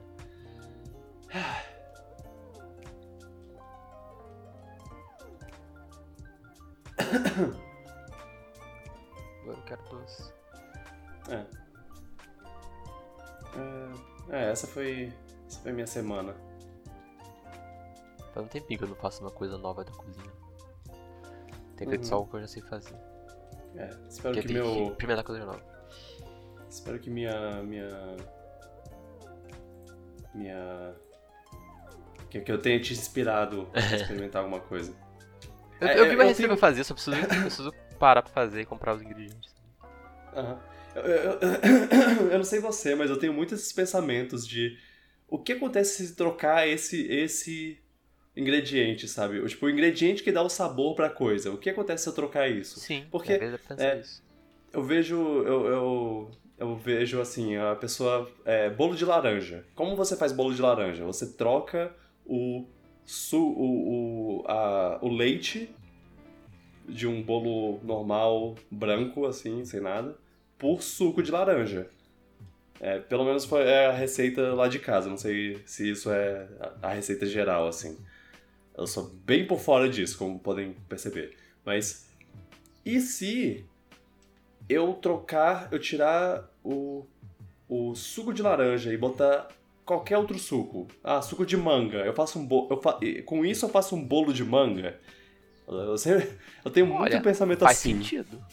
[9.42, 10.32] Agora eu quero doce.
[11.28, 11.44] É.
[13.58, 14.14] é.
[14.30, 15.12] É, essa foi.
[15.46, 16.34] Essa foi minha semana.
[18.32, 20.32] Faz um tempinho que eu não faço uma coisa nova da cozinha.
[21.76, 22.08] Tem feito uhum.
[22.08, 22.96] só o que eu já sei fazer.
[23.76, 24.64] É, espero Porque que meu.
[24.64, 25.62] Que experimentar coisa nova.
[26.68, 27.62] Espero que minha.
[27.62, 28.16] minha.
[30.34, 30.94] Minha.
[32.30, 34.94] Que, que eu tenha te inspirado a experimentar alguma coisa.
[35.80, 36.58] Eu, é, eu vi uma receita tenho...
[36.58, 39.54] fazer, só preciso, preciso parar pra fazer e comprar os ingredientes.
[40.34, 40.58] Uhum.
[40.94, 41.38] Eu, eu,
[42.30, 44.78] eu, não sei você, mas eu tenho muitos esses pensamentos de
[45.28, 47.78] o que acontece se trocar esse esse
[48.36, 49.40] ingrediente, sabe?
[49.40, 51.52] O, tipo, o ingrediente que dá o sabor pra coisa.
[51.52, 52.78] O que acontece se eu trocar isso?
[52.80, 54.02] Sim, porque é,
[54.72, 59.64] eu vejo eu, eu, eu, vejo assim, a pessoa é, bolo de laranja.
[59.74, 61.04] Como você faz bolo de laranja?
[61.04, 61.94] Você troca
[62.24, 62.68] o
[63.04, 65.74] su, o, o, a, o leite
[66.88, 70.16] de um bolo normal, branco, assim, sem nada,
[70.58, 71.88] por suco de laranja.
[72.80, 76.48] É, pelo menos foi a receita lá de casa, não sei se isso é
[76.82, 77.96] a receita geral, assim.
[78.76, 81.36] Eu sou bem por fora disso, como podem perceber.
[81.64, 82.10] Mas,
[82.84, 83.64] e se
[84.68, 87.06] eu trocar, eu tirar o,
[87.68, 89.48] o suco de laranja e botar
[89.84, 90.88] qualquer outro suco?
[91.02, 91.98] Ah, suco de manga.
[91.98, 92.80] Eu faço um bolo.
[92.80, 92.98] Fa...
[93.24, 94.98] Com isso eu faço um bolo de manga.
[95.66, 97.94] Eu, sempre, eu tenho Olha, muito pensamento faz assim.
[97.94, 98.44] Faz sentido.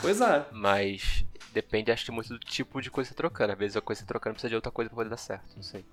[0.00, 0.46] Pois é.
[0.52, 3.52] Mas depende, acho que muito do tipo de coisa que você tá trocando.
[3.52, 5.16] Às vezes a coisa que você tá trocando precisa de outra coisa pra poder dar
[5.16, 5.84] certo, não sei.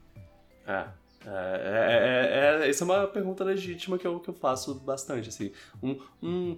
[0.68, 0.86] É.
[1.24, 5.52] É, é, é, essa é uma pergunta legítima que eu, que eu faço bastante, assim.
[5.82, 6.58] Um, um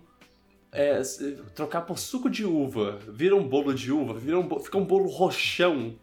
[0.71, 1.01] é,
[1.53, 5.09] trocar por suco de uva, vira um bolo de uva, vira um, fica um bolo
[5.09, 5.95] roxão.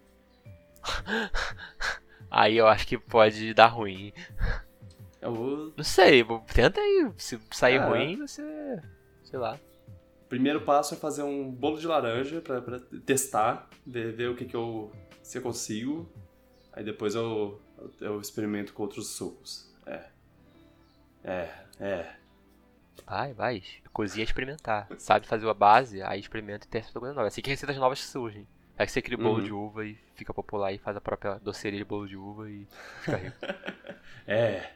[2.31, 4.12] Aí eu acho que pode dar ruim.
[5.20, 5.72] Eu...
[5.76, 6.24] Não sei,
[6.55, 7.11] tenta aí.
[7.16, 8.81] Se sair ah, ruim, você.
[9.24, 9.59] sei lá.
[10.28, 14.45] Primeiro passo é fazer um bolo de laranja pra, pra testar, ver, ver o que,
[14.45, 14.93] que eu.
[15.22, 16.09] se eu consigo.
[16.72, 17.61] Aí depois eu,
[18.01, 19.74] eu experimento com outros sucos.
[19.85, 20.05] É.
[21.24, 21.49] É,
[21.81, 22.14] é.
[23.05, 23.62] Vai, vai.
[23.93, 24.87] Cozinha experimentar.
[24.99, 27.26] Sabe fazer a base, aí experimenta e testa coisa nova.
[27.26, 28.47] Assim que receitas novas surgem.
[28.81, 29.45] Aí você cria bolo uhum.
[29.45, 32.66] de uva e fica popular e faz a própria doceria de bolo de uva e
[33.03, 33.37] fica rico.
[34.26, 34.72] é.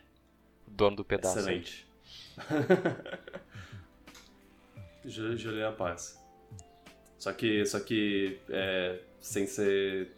[0.66, 1.38] Dono do pedaço.
[1.38, 1.88] Excelente.
[5.06, 6.22] Juliana Paz.
[7.16, 10.12] Só que, só que é, sem ser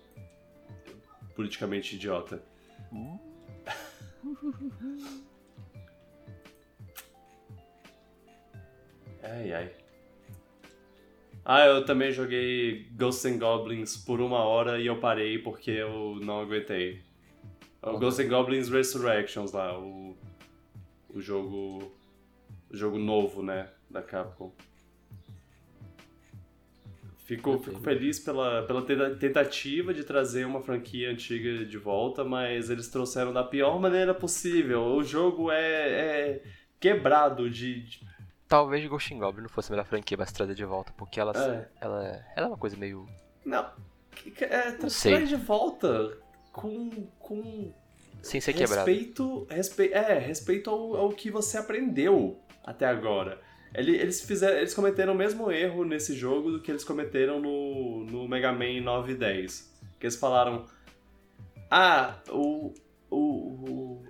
[1.37, 2.43] politicamente idiota.
[9.23, 9.86] ai, ai.
[11.49, 16.19] Ah, eu também joguei Ghosts and Goblins por uma hora e eu parei porque eu
[16.21, 17.01] não aguentei.
[17.81, 20.17] O Ghosts and Goblins Resurrections lá, o,
[21.09, 21.93] o jogo
[22.69, 24.53] o jogo novo, né, da Capcom.
[27.19, 32.89] Fico, fico feliz pela, pela tentativa de trazer uma franquia antiga de volta, mas eles
[32.89, 34.83] trouxeram da pior maneira possível.
[34.83, 36.43] O jogo é, é
[36.81, 38.01] quebrado de, de
[38.49, 41.21] talvez Ghost in Goblin não fosse a melhor franquia pra se trazer de volta, porque
[41.21, 41.69] ela, é.
[41.81, 43.09] ela, ela é uma coisa meio.
[43.45, 43.71] Não.
[44.41, 46.17] É, tra traz de volta
[46.53, 46.91] com.
[47.19, 47.73] com
[48.23, 53.41] Sem ser respeito, respe é, respeito ao, ao que você aprendeu até agora.
[53.75, 58.27] Eles, fizeram, eles cometeram o mesmo erro nesse jogo do que eles cometeram no, no
[58.27, 59.73] Mega Man 9 e 10.
[60.01, 60.65] Que eles falaram.
[61.71, 62.73] Ah, o,
[63.11, 64.05] o, o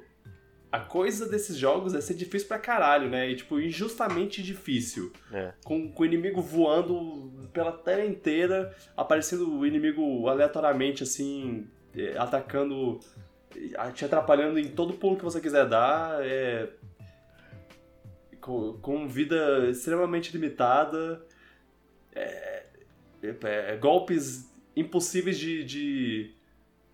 [0.76, 3.30] a coisa desses jogos é ser difícil pra caralho, né?
[3.30, 5.12] E, tipo, injustamente difícil.
[5.32, 5.52] É.
[5.64, 13.00] Com, com o inimigo voando pela tela inteira, aparecendo o inimigo aleatoriamente, assim, é, atacando
[13.94, 16.68] te atrapalhando em todo pulo que você quiser dar, é,
[18.38, 21.24] com, com vida extremamente limitada,
[22.14, 22.66] é,
[23.22, 26.34] é, é, golpes impossíveis de, de,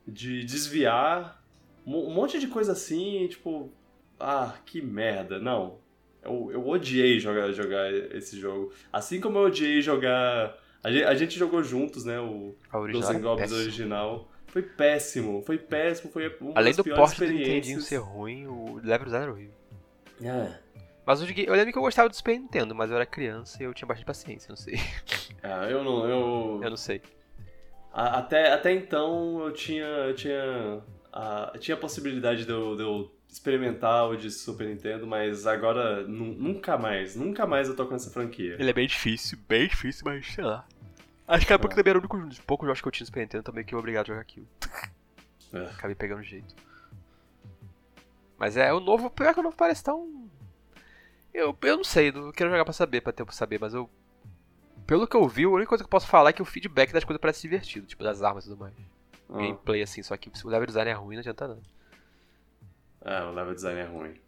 [0.07, 1.42] de desviar,
[1.87, 3.71] um monte de coisa assim, tipo,
[4.19, 5.79] ah, que merda, não.
[6.23, 8.73] Eu, eu odiei jogar, jogar esse jogo.
[8.93, 10.57] Assim como eu odiei jogar.
[10.85, 12.21] A gente, a gente jogou juntos, né?
[12.21, 14.29] O Ghosts Goblins original.
[14.47, 19.07] Foi péssimo, foi péssimo, foi uma Além do porte do Nintendinho ser ruim, o level
[19.07, 19.55] design era horrível.
[20.23, 20.59] É.
[21.07, 23.67] Mas eu, eu lembro que eu gostava do Super Nintendo, mas eu era criança e
[23.67, 24.75] eu tinha bastante paciência, não sei.
[25.45, 27.03] Ah, eu não, eu, Eu não sei.
[27.93, 30.81] A- Até, até então eu tinha, eu tinha,
[31.13, 36.07] a, tinha a possibilidade de eu, de eu experimentar o de Super Nintendo, mas agora
[36.07, 38.57] nu- nunca mais, nunca mais eu tô com essa franquia.
[38.59, 40.67] Ele é bem difícil, bem difícil, mas sei lá.
[41.27, 41.77] Acho que é porque É.
[41.77, 43.75] também era o único dos poucos jogos que eu tinha no Super Nintendo também que
[43.75, 44.47] eu obrigado a jogar aquilo.
[45.53, 45.67] É.
[45.67, 46.55] Acabei pegando jeito.
[48.39, 50.29] Mas é, o novo, pior que o novo parece tão.
[51.33, 53.89] Eu, eu não sei, eu quero jogar pra saber, pra ter pra saber, mas eu.
[54.87, 56.93] Pelo que eu vi, a única coisa que eu posso falar é que o feedback
[56.93, 58.75] das coisas parece divertido, tipo das armas e tudo mais.
[59.33, 61.63] Ah, Gameplay assim, só que se o level design é ruim, não adianta nada.
[63.05, 64.21] é, o level design é ruim.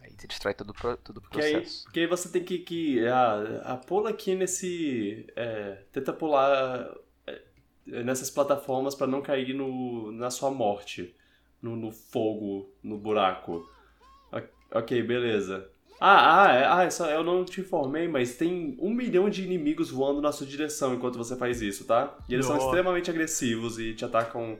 [0.00, 0.72] Aí você destrói todo,
[1.02, 1.84] todo o Porque aí, processo.
[1.84, 6.94] porque aí você tem que, que ah, ah, pula aqui nesse, é, tenta pular
[7.26, 7.42] é,
[8.04, 11.14] nessas plataformas pra não cair no, na sua morte,
[11.62, 13.68] no, no fogo, no buraco.
[14.72, 15.70] Ok, beleza.
[16.06, 19.90] Ah, ah, é, ah, só- eu não te informei, mas tem um milhão de inimigos
[19.90, 22.14] voando na sua direção enquanto você faz isso, tá?
[22.28, 24.58] E eles são extremamente agressivos e te atacam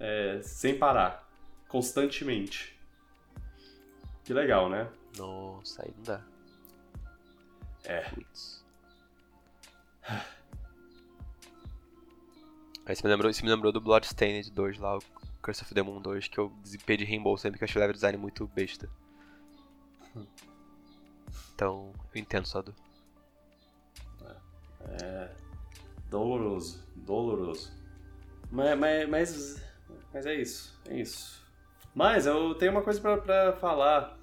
[0.00, 1.28] é, sem parar,
[1.68, 2.74] constantemente.
[4.24, 4.88] Que legal, né?
[5.18, 6.22] Nossa, aí não dá.
[7.84, 8.10] É.
[12.86, 15.02] Aí me lembrou, isso me lembrou do Bloodstained 2 lá, o
[15.42, 16.50] Curse of the Moon 2, que eu
[16.86, 18.88] pedi reembolso sempre que eu achei o level design muito besta.
[21.54, 22.74] Então, eu entendo só do.
[25.02, 25.30] É.
[26.10, 26.82] Doloroso.
[26.96, 27.70] Doloroso.
[28.50, 29.62] Mas, mas, mas,
[30.12, 30.78] mas é isso.
[30.88, 31.42] É isso.
[31.94, 34.18] Mas eu tenho uma coisa pra, falar.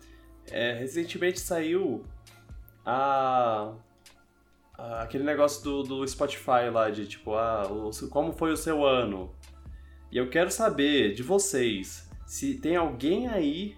[0.51, 2.03] É, recentemente saiu
[2.85, 3.73] a,
[4.75, 8.83] a- aquele negócio do, do Spotify lá de tipo, ah, o, como foi o seu
[8.85, 9.33] ano?
[10.11, 13.77] E eu quero saber de vocês se tem alguém aí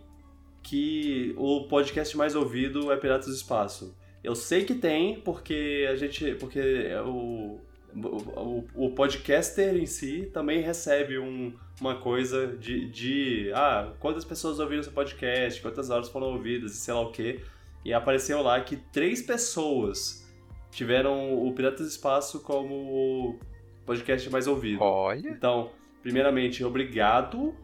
[0.64, 3.96] que o podcast mais ouvido é Piratas do Espaço.
[4.24, 6.36] Eu sei que tem, porque a gente.
[6.36, 6.62] Porque
[7.06, 7.60] o,
[7.96, 13.52] o, o podcaster em si também recebe um- uma coisa de, de.
[13.54, 17.40] Ah, quantas pessoas ouviram seu podcast, quantas horas foram ouvidas e sei lá o quê.
[17.84, 20.32] E apareceu lá que três pessoas
[20.70, 23.40] tiveram o Piratas do Espaço como o
[23.88, 24.84] podcast mais ouvido.
[24.84, 25.28] Olha!
[25.30, 25.72] Então,
[26.04, 27.56] primeiramente, obrigado.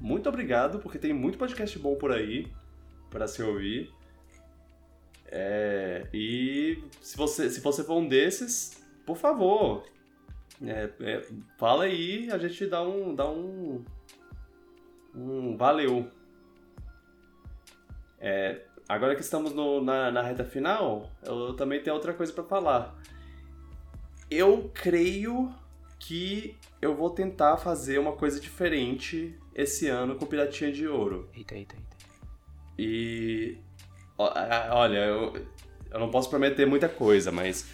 [0.00, 2.50] Muito obrigado, porque tem muito podcast bom por aí
[3.10, 3.92] para se ouvir.
[5.26, 9.84] É, e se você, se você for um desses, por favor,
[10.64, 13.84] é, é, fala aí, a gente dá um, dá um,
[15.14, 16.10] um valeu.
[18.20, 22.44] É, agora que estamos no- na, na reta final, eu também tenho outra coisa para
[22.44, 22.96] falar.
[24.30, 25.52] Eu creio
[25.98, 31.28] que eu vou tentar fazer uma coisa diferente esse ano com Piratinha de Ouro.
[31.36, 31.96] Eita, eita, eita.
[32.78, 33.58] E.
[34.16, 35.46] Olha, eu,
[35.90, 37.66] eu não posso prometer muita coisa, mas.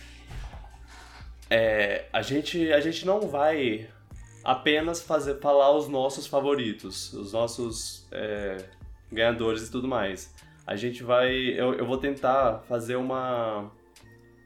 [1.51, 3.87] É, a, gente, a gente não vai
[4.43, 8.65] apenas fazer falar os nossos favoritos, os nossos é,
[9.13, 10.35] ganhadores e tudo mais.
[10.67, 11.35] A gente vai.
[11.35, 13.71] Eu, eu vou tentar fazer uma.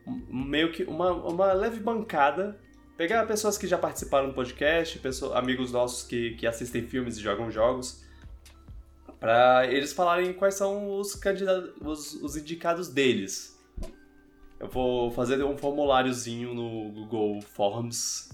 [0.04, 2.58] um- meio que uma, uma leve bancada.
[2.98, 7.20] Pegar pessoas que já participaram do podcast, pessoas, amigos nossos que, que assistem filmes e
[7.20, 8.04] jogam jogos,
[9.20, 13.56] para eles falarem quais são os candidatos, os, os indicados deles.
[14.58, 18.30] Eu vou fazer um formuláriozinho no Google Forms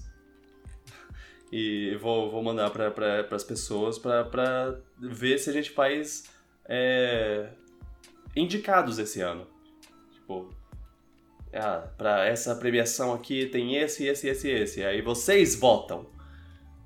[1.53, 6.23] e vou, vou mandar para pra, as pessoas para ver se a gente faz
[6.67, 7.49] é,
[8.35, 9.45] indicados esse ano.
[10.11, 10.49] Tipo,
[11.55, 14.83] ah, para essa premiação aqui tem esse, esse, esse, esse.
[14.83, 16.05] Aí vocês votam.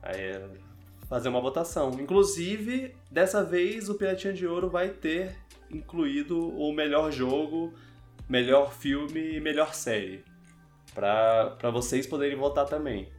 [0.02, 0.48] Aí é,
[1.08, 1.92] fazer uma votação.
[2.00, 5.36] Inclusive, dessa vez o Piratinha de Ouro vai ter
[5.72, 7.74] incluído o melhor jogo,
[8.28, 10.24] melhor filme e melhor série.
[10.94, 13.10] Pra, pra vocês poderem votar também.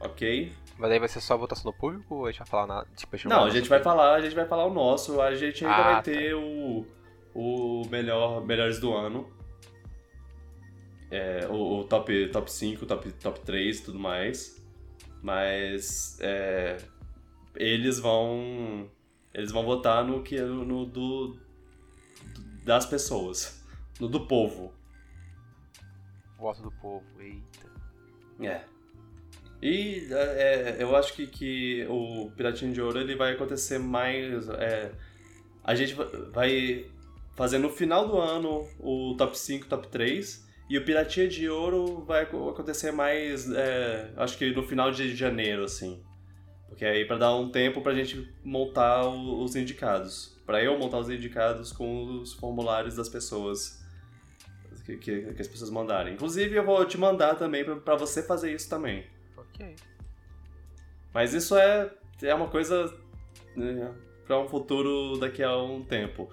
[0.00, 0.52] Ok?
[0.78, 2.88] Mas aí vai ser só votação no público ou a gente vai falar nada?
[2.96, 5.76] Tipo, Não, a gente vai falar, a gente vai falar o nosso, a gente ainda
[5.76, 6.02] Ah, vai tá.
[6.02, 6.86] ter o,
[7.34, 9.30] o melhor melhores do ano.
[11.10, 14.62] É, o, o top, top 5, top, top 3 e tudo mais.
[15.22, 16.78] Mas é,
[17.56, 18.88] eles vão
[19.32, 21.36] eles vão votar no que no do
[22.64, 23.64] das pessoas,
[23.98, 24.72] no do povo.
[26.38, 27.70] Voto do povo, eita.
[28.40, 28.64] É.
[29.62, 34.48] E é, eu acho que, que o Piratinho de Ouro ele vai acontecer mais.
[34.48, 34.92] É,
[35.62, 35.94] a gente
[36.32, 36.90] vai
[37.36, 40.48] fazer no final do ano o top 5, top 3.
[40.70, 45.64] E o Piratinha de Ouro vai acontecer mais, é, acho que no final de janeiro,
[45.64, 46.00] assim.
[46.68, 50.40] Porque aí para dar um tempo pra gente montar os indicados.
[50.46, 53.84] para eu montar os indicados com os formulários das pessoas
[54.84, 56.14] que, que, que as pessoas mandarem.
[56.14, 59.04] Inclusive eu vou te mandar também para você fazer isso também.
[59.36, 59.74] Ok.
[61.12, 61.90] Mas isso é,
[62.22, 62.94] é uma coisa
[63.56, 63.92] né,
[64.24, 66.30] para um futuro daqui a um tempo.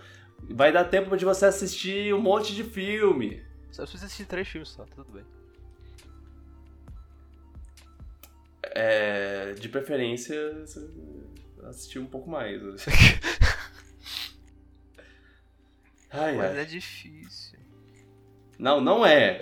[0.51, 3.47] Vai dar tempo de você assistir um monte de filme.
[3.78, 5.24] Só preciso assistir três filmes só, tá tudo bem.
[8.64, 10.36] É, de preferência,
[11.64, 12.60] assistir um pouco mais.
[16.10, 16.62] ai, Mas ai.
[16.62, 17.60] é difícil.
[18.58, 19.38] Não, não é.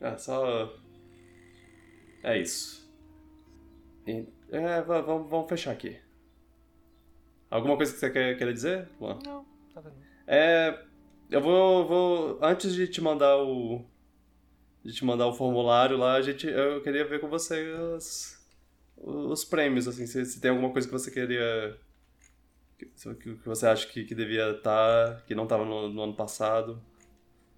[0.00, 0.76] É só.
[2.24, 2.90] É isso.
[4.04, 5.96] É, vamos, vamos fechar aqui.
[7.48, 8.88] Alguma coisa que você quer, quer dizer?
[9.24, 9.49] Não.
[10.26, 10.84] É.
[11.30, 12.38] Eu vou, vou.
[12.42, 13.84] Antes de te mandar o.
[14.84, 18.40] De te mandar o formulário lá, a gente, eu queria ver com você os,
[18.96, 21.78] os prêmios, assim, se, se tem alguma coisa que você queria.
[22.78, 26.14] Que, que você acha que, que devia estar, tá, que não estava no, no ano
[26.14, 26.82] passado.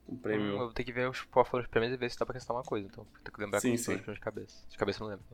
[0.09, 0.47] Um prêmio.
[0.47, 2.27] Hum, eu vou ter que ver os qual foram os prêmios e ver se dá
[2.27, 2.87] pra acrescentar uma coisa.
[2.87, 3.97] Então, tenho que lembrar sim, sim.
[3.97, 4.67] de cabeça.
[4.69, 5.25] De cabeça eu não lembro.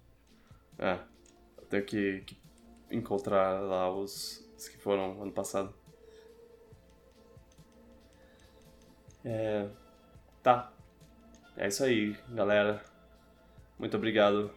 [0.78, 0.98] É.
[1.56, 2.38] Eu tenho que, que
[2.90, 5.74] encontrar lá os, os, que foram ano passado.
[9.24, 9.66] É.
[10.42, 10.72] Tá.
[11.56, 12.82] É isso aí, galera.
[13.78, 14.50] Muito obrigado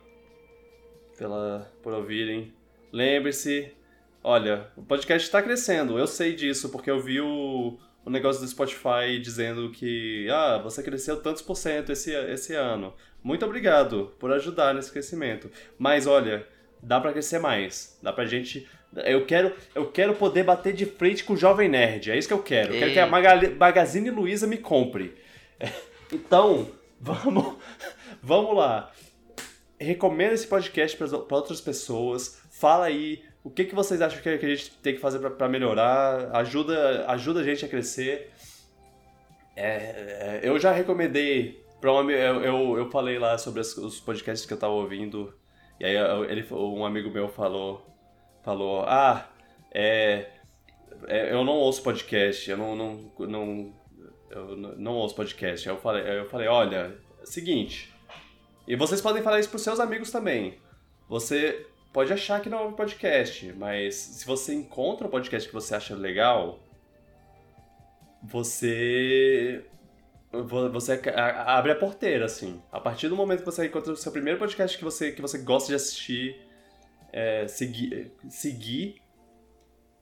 [1.17, 2.53] pela, por ouvirem.
[2.91, 3.73] Lembre-se,
[4.23, 5.97] olha, o podcast está crescendo.
[5.97, 10.81] Eu sei disso porque eu vi o o negócio do Spotify dizendo que ah, você
[10.81, 12.93] cresceu tantos por cento esse, esse ano.
[13.23, 15.51] Muito obrigado por ajudar nesse crescimento.
[15.77, 16.47] Mas olha,
[16.81, 17.97] dá para crescer mais.
[18.01, 18.67] Dá pra gente.
[18.95, 22.11] Eu quero, eu quero poder bater de frente com o Jovem Nerd.
[22.11, 22.73] É isso que eu quero.
[22.73, 23.07] Eu quero que a
[23.57, 25.15] Magazine Luiza me compre.
[26.11, 26.67] Então,
[26.99, 27.55] vamos,
[28.21, 28.91] vamos lá.
[29.79, 32.41] Recomenda esse podcast para outras pessoas.
[32.51, 36.29] Fala aí o que, que vocês acham que a gente tem que fazer para melhorar?
[36.35, 38.31] Ajuda, ajuda a gente a crescer.
[39.55, 44.53] É, é, eu já recomendei para eu, eu, eu falei lá sobre os podcasts que
[44.53, 45.33] eu tava ouvindo
[45.79, 45.95] e aí
[46.29, 47.90] ele, um amigo meu falou
[48.43, 49.29] falou ah
[49.73, 50.29] é,
[51.07, 53.73] é eu não ouço podcast eu não não, não
[54.29, 57.93] eu não ouço podcast eu falei eu falei olha seguinte
[58.67, 60.57] e vocês podem falar isso para seus amigos também
[61.07, 65.75] você pode achar que não um podcast, mas se você encontra um podcast que você
[65.75, 66.59] acha legal,
[68.23, 69.65] você
[70.71, 72.61] você abre a porteira, assim.
[72.71, 75.39] A partir do momento que você encontra o seu primeiro podcast que você, que você
[75.39, 76.39] gosta de assistir,
[77.11, 79.01] é, seguir, seguir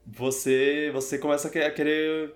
[0.05, 2.33] você, você começa a querer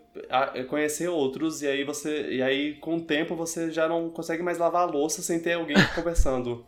[0.69, 4.57] conhecer outros e aí você e aí com o tempo você já não consegue mais
[4.57, 6.65] lavar a louça sem ter alguém conversando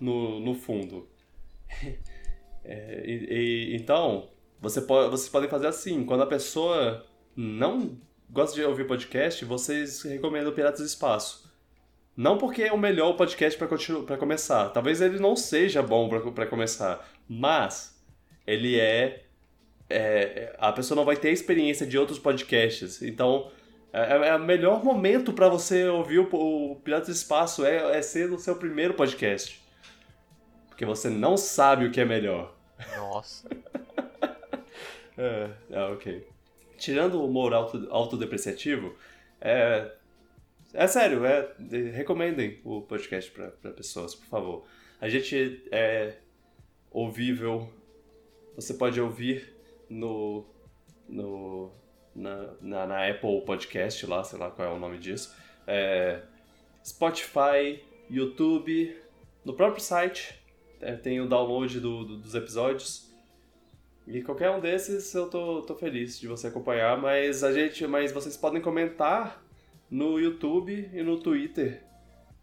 [0.00, 1.08] no, no fundo.
[2.66, 7.04] É, e, e, então, você pode, vocês podem fazer assim, quando a pessoa
[7.36, 8.00] não
[8.30, 11.43] gosta de ouvir podcast, vocês recomendam Piratas do Espaço.
[12.16, 14.68] Não porque é o melhor podcast para começar.
[14.68, 17.08] Talvez ele não seja bom para começar.
[17.28, 18.00] Mas
[18.46, 19.24] ele é,
[19.90, 23.02] é, A pessoa não vai ter a experiência de outros podcasts.
[23.02, 23.50] Então,
[23.92, 28.02] é, é o melhor momento para você ouvir o, o Piratas do Espaço é, é
[28.02, 29.60] ser o seu primeiro podcast.
[30.68, 32.54] Porque você não sabe o que é melhor.
[32.96, 33.48] Nossa.
[35.18, 36.26] é, é, ok.
[36.76, 38.94] Tirando o humor auto, autodepreciativo,
[39.40, 39.90] é,
[40.74, 41.54] é sério, é,
[41.92, 44.64] recomendem o podcast para pessoas, por favor.
[45.00, 46.16] A gente é
[46.90, 47.72] ouvível,
[48.56, 49.54] você pode ouvir
[49.88, 50.44] no,
[51.08, 51.70] no
[52.14, 55.34] na, na, na, Apple Podcast lá, sei lá qual é o nome disso,
[55.66, 56.22] é,
[56.84, 58.96] Spotify, YouTube,
[59.44, 60.40] no próprio site
[60.80, 63.12] é, tem o download do, do, dos episódios.
[64.06, 68.12] E qualquer um desses eu tô, tô feliz de você acompanhar, mas a gente, mas
[68.12, 69.43] vocês podem comentar
[69.94, 71.80] no YouTube e no Twitter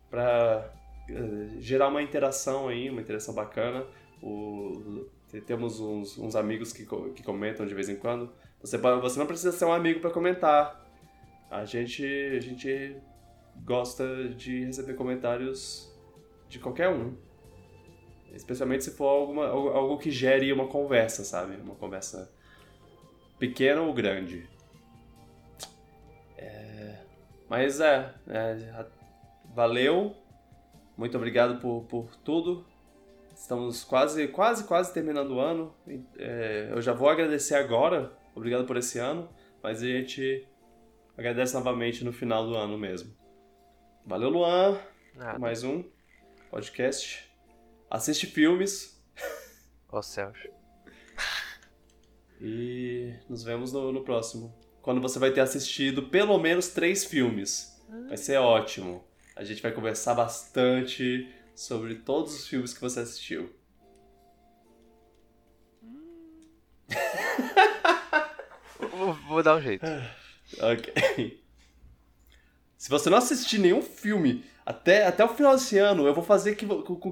[0.10, 0.73] para
[1.10, 3.86] eh, gerar uma interação aí, uma interação bacana.
[4.23, 5.06] O,
[5.45, 8.32] temos uns, uns amigos que, que comentam de vez em quando.
[8.61, 10.90] Você, você não precisa ser um amigo para comentar.
[11.49, 12.95] A gente, a gente
[13.65, 15.94] gosta de receber comentários
[16.48, 17.18] de qualquer um.
[18.34, 21.57] Especialmente se for alguma, algo que gere uma conversa, sabe?
[21.57, 22.32] Uma conversa
[23.38, 24.48] pequena ou grande.
[27.52, 28.86] Mas é, é,
[29.53, 30.15] valeu.
[30.95, 32.65] Muito obrigado por, por tudo.
[33.36, 35.76] Estamos quase, quase, quase terminando o ano.
[36.18, 38.18] É, eu já vou agradecer agora.
[38.34, 39.28] Obrigado por esse ano.
[39.61, 40.48] Mas a gente
[41.18, 43.14] agradece novamente no final do ano mesmo.
[44.06, 44.80] Valeu, Luan.
[45.14, 45.38] Nada.
[45.38, 45.84] Mais um
[46.49, 47.30] podcast.
[47.90, 48.98] Assiste filmes.
[49.90, 50.38] Ó oh, céus.
[52.44, 54.52] E nos vemos no, no próximo.
[54.81, 57.71] Quando você vai ter assistido pelo menos três filmes.
[58.07, 59.03] Vai ser ótimo.
[59.35, 63.53] A gente vai conversar bastante sobre todos os filmes que você assistiu.
[68.91, 69.85] vou, vou, dar um jeito.
[70.59, 71.41] ok.
[72.77, 76.55] Se você não assistir nenhum filme até, até o final desse ano, eu vou fazer
[76.55, 76.65] que,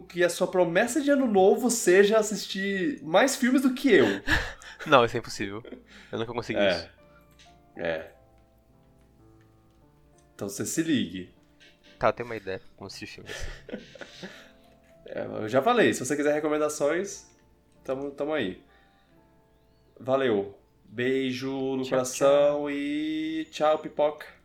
[0.08, 4.06] que a sua promessa de ano novo seja assistir mais filmes do que eu.
[4.88, 5.64] não, isso é impossível.
[6.12, 6.72] Eu nunca consegui é.
[6.72, 6.99] isso.
[7.78, 8.12] É.
[10.36, 11.34] Então você se ligue.
[11.98, 13.36] Tá, tem uma ideia como assistir filmes.
[15.06, 17.30] é, eu já falei, se você quiser recomendações,
[17.84, 18.64] tamo, tamo aí.
[20.00, 20.58] Valeu.
[20.86, 22.72] Beijo no tchau, coração tchau.
[22.72, 24.39] e tchau, pipoca.